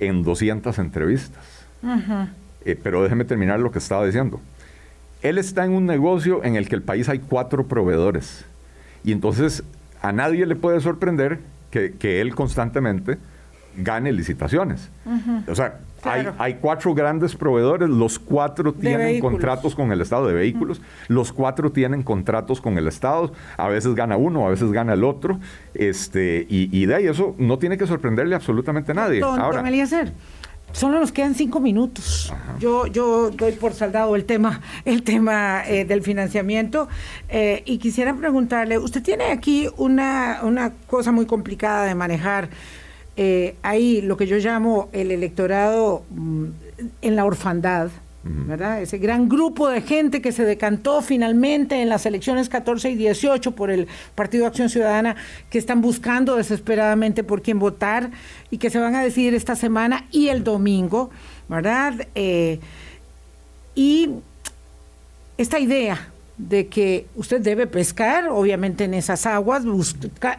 en 0.00 0.24
200 0.24 0.76
entrevistas. 0.80 1.44
Eh, 2.64 2.76
pero 2.82 3.04
déjeme 3.04 3.24
terminar 3.24 3.60
lo 3.60 3.70
que 3.70 3.78
estaba 3.78 4.04
diciendo. 4.04 4.40
Él 5.22 5.38
está 5.38 5.64
en 5.64 5.72
un 5.72 5.86
negocio 5.86 6.42
en 6.42 6.56
el 6.56 6.68
que 6.68 6.74
el 6.74 6.82
país 6.82 7.08
hay 7.08 7.20
cuatro 7.20 7.66
proveedores. 7.68 8.44
Y 9.04 9.12
entonces 9.12 9.62
a 10.02 10.10
nadie 10.10 10.44
le 10.44 10.56
puede 10.56 10.80
sorprender 10.80 11.38
que, 11.70 11.92
que 11.92 12.20
él 12.20 12.34
constantemente 12.34 13.18
gane 13.76 14.12
licitaciones. 14.12 14.90
O 15.48 15.54
sea, 15.54 15.80
hay, 16.38 16.54
cuatro 16.54 16.94
grandes 16.94 17.34
proveedores, 17.34 17.88
los 17.88 18.18
cuatro 18.18 18.72
tienen 18.72 19.20
contratos 19.20 19.74
con 19.74 19.92
el 19.92 20.00
Estado 20.00 20.28
de 20.28 20.34
vehículos, 20.34 20.80
los 21.08 21.32
cuatro 21.32 21.72
tienen 21.72 22.02
contratos 22.02 22.60
con 22.60 22.78
el 22.78 22.86
Estado, 22.86 23.32
a 23.56 23.68
veces 23.68 23.94
gana 23.94 24.16
uno, 24.16 24.46
a 24.46 24.50
veces 24.50 24.70
gana 24.72 24.94
el 24.94 25.04
otro, 25.04 25.40
este, 25.74 26.46
y, 26.48 26.86
de 26.86 26.94
ahí 26.94 27.06
eso 27.06 27.34
no 27.38 27.58
tiene 27.58 27.76
que 27.78 27.86
sorprenderle 27.86 28.34
absolutamente 28.34 28.92
a 28.92 28.94
nadie. 28.94 29.20
Don, 29.20 29.40
Ahora, 29.40 29.62
Solo 30.72 31.00
nos 31.00 31.10
quedan 31.10 31.34
cinco 31.34 31.58
minutos. 31.60 32.34
Yo, 32.58 32.86
yo 32.86 33.30
doy 33.30 33.52
por 33.52 33.72
saldado 33.72 34.14
el 34.14 34.26
tema, 34.26 34.60
el 34.84 35.04
tema 35.04 35.62
eh, 35.66 35.86
del 35.86 36.02
financiamiento 36.02 36.88
eh, 37.30 37.62
y 37.64 37.78
quisiera 37.78 38.12
preguntarle, 38.14 38.76
usted 38.76 39.02
tiene 39.02 39.30
aquí 39.30 39.70
una, 39.78 40.40
una 40.42 40.72
cosa 40.86 41.12
muy 41.12 41.24
complicada 41.24 41.86
de 41.86 41.94
manejar 41.94 42.50
eh, 43.16 43.56
hay 43.62 44.02
lo 44.02 44.16
que 44.16 44.26
yo 44.26 44.36
llamo 44.36 44.88
el 44.92 45.10
electorado 45.10 46.04
mm, 46.10 46.44
en 47.00 47.16
la 47.16 47.24
orfandad, 47.24 47.88
¿verdad? 48.22 48.82
Ese 48.82 48.98
gran 48.98 49.28
grupo 49.28 49.68
de 49.68 49.80
gente 49.80 50.20
que 50.20 50.32
se 50.32 50.44
decantó 50.44 51.00
finalmente 51.00 51.80
en 51.80 51.88
las 51.88 52.04
elecciones 52.06 52.48
14 52.48 52.90
y 52.90 52.94
18 52.96 53.52
por 53.52 53.70
el 53.70 53.86
Partido 54.14 54.46
Acción 54.46 54.68
Ciudadana, 54.68 55.16
que 55.48 55.58
están 55.58 55.80
buscando 55.80 56.36
desesperadamente 56.36 57.22
por 57.24 57.40
quién 57.40 57.58
votar 57.58 58.10
y 58.50 58.58
que 58.58 58.68
se 58.68 58.78
van 58.78 58.94
a 58.94 59.02
decidir 59.02 59.34
esta 59.34 59.56
semana 59.56 60.04
y 60.10 60.28
el 60.28 60.44
domingo, 60.44 61.10
¿verdad? 61.48 62.08
Eh, 62.14 62.58
y 63.74 64.10
esta 65.38 65.58
idea 65.58 66.08
de 66.38 66.66
que 66.68 67.06
usted 67.16 67.40
debe 67.40 67.66
pescar, 67.66 68.28
obviamente 68.28 68.84
en 68.84 68.94
esas 68.94 69.26
aguas, 69.26 69.64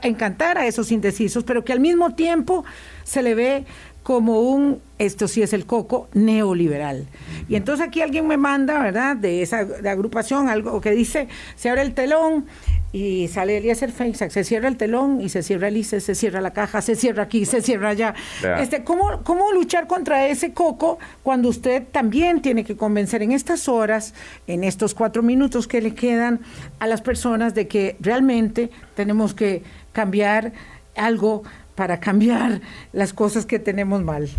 encantar 0.04 0.58
a 0.58 0.68
esos 0.68 0.92
indecisos, 0.92 1.44
pero 1.44 1.64
que 1.66 1.74
al 1.74 1.80
mismo 1.80 2.14
tiempo 2.14 2.64
se 3.04 3.24
le 3.24 3.36
ve 3.36 3.66
como 4.04 4.40
un, 4.40 4.80
esto 5.00 5.28
sí 5.28 5.42
es 5.42 5.52
el 5.52 5.66
coco, 5.66 6.08
neoliberal. 6.14 7.08
Y 7.50 7.56
entonces 7.56 7.86
aquí 7.86 8.02
alguien 8.02 8.26
me 8.26 8.38
manda, 8.38 8.82
¿verdad?, 8.82 9.18
de 9.18 9.42
esa 9.42 9.68
agrupación, 9.86 10.48
algo 10.48 10.80
que 10.80 10.92
dice, 10.92 11.28
se 11.58 11.70
abre 11.70 11.82
el 11.82 11.94
telón 11.94 12.46
y 12.94 13.28
sale 13.28 13.58
Eliezer 13.58 13.92
Feinsack, 13.92 14.32
se 14.32 14.44
cierra 14.44 14.68
el 14.68 14.78
telón 14.78 15.20
y 15.22 15.30
se 15.30 15.44
cierra 15.44 15.68
el 15.68 15.78
ICE, 15.78 16.00
se 16.00 16.16
cierra 16.16 16.42
la 16.42 16.52
caja, 16.52 16.82
se 16.82 16.96
cierra 16.96 17.24
aquí, 17.24 17.46
se 17.46 17.62
cierra 17.62 17.90
allá. 17.90 18.16
Este, 18.60 18.84
¿cómo, 18.84 19.24
¿Cómo 19.24 19.52
luchar 19.52 19.88
contra 19.88 20.28
ese 20.28 20.54
coco 20.54 20.98
cuando 21.22 21.50
usted 21.50 21.84
también 21.92 22.42
tiene 22.42 22.64
que 22.64 22.78
convencer 22.78 23.22
en 23.22 23.34
estas 23.34 23.68
horas, 23.68 24.14
en 24.48 24.64
estos 24.64 24.94
cuatro 24.94 25.22
minutos 25.22 25.68
que 25.68 25.82
le 25.82 25.94
quedan 25.94 26.40
a 26.80 26.88
las 26.88 27.02
personas 27.02 27.54
de 27.54 27.68
que 27.68 27.98
realmente 28.00 28.70
tenemos 28.96 29.34
que 29.34 29.64
cambiar 29.92 30.54
algo 30.96 31.44
para 31.76 32.00
cambiar 32.00 32.62
las 32.94 33.14
cosas 33.14 33.46
que 33.46 33.60
tenemos 33.60 34.02
mal. 34.02 34.30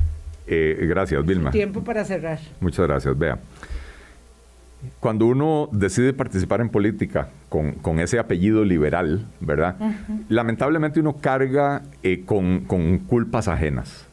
Eh, 0.47 0.87
gracias, 0.89 1.25
Vilma. 1.25 1.51
Tiempo 1.51 1.85
para 1.85 2.05
cerrar. 2.05 2.41
Muchas 2.61 2.87
gracias. 2.87 3.17
Vea, 3.17 3.39
cuando 5.01 5.27
uno 5.27 5.69
decide 5.73 6.13
participar 6.13 6.61
en 6.61 6.69
política 6.69 7.31
con, 7.49 7.99
ese 8.01 8.19
apellido 8.19 8.65
liberal, 8.65 9.27
¿verdad? 9.41 9.77
Lamentablemente 10.29 11.01
uno 11.01 11.17
carga 11.17 11.83
eh, 12.03 12.23
con, 12.25 12.61
con 12.61 12.99
culpas 12.99 13.49
ajenas. 13.49 14.09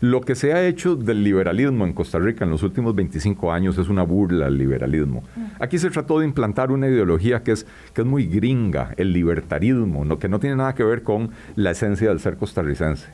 Lo 0.00 0.20
que 0.20 0.36
se 0.36 0.52
ha 0.52 0.64
hecho 0.64 0.94
del 0.94 1.24
liberalismo 1.24 1.84
en 1.84 1.92
Costa 1.92 2.20
Rica 2.20 2.44
en 2.44 2.52
los 2.52 2.62
últimos 2.62 2.94
25 2.94 3.50
años 3.50 3.78
es 3.78 3.88
una 3.88 4.04
burla 4.04 4.46
al 4.46 4.56
liberalismo. 4.56 5.24
Aquí 5.58 5.76
se 5.76 5.90
trató 5.90 6.20
de 6.20 6.24
implantar 6.24 6.70
una 6.70 6.86
ideología 6.86 7.42
que 7.42 7.50
es, 7.50 7.66
que 7.94 8.02
es 8.02 8.06
muy 8.06 8.26
gringa, 8.26 8.94
el 8.96 9.12
libertarismo, 9.12 10.04
¿no? 10.04 10.20
que 10.20 10.28
no 10.28 10.38
tiene 10.38 10.54
nada 10.54 10.76
que 10.76 10.84
ver 10.84 11.02
con 11.02 11.30
la 11.56 11.72
esencia 11.72 12.10
del 12.10 12.20
ser 12.20 12.36
costarricense, 12.36 13.08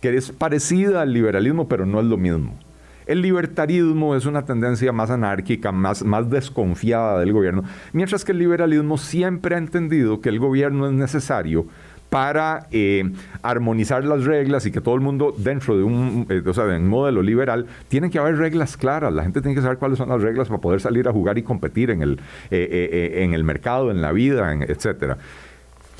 que 0.00 0.16
es 0.16 0.32
parecida 0.32 1.02
al 1.02 1.12
liberalismo, 1.12 1.68
pero 1.68 1.86
no 1.86 2.00
es 2.00 2.06
lo 2.06 2.16
mismo. 2.16 2.58
El 3.06 3.22
libertarismo 3.22 4.16
es 4.16 4.26
una 4.26 4.44
tendencia 4.44 4.92
más 4.92 5.10
anárquica, 5.10 5.72
más, 5.72 6.04
más 6.04 6.30
desconfiada 6.30 7.20
del 7.20 7.32
gobierno, 7.32 7.64
mientras 7.92 8.24
que 8.24 8.32
el 8.32 8.38
liberalismo 8.38 8.98
siempre 8.98 9.54
ha 9.54 9.58
entendido 9.58 10.20
que 10.20 10.28
el 10.28 10.38
gobierno 10.38 10.86
es 10.86 10.92
necesario 10.92 11.66
para 12.14 12.68
eh, 12.70 13.10
armonizar 13.42 14.04
las 14.04 14.24
reglas 14.24 14.64
y 14.66 14.70
que 14.70 14.80
todo 14.80 14.94
el 14.94 15.00
mundo 15.00 15.34
dentro 15.36 15.76
de 15.76 15.82
un, 15.82 16.26
eh, 16.28 16.42
o 16.46 16.54
sea, 16.54 16.64
de 16.64 16.76
un 16.76 16.86
modelo 16.86 17.22
liberal, 17.22 17.66
tienen 17.88 18.08
que 18.08 18.20
haber 18.20 18.36
reglas 18.36 18.76
claras. 18.76 19.12
La 19.12 19.24
gente 19.24 19.40
tiene 19.40 19.56
que 19.56 19.62
saber 19.62 19.78
cuáles 19.78 19.98
son 19.98 20.10
las 20.10 20.22
reglas 20.22 20.46
para 20.46 20.60
poder 20.60 20.80
salir 20.80 21.08
a 21.08 21.12
jugar 21.12 21.38
y 21.38 21.42
competir 21.42 21.90
en 21.90 22.02
el, 22.02 22.20
eh, 22.52 23.14
en 23.16 23.34
el 23.34 23.42
mercado, 23.42 23.90
en 23.90 24.00
la 24.00 24.12
vida, 24.12 24.52
en, 24.52 24.62
etc. 24.62 25.16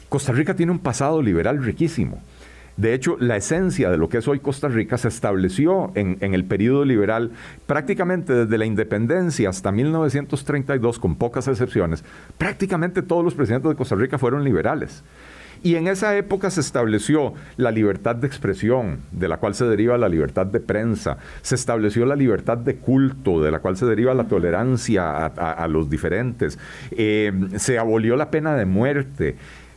Costa 0.09 0.31
Rica 0.31 0.55
tiene 0.55 0.71
un 0.71 0.79
pasado 0.79 1.21
liberal 1.21 1.61
riquísimo. 1.65 2.23
De 2.77 2.93
hecho, 2.93 3.17
la 3.21 3.37
esencia 3.37 3.91
de 3.91 3.99
lo 3.99 4.09
que 4.09 4.19
es 4.19 4.27
hoy 4.27 4.41
Costa 4.41 4.69
Rica 4.69 4.99
se 4.99 5.09
estableció 5.09 5.93
en, 5.95 6.19
el 6.21 6.45
periodo 6.45 6.85
liberal 6.85 7.31
prácticamente 7.67 8.33
desde 8.33 8.59
la 8.59 8.67
independencia 8.67 9.49
hasta 9.49 9.71
1932, 9.71 10.99
con 10.99 11.15
pocas 11.17 11.47
excepciones. 11.47 12.05
Prácticamente 12.37 13.03
todos 13.03 13.25
los 13.25 13.35
presidentes 13.35 13.71
de 13.71 13.77
Costa 13.77 13.95
Rica 13.95 14.19
fueron 14.19 14.43
liberales. 14.43 15.05
Y 15.63 15.77
en 15.77 15.87
esa 15.87 16.15
época 16.17 16.51
se 16.51 16.61
estableció 16.61 17.33
la 17.57 17.71
libertad 17.71 18.17
de 18.17 18.27
expresión, 18.27 18.99
de 19.13 19.29
la 19.29 19.39
cual 19.39 19.55
se 19.55 19.65
deriva 19.65 19.97
la 19.97 20.11
libertad 20.11 20.45
de 20.45 20.61
prensa, 20.61 21.17
se 21.41 21.55
estableció 21.55 22.05
la 22.05 22.17
libertad 22.17 22.59
de 22.59 22.77
culto, 22.77 23.43
de 23.43 23.51
la 23.51 23.61
cual 23.61 23.79
se 23.79 23.87
deriva 23.87 24.13
la 24.13 24.25
tolerancia 24.25 25.27
a, 25.27 25.67
los 25.69 25.89
diferentes, 25.89 26.59
eh, 26.91 27.33
se 27.57 27.79
abolió 27.79 28.15
la 28.15 28.31
pena 28.31 28.57
de 28.57 28.67
muerte 28.67 29.37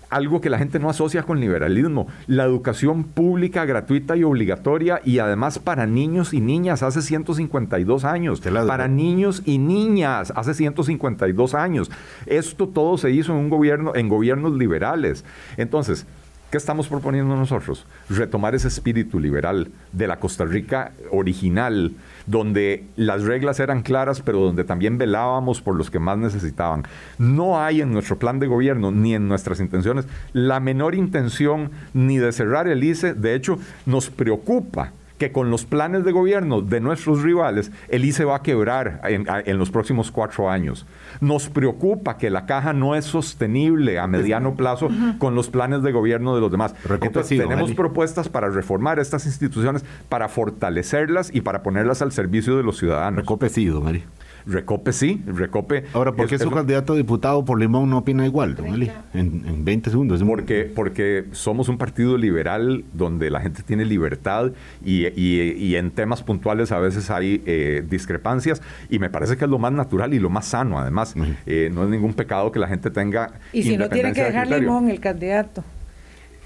algo 0.09 0.41
que 0.41 0.49
la 0.49 0.57
gente 0.57 0.79
no 0.79 0.89
asocia 0.89 1.23
con 1.23 1.39
liberalismo. 1.39 2.07
La 2.27 2.43
educación 2.43 3.03
pública, 3.03 3.65
gratuita 3.65 4.15
y 4.15 4.23
obligatoria 4.23 5.01
y 5.03 5.19
además 5.19 5.59
para 5.59 5.85
niños 5.85 6.33
y 6.33 6.41
niñas 6.41 6.83
hace 6.83 7.01
152 7.01 8.03
años. 8.05 8.41
Para 8.41 8.87
niños 8.87 9.41
y 9.45 9.57
niñas 9.57 10.33
hace 10.35 10.53
152 10.53 11.53
años. 11.53 11.91
Esto 12.25 12.67
todo 12.67 12.97
se 12.97 13.11
hizo 13.11 13.33
en 13.33 13.39
un 13.39 13.49
gobierno, 13.49 13.93
en 13.95 14.09
gobiernos 14.09 14.53
liberales. 14.53 15.25
Entonces, 15.57 16.05
¿Qué 16.49 16.55
estamos 16.55 16.87
proponiendo 16.87 17.35
nosotros? 17.35 17.85
Retomar 18.09 18.55
ese 18.55 18.69
espíritu 18.69 19.19
liberal 19.19 19.69
de 19.91 20.07
la 20.07 20.17
Costa 20.17 20.45
Rica 20.45 20.93
original, 21.11 21.91
donde 22.25 22.85
las 22.95 23.23
reglas 23.23 23.59
eran 23.59 23.81
claras, 23.81 24.21
pero 24.21 24.39
donde 24.39 24.63
también 24.63 24.97
velábamos 24.97 25.59
por 25.59 25.75
los 25.75 25.91
que 25.91 25.99
más 25.99 26.17
necesitaban. 26.17 26.83
No 27.17 27.59
hay 27.59 27.81
en 27.81 27.91
nuestro 27.91 28.17
plan 28.17 28.39
de 28.39 28.47
gobierno 28.47 28.91
ni 28.91 29.13
en 29.13 29.27
nuestras 29.27 29.59
intenciones 29.59 30.05
la 30.31 30.61
menor 30.61 30.95
intención 30.95 31.69
ni 31.93 32.17
de 32.17 32.31
cerrar 32.31 32.69
el 32.69 32.81
ICE. 32.81 33.13
De 33.13 33.35
hecho, 33.35 33.59
nos 33.85 34.09
preocupa 34.09 34.93
que 35.17 35.31
con 35.31 35.49
los 35.49 35.65
planes 35.65 36.03
de 36.03 36.11
gobierno 36.11 36.61
de 36.61 36.79
nuestros 36.79 37.23
rivales, 37.23 37.71
el 37.89 38.05
ICE 38.05 38.25
va 38.25 38.37
a 38.37 38.41
quebrar 38.41 39.01
en, 39.03 39.57
los 39.57 39.71
próximos 39.71 40.11
cuatro 40.11 40.49
años. 40.49 40.85
Nos 41.21 41.49
preocupa 41.49 42.17
que 42.17 42.29
la 42.29 42.45
caja 42.45 42.73
no 42.73 42.95
es 42.95 43.05
sostenible 43.05 43.99
a 43.99 44.07
mediano 44.07 44.55
plazo 44.55 44.89
con 45.17 45.35
los 45.35 45.49
planes 45.49 45.81
de 45.83 45.91
gobierno 45.91 46.35
de 46.35 46.41
los 46.41 46.51
demás. 46.51 46.75
Entonces, 47.01 47.37
tenemos 47.37 47.73
propuestas 47.73 48.29
para 48.29 48.49
reformar 48.49 48.99
estas 48.99 49.25
instituciones, 49.25 49.83
para 50.09 50.29
fortalecerlas 50.29 51.33
y 51.33 51.41
para 51.41 51.63
ponerlas 51.63 52.01
al 52.01 52.11
servicio 52.11 52.57
de 52.57 52.63
los 52.63 52.77
ciudadanos. 52.77 53.21
Recopecido, 53.21 53.81
Mari. 53.81 54.03
Recope 54.47 54.93
sí, 54.93 55.21
Recope. 55.25 55.83
Ahora, 55.93 56.13
¿por 56.13 56.27
qué 56.27 56.39
su 56.39 56.49
candidato 56.49 56.93
a 56.93 56.95
diputado 56.95 57.43
por 57.43 57.59
Limón 57.59 57.89
no 57.89 57.99
opina 57.99 58.25
igual, 58.25 58.55
don 58.55 58.67
Eli? 58.67 58.91
En, 59.13 59.65
20 59.65 59.89
segundos. 59.89 60.23
Porque, 60.23 60.71
porque 60.73 61.25
somos 61.31 61.67
un 61.67 61.77
partido 61.77 62.17
liberal 62.17 62.85
donde 62.93 63.29
la 63.29 63.41
gente 63.41 63.63
tiene 63.63 63.85
libertad 63.85 64.51
y, 64.83 65.75
en 65.75 65.91
temas 65.91 66.23
puntuales 66.23 66.71
a 66.71 66.79
veces 66.79 67.11
hay 67.11 67.43
eh, 67.45 67.83
discrepancias 67.87 68.61
y 68.89 68.99
me 68.99 69.09
parece 69.09 69.37
que 69.37 69.45
es 69.45 69.51
lo 69.51 69.59
más 69.59 69.71
natural 69.71 70.13
y 70.13 70.19
lo 70.19 70.29
más 70.29 70.45
sano, 70.45 70.79
además. 70.79 71.13
Eh, 71.45 71.69
no 71.73 71.83
es 71.83 71.89
ningún 71.89 72.13
pecado 72.13 72.51
que 72.51 72.59
la 72.59 72.67
gente 72.67 72.89
tenga. 72.89 73.33
Y 73.51 73.63
si 73.63 73.77
no 73.77 73.89
tiene 73.89 74.13
que 74.13 74.23
dejar 74.23 74.47
Limón 74.47 74.89
el 74.89 74.99
candidato. 74.99 75.63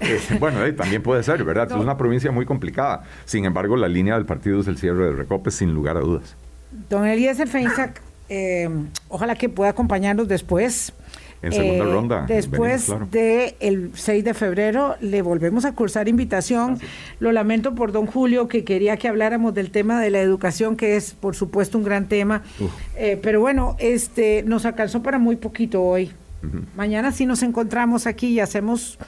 Eh, 0.00 0.18
bueno, 0.40 0.58
también 0.74 1.02
puede 1.02 1.22
ser, 1.22 1.44
¿verdad? 1.44 1.68
Es 1.70 1.76
una 1.76 1.96
provincia 1.96 2.32
muy 2.32 2.44
complicada. 2.44 3.04
Sin 3.24 3.44
embargo, 3.44 3.76
la 3.76 3.88
línea 3.88 4.14
del 4.14 4.26
partido 4.26 4.60
es 4.60 4.66
el 4.66 4.76
cierre 4.76 5.06
de 5.06 5.12
Recope, 5.12 5.50
sin 5.50 5.72
lugar 5.72 5.96
a 5.96 6.00
dudas. 6.00 6.36
Don 6.88 7.06
Eliezer 7.06 7.48
Feinsack, 7.48 8.00
eh, 8.28 8.68
ojalá 9.08 9.34
que 9.34 9.48
pueda 9.48 9.70
acompañarnos 9.70 10.28
después. 10.28 10.92
En 11.42 11.52
segunda 11.52 11.84
eh, 11.84 11.92
ronda. 11.92 12.24
Después 12.28 12.92
del 13.10 13.90
6 13.94 14.24
de 14.24 14.32
febrero 14.32 14.94
le 15.00 15.22
volvemos 15.22 15.64
a 15.64 15.72
cursar 15.72 16.08
invitación. 16.08 16.78
Lo 17.18 17.32
lamento 17.32 17.74
por 17.74 17.90
don 17.90 18.06
Julio, 18.06 18.46
que 18.46 18.62
quería 18.62 18.96
que 18.96 19.08
habláramos 19.08 19.52
del 19.52 19.72
tema 19.72 20.00
de 20.00 20.10
la 20.10 20.20
educación, 20.20 20.76
que 20.76 20.96
es 20.96 21.14
por 21.14 21.34
supuesto 21.34 21.78
un 21.78 21.84
gran 21.84 22.06
tema. 22.08 22.42
Eh, 22.96 23.18
pero 23.20 23.40
bueno, 23.40 23.76
este 23.80 24.44
nos 24.44 24.64
alcanzó 24.64 25.02
para 25.02 25.18
muy 25.18 25.34
poquito 25.36 25.82
hoy. 25.82 26.12
Mañana 26.76 27.12
sí 27.12 27.26
nos 27.26 27.42
encontramos 27.42 28.06
aquí 28.06 28.28
y 28.28 28.40
hacemos 28.40 28.98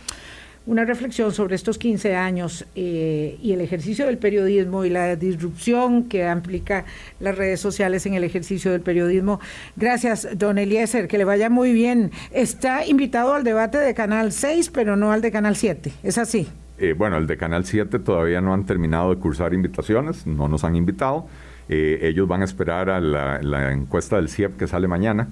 una 0.66 0.84
reflexión 0.84 1.32
sobre 1.32 1.56
estos 1.56 1.78
15 1.78 2.16
años 2.16 2.64
eh, 2.74 3.38
y 3.42 3.52
el 3.52 3.60
ejercicio 3.60 4.06
del 4.06 4.16
periodismo 4.16 4.84
y 4.84 4.90
la 4.90 5.14
disrupción 5.16 6.04
que 6.04 6.30
implica 6.30 6.84
las 7.20 7.36
redes 7.36 7.60
sociales 7.60 8.06
en 8.06 8.14
el 8.14 8.24
ejercicio 8.24 8.72
del 8.72 8.80
periodismo. 8.80 9.40
Gracias, 9.76 10.26
don 10.36 10.56
Eliezer, 10.56 11.06
que 11.06 11.18
le 11.18 11.24
vaya 11.24 11.50
muy 11.50 11.72
bien. 11.72 12.12
Está 12.32 12.86
invitado 12.86 13.34
al 13.34 13.44
debate 13.44 13.78
de 13.78 13.94
Canal 13.94 14.32
6, 14.32 14.70
pero 14.70 14.96
no 14.96 15.12
al 15.12 15.20
de 15.20 15.30
Canal 15.30 15.56
7. 15.56 15.92
¿Es 16.02 16.16
así? 16.16 16.48
Eh, 16.78 16.94
bueno, 16.96 17.18
el 17.18 17.26
de 17.26 17.36
Canal 17.36 17.66
7 17.66 17.98
todavía 17.98 18.40
no 18.40 18.54
han 18.54 18.64
terminado 18.64 19.14
de 19.14 19.20
cursar 19.20 19.52
invitaciones, 19.52 20.26
no 20.26 20.48
nos 20.48 20.64
han 20.64 20.76
invitado. 20.76 21.26
Eh, 21.68 22.00
ellos 22.02 22.26
van 22.26 22.40
a 22.40 22.44
esperar 22.44 22.88
a 22.88 23.00
la, 23.00 23.72
encuesta 23.72 24.16
del 24.16 24.28
CIEP 24.28 24.56
que 24.56 24.66
sale 24.66 24.88
mañana 24.88 25.28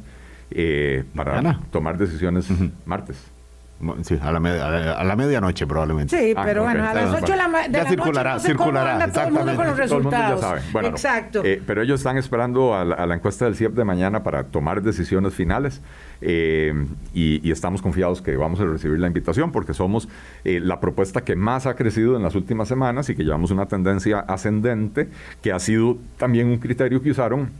para 1.14 1.58
tomar 1.70 1.96
decisiones 1.96 2.48
martes. 2.84 3.31
Sí, 4.02 4.16
a 4.22 4.30
la, 4.30 4.38
a 4.92 5.04
la, 5.04 5.16
medianoche 5.16 5.66
probablemente. 5.66 6.16
Sí, 6.16 6.34
ah, 6.36 6.42
pero 6.44 6.62
bueno, 6.62 6.84
a 6.84 6.94
las 6.94 7.22
8 7.22 7.32
de 7.32 7.36
la, 7.36 7.68
de 7.68 7.72
ya 7.72 7.84
circulará, 7.86 8.38
circulará. 8.38 9.10
Todo 9.10 9.24
el 9.24 9.32
mundo 9.32 9.56
con 9.56 9.66
los 9.66 9.76
resultados. 9.76 10.40
ya 10.40 10.46
sabe. 10.46 10.62
Bueno, 10.72 10.88
Exacto. 10.88 11.42
Eh, 11.44 11.60
pero 11.66 11.82
ellos 11.82 11.98
están 11.98 12.16
esperando 12.16 12.76
a 12.76 12.84
la, 12.84 13.14
encuesta 13.14 13.44
del 13.44 13.56
CIEP 13.56 13.72
de 13.72 13.84
mañana 13.84 14.22
para 14.22 14.44
tomar 14.44 14.82
decisiones 14.82 15.34
finales 15.34 15.80
eh, 16.20 16.72
y, 17.12 17.50
estamos 17.50 17.82
confiados 17.82 18.22
que 18.22 18.36
vamos 18.36 18.60
a 18.60 18.64
recibir 18.64 18.98
la 18.98 19.08
invitación 19.08 19.50
porque 19.50 19.74
somos 19.74 20.08
eh, 20.44 20.60
la 20.60 20.80
propuesta 20.80 21.22
que 21.22 21.34
más 21.34 21.66
ha 21.66 21.74
crecido 21.74 22.16
en 22.16 22.22
las 22.22 22.34
últimas 22.34 22.68
semanas 22.68 23.10
y 23.10 23.16
que 23.16 23.24
llevamos 23.24 23.50
una 23.50 23.66
tendencia 23.66 24.20
ascendente 24.20 25.08
que 25.42 25.52
ha 25.52 25.58
sido 25.58 25.98
también 26.16 26.46
un 26.46 26.58
criterio 26.58 27.02
que 27.02 27.10
usaron 27.10 27.50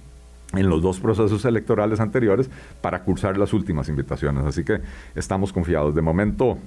en 0.55 0.69
los 0.69 0.83
dos 0.83 1.01
procesos 1.01 1.45
electorales 1.45 2.01
anteriores 2.01 2.51
para 2.81 3.03
cursar 3.03 3.39
las 3.39 3.53
últimas 3.53 3.89
invitaciones. 3.89 4.45
Así 4.45 4.65
que 4.65 4.81
estamos 5.15 5.53
confiados. 5.53 5.95
De 5.95 6.03
momento, 6.03 6.59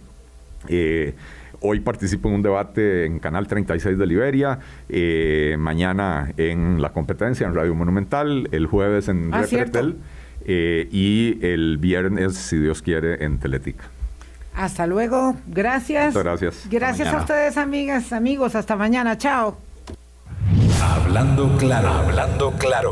eh, 0.67 1.13
hoy 1.61 1.79
participo 1.79 2.29
en 2.29 2.35
un 2.35 2.41
debate 2.41 3.05
en 3.05 3.19
Canal 3.19 3.47
36 3.47 3.97
de 3.97 4.05
Liberia, 4.05 4.59
eh, 4.89 5.55
mañana 5.59 6.31
en 6.37 6.81
La 6.81 6.89
Competencia, 6.89 7.47
en 7.47 7.55
Radio 7.55 7.75
Monumental, 7.75 8.49
el 8.51 8.67
jueves 8.67 9.07
en 9.07 9.33
ah, 9.33 9.43
eh, 10.47 10.87
y 10.91 11.43
el 11.45 11.77
viernes, 11.79 12.35
si 12.35 12.57
Dios 12.57 12.81
quiere, 12.81 13.23
en 13.23 13.39
Teletica. 13.39 13.85
Hasta 14.55 14.87
luego. 14.87 15.35
Gracias. 15.47 16.07
Muchas 16.07 16.23
gracias. 16.23 16.67
Gracias 16.69 17.13
a 17.13 17.17
ustedes, 17.17 17.57
amigas, 17.57 18.13
amigos. 18.13 18.55
Hasta 18.55 18.75
mañana. 18.75 19.17
Chao. 19.17 19.57
Hablando 20.81 21.57
claro. 21.57 21.89
Hablando 21.89 22.51
claro. 22.51 22.91